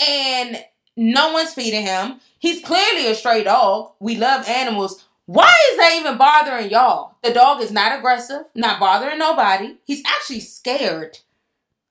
and 0.00 0.64
no 0.96 1.32
one's 1.32 1.54
feeding 1.54 1.82
him. 1.86 2.20
He's 2.38 2.62
clearly 2.64 3.06
a 3.06 3.14
stray 3.14 3.44
dog. 3.44 3.92
We 4.00 4.16
love 4.16 4.48
animals. 4.48 5.04
Why 5.26 5.52
is 5.70 5.78
that 5.78 5.96
even 5.98 6.18
bothering 6.18 6.70
y'all? 6.70 7.16
The 7.22 7.32
dog 7.32 7.62
is 7.62 7.72
not 7.72 7.96
aggressive, 7.96 8.44
not 8.54 8.78
bothering 8.78 9.18
nobody. 9.18 9.76
He's 9.84 10.02
actually 10.06 10.40
scared 10.40 11.18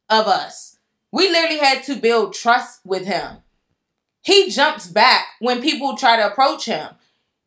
of 0.09 0.27
us. 0.27 0.77
We 1.11 1.29
literally 1.29 1.59
had 1.59 1.83
to 1.83 1.95
build 1.95 2.33
trust 2.33 2.81
with 2.85 3.05
him. 3.05 3.37
He 4.21 4.49
jumps 4.49 4.87
back 4.87 5.25
when 5.39 5.61
people 5.61 5.97
try 5.97 6.15
to 6.17 6.31
approach 6.31 6.65
him. 6.65 6.89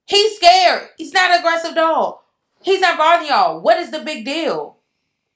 He's 0.06 0.36
scared. 0.36 0.88
He's 0.98 1.12
not 1.12 1.30
an 1.30 1.38
aggressive 1.38 1.74
dog. 1.74 2.18
He's 2.62 2.80
not 2.80 2.98
bothering 2.98 3.28
y'all. 3.28 3.60
What 3.60 3.78
is 3.78 3.90
the 3.90 4.00
big 4.00 4.24
deal? 4.24 4.76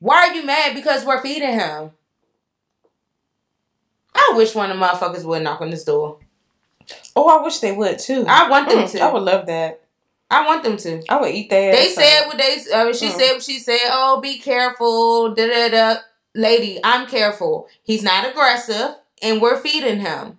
Why 0.00 0.28
are 0.28 0.34
you 0.34 0.44
mad 0.44 0.74
because 0.74 1.04
we're 1.04 1.22
feeding 1.22 1.52
him? 1.58 1.92
I 4.22 4.32
wish 4.36 4.54
one 4.54 4.70
of 4.70 4.78
the 4.78 4.84
motherfuckers 4.84 5.24
would 5.24 5.42
knock 5.42 5.60
on 5.60 5.70
this 5.70 5.84
door. 5.84 6.18
Oh, 7.16 7.28
I 7.28 7.42
wish 7.42 7.58
they 7.58 7.72
would 7.72 7.98
too. 7.98 8.24
I 8.28 8.48
want 8.48 8.68
them 8.68 8.78
Mm, 8.84 8.90
to. 8.92 9.00
I 9.00 9.12
would 9.12 9.22
love 9.22 9.46
that. 9.46 9.80
I 10.30 10.46
want 10.46 10.62
them 10.62 10.76
to. 10.78 11.02
I 11.08 11.20
would 11.20 11.34
eat 11.34 11.50
that. 11.50 11.72
They 11.72 11.88
said 11.88 12.26
what 12.26 12.38
they. 12.38 12.58
I 12.74 12.84
mean, 12.84 12.94
she 12.94 13.08
Mm. 13.08 13.18
said 13.18 13.32
what 13.32 13.42
she 13.42 13.58
said. 13.58 13.80
Oh, 13.90 14.20
be 14.20 14.38
careful. 14.38 15.34
Da 15.34 15.46
da 15.48 15.68
da. 15.68 16.00
Lady, 16.34 16.78
I'm 16.84 17.06
careful. 17.08 17.68
He's 17.82 18.02
not 18.04 18.28
aggressive, 18.28 18.94
and 19.22 19.40
we're 19.42 19.58
feeding 19.60 20.00
him. 20.00 20.38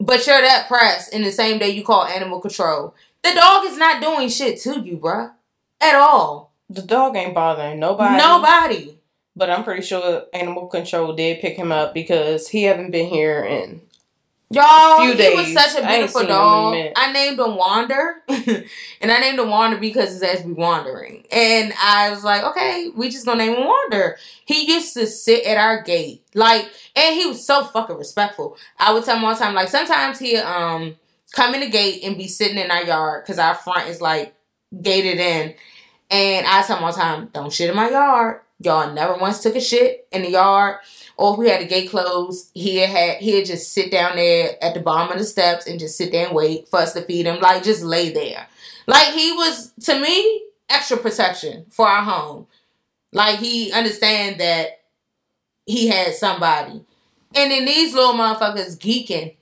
But 0.00 0.26
you're 0.26 0.40
that 0.40 0.66
pressed 0.68 1.12
in 1.12 1.22
the 1.22 1.30
same 1.32 1.58
day 1.58 1.68
you 1.70 1.84
call 1.84 2.04
animal 2.04 2.40
control. 2.40 2.94
The 3.22 3.32
dog 3.32 3.64
is 3.64 3.78
not 3.78 4.02
doing 4.02 4.28
shit 4.28 4.60
to 4.62 4.80
you, 4.80 4.96
bruh. 4.98 5.32
At 5.80 5.94
all. 5.94 6.52
the 6.68 6.82
dog 6.82 7.14
ain't 7.16 7.34
bothering 7.34 7.78
nobody. 7.78 8.16
Nobody. 8.18 8.98
But 9.36 9.50
I'm 9.50 9.64
pretty 9.64 9.82
sure 9.82 10.24
animal 10.32 10.66
control 10.68 11.12
did 11.14 11.40
pick 11.40 11.56
him 11.56 11.72
up 11.72 11.92
because 11.92 12.48
he 12.48 12.64
haven't 12.64 12.92
been 12.92 13.08
here 13.08 13.42
in 13.42 13.80
Y'all, 14.54 15.00
Few 15.00 15.14
he 15.14 15.34
was 15.34 15.52
such 15.52 15.82
a 15.82 15.86
beautiful 15.86 16.20
seen 16.20 16.30
him 16.30 16.36
in 16.36 16.76
a 16.76 16.88
dog. 16.88 16.92
I 16.96 17.12
named 17.12 17.38
him 17.40 17.56
Wander. 17.56 18.22
and 18.28 19.10
I 19.10 19.18
named 19.20 19.38
him 19.38 19.50
Wander 19.50 19.78
because 19.78 20.10
his 20.10 20.22
ass 20.22 20.42
be 20.42 20.52
wandering. 20.52 21.24
And 21.32 21.72
I 21.82 22.10
was 22.10 22.22
like, 22.22 22.44
okay, 22.44 22.90
we 22.94 23.08
just 23.08 23.26
gonna 23.26 23.44
name 23.44 23.56
him 23.56 23.66
Wander. 23.66 24.16
He 24.44 24.72
used 24.72 24.94
to 24.94 25.06
sit 25.06 25.44
at 25.44 25.56
our 25.56 25.82
gate. 25.82 26.22
Like, 26.34 26.70
and 26.94 27.14
he 27.14 27.26
was 27.26 27.44
so 27.44 27.64
fucking 27.64 27.96
respectful. 27.96 28.56
I 28.78 28.92
would 28.92 29.04
tell 29.04 29.16
him 29.16 29.24
all 29.24 29.34
the 29.34 29.40
time, 29.40 29.54
like 29.54 29.68
sometimes 29.68 30.18
he 30.18 30.36
um 30.36 30.96
come 31.32 31.54
in 31.54 31.60
the 31.60 31.70
gate 31.70 32.04
and 32.04 32.16
be 32.16 32.28
sitting 32.28 32.58
in 32.58 32.70
our 32.70 32.84
yard 32.84 33.24
because 33.24 33.38
our 33.38 33.54
front 33.54 33.88
is 33.88 34.00
like 34.00 34.34
gated 34.80 35.18
in. 35.18 35.54
And 36.10 36.46
I 36.46 36.62
tell 36.62 36.76
him 36.76 36.84
all 36.84 36.92
the 36.92 36.98
time, 36.98 37.30
don't 37.32 37.52
shit 37.52 37.70
in 37.70 37.76
my 37.76 37.90
yard. 37.90 38.40
Y'all 38.64 38.92
never 38.92 39.14
once 39.14 39.42
took 39.42 39.56
a 39.56 39.60
shit 39.60 40.06
in 40.10 40.22
the 40.22 40.30
yard. 40.30 40.78
Or 41.16 41.34
if 41.34 41.38
we 41.38 41.48
had 41.48 41.60
the 41.60 41.66
gate 41.66 41.90
closed, 41.90 42.50
he 42.54 42.78
had 42.78 43.18
he'd 43.18 43.46
just 43.46 43.72
sit 43.72 43.90
down 43.90 44.16
there 44.16 44.56
at 44.62 44.74
the 44.74 44.80
bottom 44.80 45.12
of 45.12 45.18
the 45.18 45.24
steps 45.24 45.66
and 45.66 45.78
just 45.78 45.96
sit 45.96 46.10
there 46.10 46.26
and 46.26 46.34
wait 46.34 46.68
for 46.68 46.80
us 46.80 46.92
to 46.94 47.02
feed 47.02 47.26
him. 47.26 47.40
Like 47.40 47.62
just 47.62 47.82
lay 47.82 48.10
there. 48.10 48.48
Like 48.86 49.12
he 49.14 49.32
was 49.32 49.72
to 49.84 50.00
me 50.00 50.42
extra 50.68 50.96
protection 50.96 51.66
for 51.70 51.86
our 51.86 52.02
home. 52.02 52.46
Like 53.12 53.38
he 53.38 53.70
understand 53.72 54.40
that 54.40 54.80
he 55.66 55.88
had 55.88 56.14
somebody. 56.14 56.84
And 57.36 57.50
then 57.50 57.64
these 57.64 57.94
little 57.94 58.14
motherfuckers 58.14 58.78
geeking. 58.78 59.36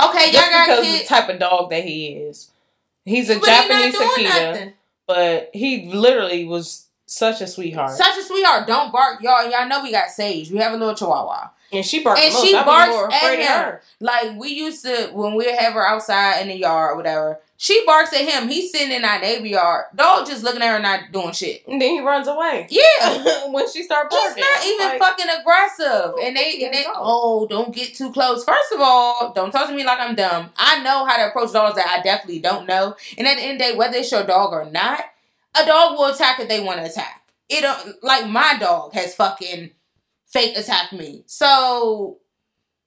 Okay, 0.00 0.26
y'all 0.26 0.32
just 0.32 0.50
got 0.50 0.66
because 0.66 0.84
kids. 0.84 1.02
the 1.02 1.08
type 1.08 1.28
of 1.28 1.38
dog 1.38 1.70
that 1.70 1.84
he 1.84 2.08
is. 2.08 2.50
He's 3.04 3.30
a 3.30 3.38
but 3.38 3.48
he 3.48 3.50
Japanese 3.50 3.92
doing 3.94 4.10
Akita, 4.10 4.72
but 5.06 5.50
he 5.52 5.90
literally 5.92 6.44
was 6.44 6.87
such 7.08 7.40
a 7.40 7.46
sweetheart. 7.46 7.90
Such 7.92 8.18
a 8.18 8.22
sweetheart. 8.22 8.66
Don't 8.66 8.92
bark, 8.92 9.22
y'all. 9.22 9.50
Y'all 9.50 9.66
know 9.68 9.82
we 9.82 9.90
got 9.90 10.10
Sage. 10.10 10.50
We 10.50 10.58
have 10.58 10.72
a 10.72 10.76
little 10.76 10.94
Chihuahua. 10.94 11.48
and 11.72 11.84
she 11.84 12.02
barks. 12.02 12.20
And 12.22 12.32
she 12.34 12.52
barks 12.52 13.14
at 13.14 13.34
him. 13.38 13.46
her. 13.46 13.82
Like 14.00 14.38
we 14.38 14.50
used 14.50 14.84
to 14.84 15.10
when 15.12 15.34
we 15.34 15.46
have 15.50 15.72
her 15.72 15.86
outside 15.86 16.40
in 16.42 16.48
the 16.48 16.56
yard 16.56 16.92
or 16.92 16.96
whatever. 16.96 17.40
She 17.60 17.82
barks 17.84 18.12
at 18.12 18.20
him. 18.20 18.48
He's 18.48 18.70
sitting 18.70 18.92
in 18.92 19.04
our 19.04 19.20
neighbor 19.20 19.46
yard. 19.46 19.86
Dog 19.96 20.26
just 20.28 20.44
looking 20.44 20.62
at 20.62 20.68
her 20.68 20.74
and 20.74 20.82
not 20.84 21.10
doing 21.10 21.32
shit. 21.32 21.66
And 21.66 21.82
then 21.82 21.90
he 21.90 22.00
runs 22.00 22.28
away. 22.28 22.68
Yeah. 22.70 23.46
when 23.50 23.68
she 23.68 23.82
starts 23.82 24.14
He's 24.14 24.20
barking. 24.28 24.44
not 24.44 24.66
even 24.66 24.86
Like, 24.86 24.98
fucking 25.00 25.26
aggressive. 25.40 26.12
Oh, 26.14 26.20
and 26.22 26.36
they 26.36 26.64
and 26.64 26.72
they 26.72 26.84
oh, 26.94 27.48
don't 27.48 27.74
get 27.74 27.94
too 27.96 28.12
close. 28.12 28.44
First 28.44 28.72
of 28.72 28.80
all, 28.80 29.32
don't 29.34 29.50
talk 29.50 29.68
to 29.68 29.74
me 29.74 29.84
like 29.84 29.98
I'm 29.98 30.14
dumb. 30.14 30.50
I 30.56 30.80
know 30.84 31.04
how 31.04 31.16
to 31.16 31.28
approach 31.30 31.52
dogs 31.52 31.74
that 31.74 31.88
I 31.88 32.00
definitely 32.02 32.38
don't 32.38 32.66
know. 32.68 32.94
And 33.16 33.26
at 33.26 33.36
the 33.36 33.42
end 33.42 33.60
of 33.60 33.66
the 33.66 33.72
day, 33.72 33.76
whether 33.76 33.96
it's 33.96 34.12
your 34.12 34.24
dog 34.24 34.52
or 34.52 34.64
not, 34.70 35.00
a 35.60 35.66
dog 35.66 35.98
will 35.98 36.12
attack 36.12 36.40
if 36.40 36.48
they 36.48 36.60
want 36.60 36.80
to 36.80 36.90
attack. 36.90 37.32
It 37.48 37.62
don't 37.62 38.02
like 38.02 38.28
my 38.28 38.56
dog 38.58 38.92
has 38.94 39.14
fucking 39.14 39.70
fake 40.26 40.56
attacked 40.56 40.92
me. 40.92 41.24
So 41.26 42.18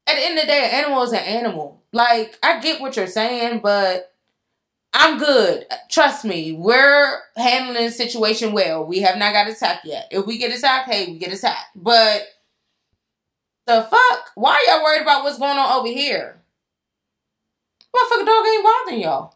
at 0.08 0.16
the 0.16 0.26
end 0.26 0.38
of 0.38 0.46
the 0.46 0.52
day, 0.52 0.66
an 0.66 0.84
animal 0.84 1.04
is 1.04 1.14
an 1.14 1.20
animal. 1.20 1.84
Like, 1.92 2.38
I 2.44 2.60
get 2.60 2.82
what 2.82 2.96
you're 2.96 3.08
saying, 3.08 3.60
but 3.64 4.14
I'm 4.94 5.18
good. 5.18 5.66
Trust 5.90 6.26
me, 6.26 6.52
we're 6.52 7.20
handling 7.36 7.86
the 7.86 7.92
situation 7.92 8.54
well. 8.54 8.86
We 8.86 9.00
have 9.00 9.18
not 9.18 9.34
got 9.34 9.48
attacked 9.48 9.86
yet. 9.86 10.08
If 10.12 10.26
we 10.26 10.38
get 10.38 10.56
attacked, 10.56 10.92
hey, 10.92 11.08
we 11.08 11.18
get 11.18 11.34
attacked. 11.34 11.70
But 11.76 12.28
the 13.68 13.82
fuck? 13.90 14.32
Why 14.36 14.64
y'all 14.68 14.84
worried 14.84 15.02
about 15.02 15.24
what's 15.24 15.40
going 15.40 15.58
on 15.58 15.80
over 15.80 15.88
here? 15.88 16.42
Motherfucker 17.96 18.26
dog 18.26 18.46
ain't 18.48 18.64
bothering 18.64 19.02
y'all. 19.02 19.36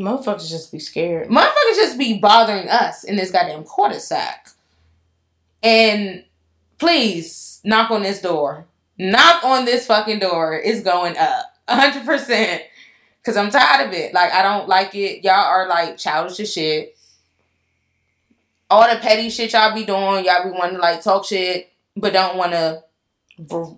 Motherfuckers 0.00 0.48
just 0.48 0.72
be 0.72 0.78
scared. 0.78 1.28
Motherfuckers 1.28 1.76
just 1.76 1.98
be 1.98 2.18
bothering 2.18 2.68
us 2.68 3.04
in 3.04 3.16
this 3.16 3.30
goddamn 3.30 3.64
cul-de-sac. 3.64 4.48
And 5.62 6.24
please 6.78 7.60
knock 7.64 7.90
on 7.90 8.02
this 8.02 8.22
door. 8.22 8.66
Knock 8.98 9.44
on 9.44 9.66
this 9.66 9.86
fucking 9.86 10.18
door. 10.18 10.58
It's 10.62 10.82
going 10.82 11.16
up. 11.18 11.54
100%. 11.68 12.60
Cause 13.22 13.36
I'm 13.36 13.50
tired 13.50 13.86
of 13.86 13.92
it. 13.92 14.14
Like 14.14 14.32
I 14.32 14.42
don't 14.42 14.66
like 14.66 14.94
it. 14.94 15.22
Y'all 15.22 15.34
are 15.34 15.68
like 15.68 15.98
childish 15.98 16.40
as 16.40 16.50
shit. 16.50 16.96
All 18.70 18.88
the 18.88 18.98
petty 18.98 19.28
shit 19.28 19.52
y'all 19.52 19.74
be 19.74 19.84
doing, 19.84 20.24
y'all 20.24 20.44
be 20.44 20.50
wanting 20.50 20.76
to 20.76 20.80
like 20.80 21.02
talk 21.02 21.26
shit, 21.26 21.70
but 21.94 22.14
don't 22.14 22.38
want 22.38 22.52
to 22.52 22.82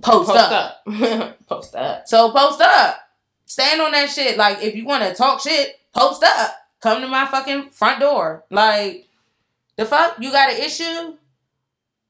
post, 0.00 0.30
up. 0.30 0.82
up. 0.86 1.46
post 1.48 1.74
up. 1.74 2.06
So 2.06 2.30
post 2.30 2.60
up. 2.60 3.00
Stand 3.46 3.80
on 3.80 3.90
that 3.92 4.10
shit. 4.10 4.36
Like 4.36 4.62
if 4.62 4.76
you 4.76 4.84
want 4.84 5.02
to 5.02 5.12
talk 5.12 5.40
shit, 5.40 5.80
post 5.92 6.22
up. 6.24 6.56
Come 6.80 7.00
to 7.00 7.08
my 7.08 7.26
fucking 7.26 7.70
front 7.70 8.00
door. 8.00 8.44
Like 8.50 9.08
the 9.76 9.86
fuck, 9.86 10.16
you 10.20 10.30
got 10.32 10.50
an 10.50 10.60
issue? 10.60 11.16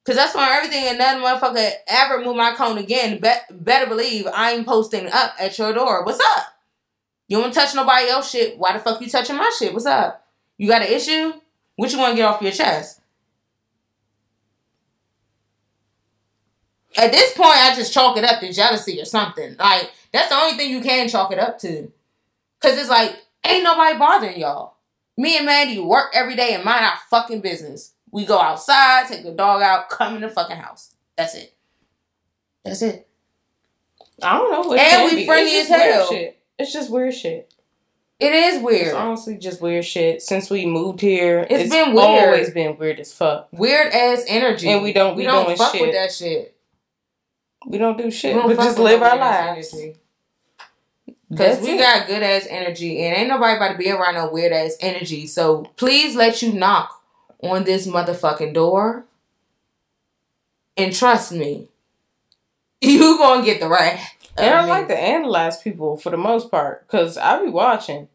Cause 0.05 0.15
that's 0.15 0.35
why 0.35 0.57
everything 0.57 0.83
and 0.85 0.99
that 0.99 1.17
motherfucker 1.17 1.71
ever 1.87 2.23
move 2.23 2.35
my 2.35 2.53
cone 2.55 2.77
again. 2.77 3.19
Bet 3.19 3.45
better 3.51 3.87
believe 3.87 4.27
I 4.27 4.51
ain't 4.51 4.67
posting 4.67 5.07
up 5.07 5.33
at 5.39 5.57
your 5.57 5.73
door. 5.73 6.03
What's 6.03 6.19
up? 6.19 6.47
You 7.29 7.39
don't 7.39 7.53
touch 7.53 7.73
nobody 7.73 8.09
else 8.09 8.29
shit. 8.29 8.57
Why 8.57 8.73
the 8.73 8.79
fuck 8.79 8.99
you 8.99 9.07
touching 9.07 9.37
my 9.37 9.49
shit? 9.57 9.73
What's 9.73 9.85
up? 9.85 10.27
You 10.57 10.67
got 10.67 10.81
an 10.81 10.89
issue? 10.89 11.33
What 11.77 11.91
you 11.93 11.99
want 11.99 12.11
to 12.11 12.15
get 12.17 12.25
off 12.25 12.41
your 12.41 12.51
chest? 12.51 12.99
At 16.97 17.11
this 17.11 17.33
point, 17.35 17.57
I 17.57 17.73
just 17.73 17.93
chalk 17.93 18.17
it 18.17 18.23
up 18.25 18.41
to 18.41 18.51
jealousy 18.51 18.99
or 18.99 19.05
something. 19.05 19.55
Like 19.57 19.91
that's 20.11 20.29
the 20.29 20.35
only 20.35 20.57
thing 20.57 20.69
you 20.69 20.81
can 20.81 21.07
chalk 21.07 21.31
it 21.31 21.39
up 21.39 21.59
to. 21.59 21.91
Cause 22.61 22.77
it's 22.77 22.89
like 22.89 23.22
ain't 23.45 23.63
nobody 23.63 23.97
bothering 23.97 24.39
y'all. 24.39 24.75
Me 25.17 25.37
and 25.37 25.45
Mandy 25.45 25.79
work 25.79 26.11
every 26.13 26.35
day 26.35 26.53
and 26.53 26.63
mind 26.63 26.85
our 26.85 26.97
fucking 27.09 27.41
business. 27.41 27.93
We 28.11 28.25
go 28.25 28.39
outside, 28.39 29.07
take 29.07 29.23
the 29.23 29.31
dog 29.31 29.61
out, 29.61 29.89
come 29.89 30.15
in 30.15 30.21
the 30.21 30.29
fucking 30.29 30.57
house. 30.57 30.95
That's 31.17 31.35
it. 31.35 31.53
That's 32.63 32.81
it. 32.81 33.07
I 34.21 34.37
don't 34.37 34.51
know 34.51 34.61
what 34.69 34.79
And 34.79 35.05
we 35.11 35.15
be. 35.21 35.25
friendly 35.25 35.51
It's 35.51 35.69
as 35.71 35.81
hell. 35.81 36.07
Shit. 36.09 36.39
It's 36.59 36.71
just 36.73 36.91
weird 36.91 37.13
shit. 37.13 37.53
It 38.19 38.31
is 38.33 38.55
It's 38.55 38.63
weird. 38.63 38.95
honestly 38.95 39.37
just 39.37 39.61
weird 39.61 39.83
shit. 39.83 40.21
Since 40.21 40.49
we 40.49 40.65
moved 40.65 41.01
here, 41.01 41.45
It's 41.49 41.69
been 41.69 41.93
weird. 41.93 42.25
always 42.25 42.51
been 42.51 42.77
weird 42.77 42.99
as 42.99 43.11
fuck. 43.11 43.49
Weird 43.51 43.91
ass 43.91 44.23
energy. 44.27 44.69
And 44.69 44.81
we 44.83 44.93
don't 44.93 45.15
we 45.15 45.23
be 45.23 45.27
don't 45.27 45.57
fuck 45.57 45.73
shit. 45.73 45.81
with 45.81 45.93
that 45.93 46.11
shit. 46.13 46.55
We 47.65 47.77
don't 47.79 47.97
do 47.97 48.09
shit, 48.11 48.35
We 48.35 48.41
don't 48.41 48.55
but 48.55 48.63
just 48.63 48.77
live 48.79 49.01
our 49.01 49.17
lives. 49.17 49.73
energy. 49.73 49.95
Cause 51.37 51.57
That's 51.57 51.61
we 51.61 51.75
it. 51.75 51.79
got 51.79 52.07
good 52.07 52.23
ass 52.23 52.47
energy 52.49 53.03
and 53.03 53.15
ain't 53.15 53.29
nobody 53.29 53.55
about 53.55 53.71
to 53.73 53.77
be 53.77 53.89
around 53.91 54.15
no 54.15 54.29
weird 54.31 54.51
ass 54.53 54.75
energy. 54.79 55.25
So 55.27 55.63
please 55.77 56.15
let 56.15 56.41
you 56.41 56.53
knock 56.53 57.01
on 57.41 57.63
this 57.63 57.87
motherfucking 57.87 58.53
door. 58.53 59.05
And 60.75 60.93
trust 60.93 61.31
me, 61.31 61.69
you 62.81 63.17
gonna 63.17 63.45
get 63.45 63.59
the 63.59 63.69
wrath. 63.69 64.15
And 64.37 64.53
of 64.53 64.65
I 64.65 64.67
like 64.67 64.87
to 64.87 64.97
analyze 64.97 65.61
people 65.61 65.95
for 65.97 66.09
the 66.09 66.17
most 66.17 66.49
part, 66.49 66.87
cause 66.87 67.17
I 67.17 67.43
be 67.43 67.49
watching. 67.51 68.07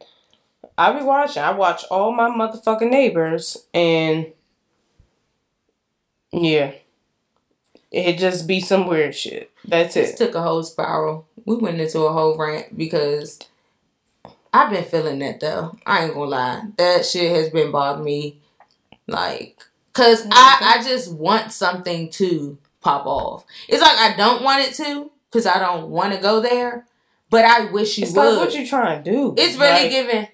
I 0.76 0.92
be 0.98 1.04
watching. 1.04 1.42
I 1.42 1.52
watch 1.52 1.84
all 1.90 2.12
my 2.12 2.28
motherfucking 2.28 2.90
neighbors, 2.90 3.56
and 3.72 4.26
yeah, 6.32 6.72
it 7.92 8.18
just 8.18 8.48
be 8.48 8.60
some 8.60 8.88
weird 8.88 9.14
shit. 9.14 9.52
That's 9.64 9.94
This 9.94 10.10
it. 10.10 10.16
took 10.16 10.34
a 10.34 10.42
whole 10.42 10.64
spiral. 10.64 11.27
We 11.48 11.56
went 11.56 11.80
into 11.80 12.00
a 12.00 12.12
whole 12.12 12.36
rant 12.36 12.76
because 12.76 13.38
I've 14.52 14.70
been 14.70 14.84
feeling 14.84 15.18
that 15.20 15.40
though. 15.40 15.76
I 15.86 16.04
ain't 16.04 16.14
gonna 16.14 16.30
lie. 16.30 16.62
That 16.76 17.06
shit 17.06 17.34
has 17.34 17.48
been 17.50 17.70
bothering 17.72 18.04
me. 18.04 18.38
Like, 19.06 19.58
cause 19.94 20.26
I, 20.30 20.76
I 20.78 20.82
just 20.82 21.12
want 21.12 21.52
something 21.52 22.10
to 22.10 22.58
pop 22.82 23.06
off. 23.06 23.46
It's 23.68 23.80
like 23.80 23.96
I 23.96 24.14
don't 24.16 24.42
want 24.42 24.62
it 24.68 24.74
to, 24.74 25.10
cause 25.32 25.46
I 25.46 25.58
don't 25.58 25.88
want 25.88 26.12
to 26.14 26.20
go 26.20 26.40
there. 26.40 26.86
But 27.30 27.44
I 27.46 27.66
wish 27.70 27.98
you 27.98 28.04
It's 28.04 28.12
would. 28.14 28.22
like 28.36 28.38
what 28.38 28.54
you 28.54 28.66
trying 28.66 29.02
to 29.02 29.10
do? 29.10 29.34
it's 29.36 29.56
really 29.56 29.82
Like, 29.84 29.90
giving 29.90 30.28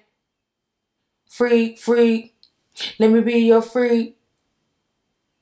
freak, 1.29 1.79
freak. 1.79 2.35
Let 2.99 3.11
me 3.11 3.21
be 3.21 3.39
your 3.39 3.61
freak. 3.61 4.17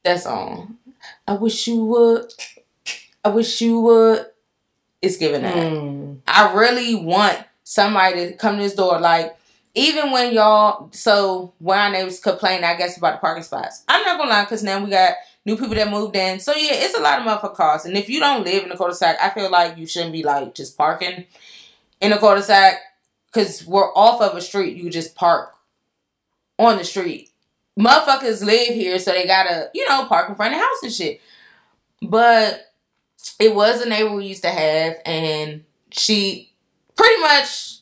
That's 0.04 0.26
all. 0.26 0.68
I 1.28 1.34
wish 1.34 1.68
you 1.68 1.84
would. 1.86 2.32
I 3.26 3.30
wish 3.30 3.62
you 3.62 3.80
would. 3.82 4.26
It's 5.04 5.18
giving 5.18 5.42
that. 5.42 5.56
mm, 5.56 6.18
I 6.26 6.54
really 6.54 6.96
want 6.96 7.38
somebody 7.64 8.30
to 8.30 8.34
come 8.38 8.56
to 8.56 8.64
this 8.64 8.74
door. 8.74 9.00
Like, 9.00 9.38
even 9.76 10.12
when 10.12 10.34
y'all, 10.34 10.90
so 10.94 11.54
when 11.60 11.78
our 11.78 11.92
neighbors 11.92 12.20
complain, 12.20 12.64
I 12.64 12.76
guess, 12.76 12.98
about 12.98 13.16
the 13.16 13.20
parking 13.20 13.44
spots. 13.44 13.84
I'm 13.90 14.04
not 14.06 14.18
gonna 14.18 14.30
lie, 14.30 14.44
because 14.46 14.64
now 14.64 14.82
we 14.84 14.90
got 14.90 15.16
new 15.46 15.58
people 15.58 15.76
that 15.76 15.92
moved 15.92 16.16
in. 16.16 16.40
So, 16.40 16.54
yeah, 16.54 16.72
it's 16.74 16.98
a 16.98 17.02
lot 17.02 17.20
of 17.20 17.26
motherfucking 17.28 17.56
cars. 17.56 17.86
And 17.86 17.98
if 17.98 18.08
you 18.10 18.22
don't 18.22 18.46
live 18.46 18.64
in 18.64 18.70
the 18.70 18.78
cul-de-sac, 18.78 19.18
I 19.22 19.30
feel 19.32 19.52
like 19.52 19.78
you 19.78 19.86
shouldn't 19.86 20.14
be, 20.14 20.24
like, 20.24 20.56
just 20.56 20.78
parking 20.78 21.26
in 22.00 22.12
the 22.12 22.18
cul-de-sac. 22.18 22.78
Because 23.26 23.66
we're 23.66 23.92
off 23.94 24.22
of 24.22 24.38
a 24.38 24.42
street. 24.42 24.78
You 24.78 24.90
just 24.90 25.16
park 25.16 25.56
on 26.58 26.78
the 26.78 26.86
street. 26.86 27.32
Motherfuckers 27.78 28.46
live 28.46 28.74
here, 28.76 29.00
so 29.00 29.12
they 29.12 29.26
gotta, 29.26 29.70
you 29.74 29.90
know, 29.90 30.06
park 30.06 30.30
in 30.30 30.36
front 30.36 30.54
of 30.54 30.60
the 30.60 30.66
house 30.66 30.84
and 30.84 30.94
shit. 30.94 31.20
But 32.02 32.73
it 33.40 33.56
was 33.56 33.82
a 33.82 33.90
neighbor 33.90 34.12
we 34.14 34.26
used 34.26 34.44
to 34.44 34.50
have, 34.50 34.98
and 35.06 35.64
she 35.92 36.52
pretty 36.96 37.22
much 37.22 37.80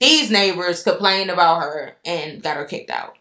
these 0.00 0.30
neighbors 0.30 0.82
complained 0.82 1.30
about 1.30 1.60
her 1.60 1.96
and 2.04 2.42
got 2.42 2.56
her 2.56 2.64
kicked 2.64 2.90
out. 2.90 3.16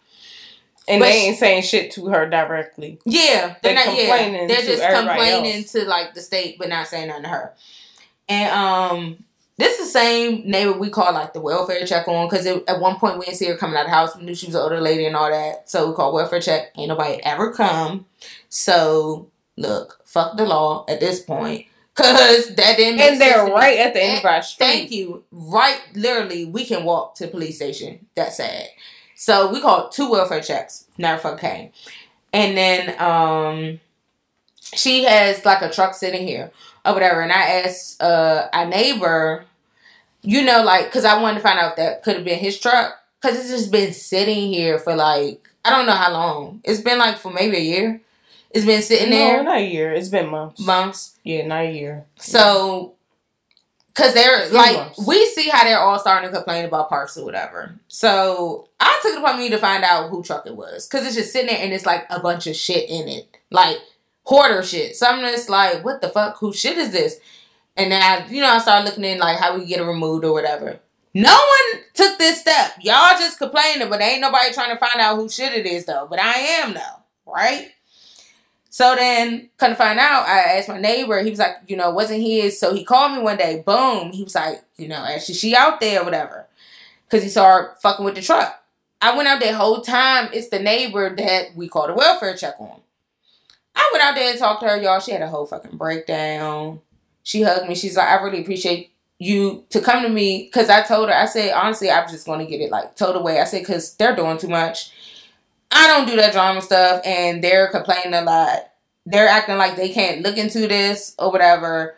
and 0.88 1.00
But 1.00 1.06
they 1.08 1.28
ain't 1.28 1.38
saying 1.38 1.64
shit 1.64 1.92
to 1.92 2.08
her 2.08 2.30
directly. 2.30 3.00
Yeah, 3.06 3.56
They 3.62 3.74
they're 3.74 3.86
not. 3.86 3.98
Yeah, 3.98 4.48
they're 4.48 4.62
just 4.62 4.84
complaining 4.84 5.60
else. 5.60 5.72
to 5.74 5.86
like 5.86 6.14
the 6.14 6.22
state, 6.22 6.58
but 6.60 6.70
not 6.70 6.88
saying 6.88 7.08
nothing 7.08 7.24
to 7.24 7.30
her. 7.30 7.54
And 8.28 8.52
um, 8.52 9.24
this 9.58 9.80
is 9.80 9.86
the 9.94 10.00
same 10.00 10.50
neighbor 10.50 10.74
we 10.74 10.90
call 10.90 11.14
like 11.14 11.34
the 11.34 11.42
welfare 11.42 11.86
check 11.86 12.08
on 12.08 12.28
because 12.28 12.46
at 12.46 12.80
one 12.80 12.96
point 12.98 13.20
we 13.20 13.26
didn't 13.26 13.38
see 13.38 13.48
her 13.48 13.56
coming 13.58 13.76
out 13.76 13.82
of 13.86 13.88
the 13.88 13.96
house. 13.96 14.16
We 14.16 14.24
knew 14.24 14.36
she 14.36 14.48
was 14.48 14.56
an 14.56 14.62
older 14.62 14.82
lady 14.82 15.06
and 15.06 15.16
all 15.16 15.30
that, 15.30 15.70
so 15.70 15.90
we 15.90 15.96
called 15.96 16.16
welfare 16.16 16.42
check. 16.42 16.72
Ain't 16.78 16.90
nobody 16.90 17.22
ever 17.24 17.54
come. 17.54 18.06
So 18.50 19.30
look, 19.58 20.02
fuck 20.06 20.38
the 20.38 20.46
law 20.46 20.86
at 20.88 21.00
this 21.00 21.22
point 21.22 21.68
because 21.96 22.56
that 22.56 22.78
didn't. 22.78 22.98
Make 22.98 23.12
And 23.12 23.22
they're 23.22 23.46
right 23.46 23.80
at 23.80 23.94
the 23.94 24.04
end 24.04 24.20
of 24.20 24.26
our 24.26 24.42
street. 24.42 24.66
Thank 24.66 24.92
you. 24.92 25.24
Right, 25.32 25.82
literally, 25.94 26.46
we 26.46 26.66
can 26.66 26.84
walk 26.84 27.16
to 27.16 27.26
the 27.26 27.32
police 27.32 27.58
station. 27.58 28.08
That's 28.16 28.38
sad. 28.38 28.68
So 29.16 29.52
we 29.52 29.62
called 29.62 29.92
two 29.92 30.10
welfare 30.10 30.42
checks. 30.42 30.86
Never 30.98 31.20
fucking 31.20 31.40
came. 31.40 31.70
And 32.34 32.58
then 32.58 33.02
um 33.02 33.80
she 34.62 35.04
has 35.04 35.46
like 35.46 35.62
a 35.62 35.72
truck 35.72 35.94
sitting 35.94 36.28
here 36.28 36.52
or 36.86 36.94
whatever. 36.94 37.22
And 37.22 37.32
I 37.32 37.62
asked 37.62 38.02
uh 38.02 38.50
our 38.52 38.66
neighbor, 38.66 39.46
you 40.22 40.44
know, 40.44 40.64
like, 40.64 40.92
cause 40.92 41.06
I 41.06 41.22
wanted 41.22 41.36
to 41.36 41.42
find 41.42 41.60
out 41.60 41.72
if 41.72 41.76
that 41.78 42.04
could 42.04 42.16
have 42.16 42.26
been 42.26 42.40
his 42.40 42.60
truck. 42.60 42.96
Cause 43.22 43.38
it's 43.38 43.50
just 43.50 43.72
been 43.72 43.94
sitting 43.94 44.52
here 44.52 44.78
for 44.78 44.94
like 44.96 45.48
I 45.64 45.70
don't 45.70 45.86
know 45.86 45.94
how 45.94 46.12
long. 46.12 46.60
It's 46.66 46.82
been 46.82 46.98
like 46.98 47.18
for 47.18 47.32
maybe 47.32 47.56
a 47.56 47.62
year. 47.62 48.02
It's 48.54 48.66
been 48.66 48.82
sitting 48.82 49.10
No, 49.10 49.18
there 49.18 49.44
not 49.44 49.58
a 49.58 49.66
year. 49.66 49.92
It's 49.94 50.10
been 50.10 50.30
months. 50.30 50.60
months. 50.62 51.18
Yeah, 51.24 51.46
not 51.48 51.66
a 51.66 51.72
year. 51.72 52.06
So, 52.18 52.94
cause 53.96 54.14
they're 54.14 54.46
Few 54.48 54.56
like, 54.56 54.76
months. 54.78 55.08
we 55.08 55.26
see 55.28 55.50
how 55.50 55.64
they're 55.64 55.80
all 55.80 55.98
starting 56.00 56.30
to 56.30 56.36
complain 56.36 56.66
about 56.66 56.90
parks 56.90 57.18
or 57.18 57.26
whatever. 57.26 57.74
So 57.88 58.70
I 58.80 59.00
took 59.02 59.14
it 59.14 59.20
upon 59.20 59.40
me 59.40 59.50
to 59.50 59.58
find 59.58 59.84
out 59.84 60.10
who 60.10 60.24
truck 60.24 60.46
it 60.46 60.56
was, 60.56 60.88
cause 60.88 61.06
it's 61.06 61.16
just 61.16 61.32
sitting 61.34 61.48
there 61.48 61.60
and 61.64 61.74
it's 61.74 61.86
like 61.86 62.06
a 62.10 62.20
bunch 62.20 62.46
of 62.48 62.56
shit 62.56 62.90
in 62.90 63.08
it, 63.08 63.38
like 63.50 63.78
hoarder 64.24 64.62
shit. 64.64 64.96
So 64.96 65.08
I'm 65.08 65.22
just 65.22 65.50
like, 65.50 65.84
what 65.84 66.02
the 66.02 66.10
fuck? 66.10 66.38
Who 66.38 66.54
shit 66.54 66.78
is 66.78 66.92
this? 66.92 67.20
And 67.76 67.92
then 67.92 68.02
I, 68.04 68.28
you 68.28 68.40
know, 68.42 68.50
I 68.52 68.60
started 68.60 68.86
looking 68.86 69.04
in 69.04 69.18
like 69.18 69.40
how 69.40 69.58
we 69.58 69.66
get 69.66 69.80
it 69.80 69.84
removed 69.86 70.24
or 70.26 70.32
whatever. 70.34 70.80
No 71.16 71.34
one 71.34 71.82
took 71.94 72.18
this 72.20 72.40
step. 72.42 72.74
Y'all 72.82 73.18
just 73.20 73.38
complaining, 73.40 73.90
but 73.90 74.02
ain't 74.02 74.22
nobody 74.22 74.54
trying 74.54 74.72
to 74.72 74.78
find 74.78 75.00
out 75.00 75.16
who 75.16 75.28
shit 75.30 75.54
it 75.54 75.66
is 75.66 75.86
though. 75.86 76.08
But 76.10 76.20
I 76.20 76.34
am 76.62 76.74
though, 76.74 77.04
right? 77.32 77.72
So 78.74 78.96
then, 78.96 79.52
couldn't 79.58 79.76
find 79.76 80.00
out. 80.00 80.28
I 80.28 80.58
asked 80.58 80.68
my 80.68 80.80
neighbor. 80.80 81.22
He 81.22 81.30
was 81.30 81.38
like, 81.38 81.58
you 81.68 81.78
know, 81.78 81.92
wasn't 81.92 82.24
his. 82.24 82.60
So 82.60 82.74
he 82.74 82.84
called 82.84 83.12
me 83.12 83.20
one 83.20 83.38
day. 83.38 83.62
Boom. 83.64 84.12
He 84.12 84.24
was 84.24 84.34
like, 84.34 84.64
you 84.78 84.88
know, 84.88 84.96
actually, 84.96 85.36
she 85.36 85.56
out 85.56 85.80
there 85.80 86.02
or 86.02 86.06
whatever, 86.06 86.48
because 87.06 87.22
he 87.22 87.30
saw 87.30 87.46
her 87.46 87.76
fucking 87.84 88.04
with 88.04 88.16
the 88.16 88.22
truck. 88.24 88.64
I 89.00 89.16
went 89.16 89.28
out 89.30 89.40
there 89.40 89.54
whole 89.54 89.82
time. 89.82 90.32
It's 90.34 90.50
the 90.50 90.58
neighbor 90.58 91.16
that 91.16 91.56
we 91.56 91.68
called 91.68 91.92
a 91.92 91.94
welfare 91.94 92.36
check 92.36 92.56
on. 92.58 92.80
I 93.76 93.88
went 93.94 94.04
out 94.04 94.16
there 94.16 94.32
and 94.32 94.40
talked 94.40 94.64
to 94.64 94.70
her, 94.70 94.82
y'all. 94.82 95.00
She 95.00 95.12
had 95.12 95.22
a 95.22 95.28
whole 95.28 95.46
fucking 95.46 95.78
breakdown. 95.78 96.82
She 97.22 97.44
hugged 97.44 97.70
me. 97.70 97.76
She's 97.76 97.96
like, 97.96 98.08
I 98.08 98.24
really 98.24 98.42
appreciate 98.42 98.92
you 99.20 99.66
to 99.70 99.82
come 99.82 100.02
to 100.02 100.10
me 100.10 100.46
because 100.46 100.72
I 100.72 100.82
told 100.82 101.10
her. 101.10 101.16
I 101.16 101.28
said 101.28 101.54
honestly, 101.54 101.92
I'm 101.92 102.10
just 102.10 102.26
going 102.26 102.40
to 102.40 102.48
get 102.48 102.60
it 102.60 102.72
like 102.72 102.96
towed 102.96 103.18
away. 103.18 103.40
I 103.40 103.44
said 103.44 103.62
because 103.62 103.94
they're 103.98 104.16
doing 104.16 104.40
too 104.40 104.50
much. 104.50 104.93
I 105.72 105.88
don't 105.88 106.08
do 106.08 106.16
that 106.18 106.34
drama 106.34 106.62
stuff, 106.62 107.02
and 107.06 107.44
they're 107.44 107.70
complaining 107.70 108.14
a 108.14 108.22
lot. 108.22 108.72
They're 109.06 109.28
acting 109.28 109.58
like 109.58 109.76
they 109.76 109.90
can't 109.90 110.22
look 110.22 110.38
into 110.38 110.68
this 110.68 111.16
or 111.20 111.32
whatever, 111.32 111.96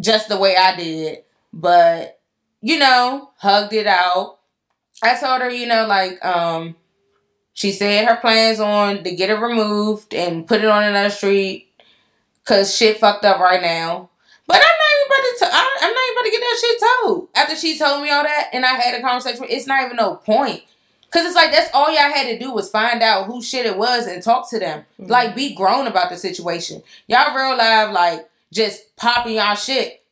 just 0.00 0.28
the 0.28 0.38
way 0.38 0.56
I 0.56 0.76
did. 0.76 1.18
But 1.52 2.20
you 2.60 2.78
know, 2.78 3.30
hugged 3.36 3.72
it 3.72 3.86
out. 3.86 4.38
I 5.02 5.18
towed 5.18 5.42
her, 5.42 5.50
you 5.50 5.66
know, 5.66 5.86
like 5.86 6.24
um, 6.24 6.76
she 7.52 7.72
said 7.72 8.06
her 8.06 8.16
plans 8.16 8.60
on 8.60 9.04
to 9.04 9.14
get 9.14 9.30
it 9.30 9.34
removed 9.34 10.14
and 10.14 10.46
put 10.46 10.60
it 10.60 10.68
on 10.68 10.82
another 10.82 11.10
street, 11.10 11.68
cause 12.44 12.76
shit 12.76 12.98
fucked 12.98 13.24
up 13.24 13.38
right 13.40 13.62
now. 13.62 14.10
But 14.46 14.56
I'm 14.56 14.62
not 14.62 14.94
even 14.94 15.06
about 15.06 15.38
to. 15.38 15.84
I'm 15.84 15.94
not 15.94 16.02
even 16.04 16.16
about 16.16 16.24
to 16.24 16.30
get 16.30 16.40
that 16.40 16.58
shit 16.60 16.82
told. 17.04 17.28
After 17.34 17.56
she 17.56 17.78
told 17.78 18.02
me 18.02 18.10
all 18.10 18.22
that, 18.22 18.48
and 18.52 18.64
I 18.64 18.74
had 18.74 18.98
a 18.98 19.02
conversation, 19.02 19.44
it's 19.48 19.66
not 19.66 19.84
even 19.84 19.96
no 19.96 20.16
point. 20.16 20.62
Cause 21.10 21.24
it's 21.24 21.34
like 21.34 21.50
that's 21.52 21.70
all 21.72 21.88
y'all 21.90 22.12
had 22.12 22.24
to 22.28 22.38
do 22.38 22.52
was 22.52 22.70
find 22.70 23.02
out 23.02 23.26
who 23.26 23.42
shit 23.42 23.64
it 23.64 23.78
was 23.78 24.06
and 24.06 24.22
talk 24.22 24.48
to 24.50 24.58
them. 24.58 24.84
Mhm. 25.00 25.08
Like 25.08 25.34
be 25.34 25.54
grown 25.54 25.86
about 25.86 26.10
the 26.10 26.18
situation. 26.18 26.82
Y'all 27.06 27.34
real 27.34 27.56
live 27.56 27.92
like 27.92 28.28
just 28.52 28.94
popping 28.96 29.36
y'all 29.36 29.54
shit. 29.54 30.04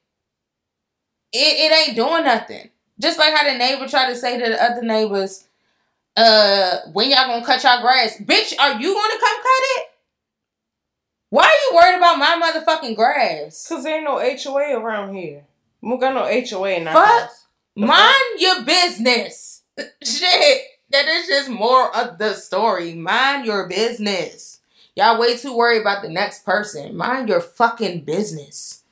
It 1.32 1.38
it 1.72 1.88
ain't 1.88 1.97
doing 1.97 2.24
nothing. 2.24 2.70
Just 2.99 3.18
like 3.18 3.34
how 3.34 3.44
the 3.51 3.59
neighbor 3.59 3.86
tried 3.86 4.09
to 4.09 4.16
say 4.16 4.38
to 4.38 4.49
the 4.49 4.62
other 4.62 4.80
neighbors, 4.80 5.47
uh, 6.16 6.78
when 6.94 7.11
y'all 7.11 7.26
gonna 7.26 7.44
cut 7.44 7.62
y'all 7.62 7.82
grass? 7.82 8.16
Bitch, 8.18 8.55
are 8.59 8.80
you 8.80 8.94
gonna 8.94 9.20
come 9.20 9.36
cut 9.42 9.62
it? 9.76 9.86
Why 11.28 11.44
are 11.44 11.51
you 11.70 11.76
worried 11.76 11.99
about 11.99 12.18
my 12.18 12.40
motherfucking 12.40 12.97
grass? 12.97 13.66
Cause 13.68 13.84
there 13.84 13.97
ain't 13.97 14.05
no 14.05 14.18
HOA 14.18 14.78
around 14.80 15.14
here. 15.14 15.44
We 15.82 15.99
got 15.99 16.14
no 16.14 16.22
HOA 16.24 16.70
in 16.70 16.88
our 16.88 16.94
Fuck. 16.94 17.20
house. 17.20 17.47
Mind 17.76 18.38
your 18.40 18.62
business. 18.64 19.62
Shit. 20.03 20.62
That 20.91 21.07
is 21.07 21.26
just 21.26 21.49
more 21.49 21.95
of 21.97 22.18
the 22.18 22.34
story. 22.34 22.95
Mind 22.95 23.45
your 23.47 23.68
business. 23.68 24.61
Y'all 24.95 25.20
way 25.20 25.37
too 25.37 25.55
worried 25.55 25.80
about 25.82 26.03
the 26.03 26.09
next 26.09 26.45
person. 26.45 26.97
Mind 26.97 27.28
your 27.28 27.41
fucking 27.41 28.01
business. 28.05 28.84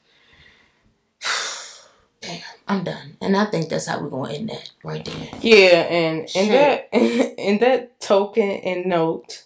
Damn, 2.20 2.42
I'm 2.66 2.84
done. 2.84 3.16
And 3.22 3.36
I 3.36 3.47
think 3.47 3.68
that's 3.68 3.86
how 3.86 4.01
we're 4.01 4.11
gonna 4.11 4.32
end 4.32 4.51
that 4.51 4.70
right 4.82 5.05
there. 5.05 5.28
Yeah, 5.40 5.80
and 5.82 6.28
in 6.34 6.49
that 6.49 6.88
in 6.92 7.59
that 7.59 8.01
token 8.01 8.51
and 8.51 8.86
note, 8.86 9.45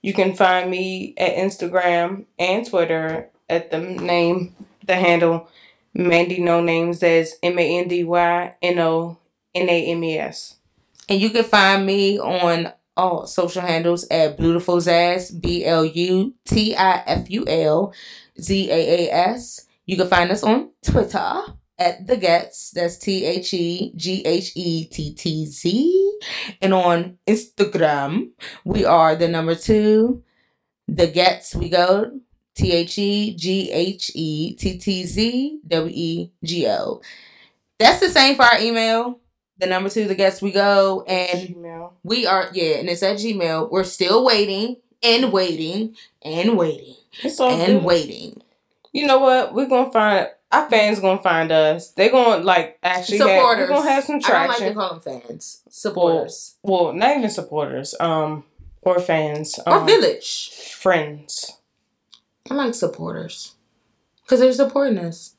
you 0.00 0.12
can 0.14 0.34
find 0.34 0.70
me 0.70 1.14
at 1.16 1.36
Instagram 1.36 2.24
and 2.38 2.66
Twitter 2.66 3.28
at 3.48 3.70
the 3.70 3.78
name 3.78 4.54
the 4.84 4.96
handle 4.96 5.48
Mandy 5.94 6.40
No 6.40 6.60
Names. 6.60 7.02
as 7.02 7.36
M 7.42 7.58
A 7.58 7.78
N 7.78 7.88
D 7.88 8.04
Y 8.04 8.54
N 8.62 8.78
O 8.78 9.18
N 9.54 9.68
A 9.68 9.86
M 9.86 10.04
E 10.04 10.18
S. 10.18 10.56
And 11.08 11.20
you 11.20 11.30
can 11.30 11.44
find 11.44 11.84
me 11.84 12.18
on 12.18 12.72
all 12.96 13.26
social 13.26 13.62
handles 13.62 14.06
at 14.10 14.38
Blutiful 14.38 14.80
Zaas, 14.80 15.40
B 15.40 15.64
L 15.64 15.84
U 15.84 16.34
T 16.46 16.74
I 16.76 17.02
F 17.06 17.30
U 17.30 17.44
L 17.46 17.92
Z 18.40 18.70
A 18.70 19.08
A 19.08 19.12
S. 19.12 19.66
You 19.86 19.96
can 19.96 20.08
find 20.08 20.30
us 20.30 20.42
on 20.42 20.70
Twitter 20.84 21.42
at 21.78 22.06
The 22.06 22.16
Ghettz, 22.16 22.70
that's 22.70 22.98
T 22.98 23.24
H 23.24 23.54
E 23.54 23.92
G 23.96 24.22
H 24.24 24.52
E 24.54 24.84
T 24.86 25.14
T 25.14 25.46
Z. 25.46 26.18
And 26.60 26.72
on 26.72 27.18
Instagram, 27.26 28.30
we 28.64 28.84
are 28.84 29.16
the 29.16 29.28
number 29.28 29.54
two, 29.54 30.22
The 30.86 31.08
Ghettz, 31.08 31.54
we 31.54 31.68
go. 31.68 32.20
T 32.54 32.70
H 32.72 32.98
E 32.98 33.34
G 33.34 33.70
H 33.72 34.12
E 34.14 34.54
T 34.54 34.78
T 34.78 35.04
Z 35.04 35.60
W 35.66 35.92
E 35.94 36.32
G 36.44 36.68
O. 36.68 37.00
That's 37.78 38.00
the 38.00 38.10
same 38.10 38.36
for 38.36 38.42
our 38.42 38.60
email. 38.60 39.21
The 39.62 39.68
number 39.68 39.88
two, 39.88 40.08
the 40.08 40.16
Ghettz 40.16 40.42
we 40.42 40.50
go, 40.50 41.04
and 41.06 41.48
Gmail. 41.54 41.92
we 42.02 42.26
are 42.26 42.50
yeah, 42.52 42.78
and 42.78 42.88
it's 42.88 43.00
at 43.04 43.18
Gmail. 43.18 43.70
We're 43.70 43.84
still 43.84 44.24
waiting 44.24 44.78
and 45.04 45.32
waiting 45.32 45.94
and 46.20 46.58
waiting 46.58 46.96
It's 47.22 47.38
all 47.38 47.50
and 47.50 47.78
good. 47.78 47.84
waiting 47.84 48.42
you 48.92 49.06
know 49.06 49.20
what? 49.20 49.54
We're 49.54 49.68
gonna 49.68 49.92
find 49.92 50.28
our 50.50 50.68
fans 50.68 50.98
gonna 50.98 51.22
find 51.22 51.52
us. 51.52 51.92
They're 51.92 52.10
gonna 52.10 52.42
like 52.42 52.78
actually 52.82 53.18
have, 53.18 53.28
supporters. 53.28 53.68
we're 53.70 53.76
gonna 53.76 53.90
have 53.90 54.04
some 54.04 54.16
I 54.16 54.18
don't 54.18 54.30
like 54.30 54.50
to 54.50 54.56
traction. 54.58 54.74
call 54.74 54.90
them 54.90 55.00
fans. 55.22 55.62
Supporters 55.70 56.56
Well, 56.64 56.92
not 56.92 57.16
even 57.16 57.30
supporters, 57.30 57.94
um, 58.00 58.42
or 58.82 58.98
fans, 58.98 59.60
or 59.64 59.74
um, 59.74 59.86
village. 59.86 60.50
friends. 60.50 61.52
I 62.50 62.54
like 62.54 62.74
supporters 62.74 63.54
because 64.24 64.40
they're 64.40 64.52
supporting 64.52 64.98
us. 64.98 65.31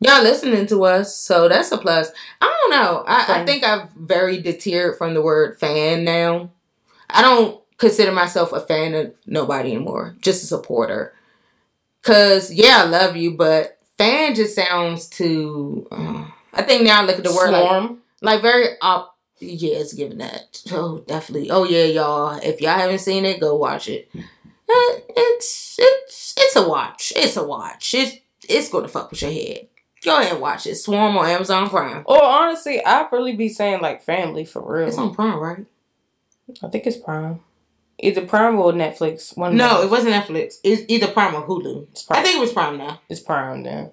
Y'all 0.00 0.22
listening 0.22 0.66
to 0.66 0.84
us, 0.84 1.16
so 1.18 1.48
that's 1.48 1.72
a 1.72 1.78
plus. 1.78 2.10
I 2.40 2.46
don't 2.46 2.70
know. 2.70 3.04
I, 3.06 3.40
I 3.40 3.44
think 3.44 3.64
I've 3.64 3.90
very 3.90 4.40
deterred 4.40 4.96
from 4.96 5.14
the 5.14 5.22
word 5.22 5.58
fan 5.58 6.04
now. 6.04 6.50
I 7.10 7.20
don't 7.22 7.60
consider 7.78 8.12
myself 8.12 8.52
a 8.52 8.60
fan 8.60 8.94
of 8.94 9.12
nobody 9.26 9.72
anymore. 9.72 10.14
Just 10.20 10.44
a 10.44 10.46
supporter. 10.46 11.14
Cause 12.02 12.52
yeah, 12.52 12.82
I 12.82 12.84
love 12.84 13.16
you, 13.16 13.32
but 13.32 13.78
fan 13.98 14.34
just 14.34 14.54
sounds 14.54 15.08
too. 15.08 15.86
Uh, 15.90 16.26
I 16.54 16.62
think 16.62 16.84
now 16.84 17.02
I 17.02 17.04
look 17.04 17.18
at 17.18 17.24
the 17.24 17.34
word 17.34 17.50
like 17.50 17.90
like 18.22 18.42
very 18.42 18.68
up. 18.80 19.16
Yeah, 19.40 19.76
it's 19.78 19.92
giving 19.94 20.18
that. 20.18 20.62
Oh, 20.70 20.98
definitely. 21.06 21.50
Oh 21.50 21.64
yeah, 21.64 21.84
y'all. 21.84 22.38
If 22.42 22.60
y'all 22.60 22.78
haven't 22.78 23.00
seen 23.00 23.24
it, 23.24 23.40
go 23.40 23.56
watch 23.56 23.88
it. 23.88 24.08
Uh, 24.14 25.00
It's 25.16 25.76
it's 25.78 26.34
it's 26.38 26.56
a 26.56 26.68
watch. 26.68 27.12
It's 27.16 27.36
a 27.36 27.44
watch. 27.44 27.94
It's 27.94 28.16
it's 28.48 28.68
gonna 28.68 28.88
fuck 28.88 29.10
with 29.10 29.22
your 29.22 29.30
head. 29.32 29.68
Go 30.04 30.20
ahead 30.20 30.32
and 30.32 30.40
watch 30.40 30.66
it. 30.66 30.76
Swarm 30.76 31.16
on 31.16 31.26
Amazon 31.26 31.68
Prime. 31.68 32.02
Or 32.06 32.22
honestly, 32.22 32.84
I'd 32.84 33.08
really 33.12 33.34
be 33.36 33.48
saying 33.48 33.80
like 33.80 34.02
family 34.02 34.44
for 34.44 34.62
real. 34.62 34.88
It's 34.88 34.98
on 34.98 35.14
Prime, 35.14 35.38
right? 35.38 35.66
I 36.62 36.68
think 36.68 36.86
it's 36.86 36.96
Prime. 36.96 37.40
Either 38.00 38.24
Prime 38.24 38.56
or 38.58 38.72
Netflix. 38.72 39.36
One 39.36 39.56
No, 39.56 39.82
it 39.82 39.90
wasn't 39.90 40.14
Netflix. 40.14 40.58
It's 40.62 40.82
either 40.88 41.08
Prime 41.08 41.34
or 41.34 41.42
Hulu. 41.42 41.88
It's 41.90 42.04
Prime. 42.04 42.20
I 42.20 42.22
think 42.22 42.36
it 42.36 42.40
was 42.40 42.52
Prime 42.52 42.78
now. 42.78 43.00
it's 43.08 43.20
Prime 43.20 43.64
then. 43.64 43.90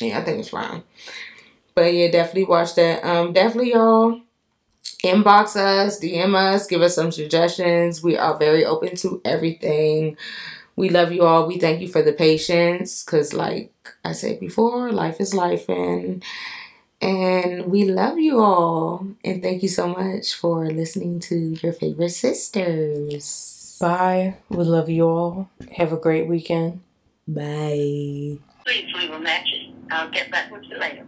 Yeah, 0.00 0.18
I 0.18 0.24
think 0.24 0.40
it's 0.40 0.50
Prime. 0.50 0.82
But 1.74 1.94
yeah, 1.94 2.10
definitely 2.10 2.44
watch 2.44 2.74
that. 2.74 3.04
Um, 3.04 3.32
definitely 3.32 3.72
y'all 3.72 4.20
inbox 5.04 5.56
us, 5.56 6.00
DM 6.00 6.34
us, 6.34 6.66
give 6.66 6.82
us 6.82 6.94
some 6.94 7.12
suggestions. 7.12 8.02
We 8.02 8.16
are 8.16 8.36
very 8.36 8.64
open 8.64 8.96
to 8.96 9.20
everything. 9.24 10.16
We 10.76 10.88
love 10.88 11.12
you 11.12 11.22
all. 11.22 11.46
We 11.46 11.58
thank 11.58 11.80
you 11.80 11.88
for 11.88 12.02
the 12.02 12.12
patience, 12.12 13.02
cause 13.04 13.32
like 13.32 13.72
I 14.04 14.12
said 14.12 14.40
before, 14.40 14.90
life 14.92 15.20
is 15.20 15.34
life, 15.34 15.68
and 15.68 16.22
and 17.00 17.66
we 17.66 17.84
love 17.84 18.18
you 18.18 18.40
all. 18.40 19.06
And 19.24 19.42
thank 19.42 19.62
you 19.62 19.68
so 19.68 19.88
much 19.88 20.34
for 20.34 20.66
listening 20.66 21.20
to 21.30 21.56
your 21.62 21.72
favorite 21.72 22.10
sisters. 22.10 23.76
Bye. 23.80 24.36
We 24.48 24.64
love 24.64 24.88
you 24.88 25.06
all. 25.06 25.50
Have 25.76 25.92
a 25.92 25.96
great 25.96 26.26
weekend. 26.26 26.80
Bye. 27.28 28.38
Please 28.64 28.88
leave 28.96 29.10
a 29.10 29.20
message. 29.20 29.72
I'll 29.90 30.10
get 30.10 30.30
back 30.30 30.50
with 30.50 30.64
you 30.64 30.78
later. 30.78 31.04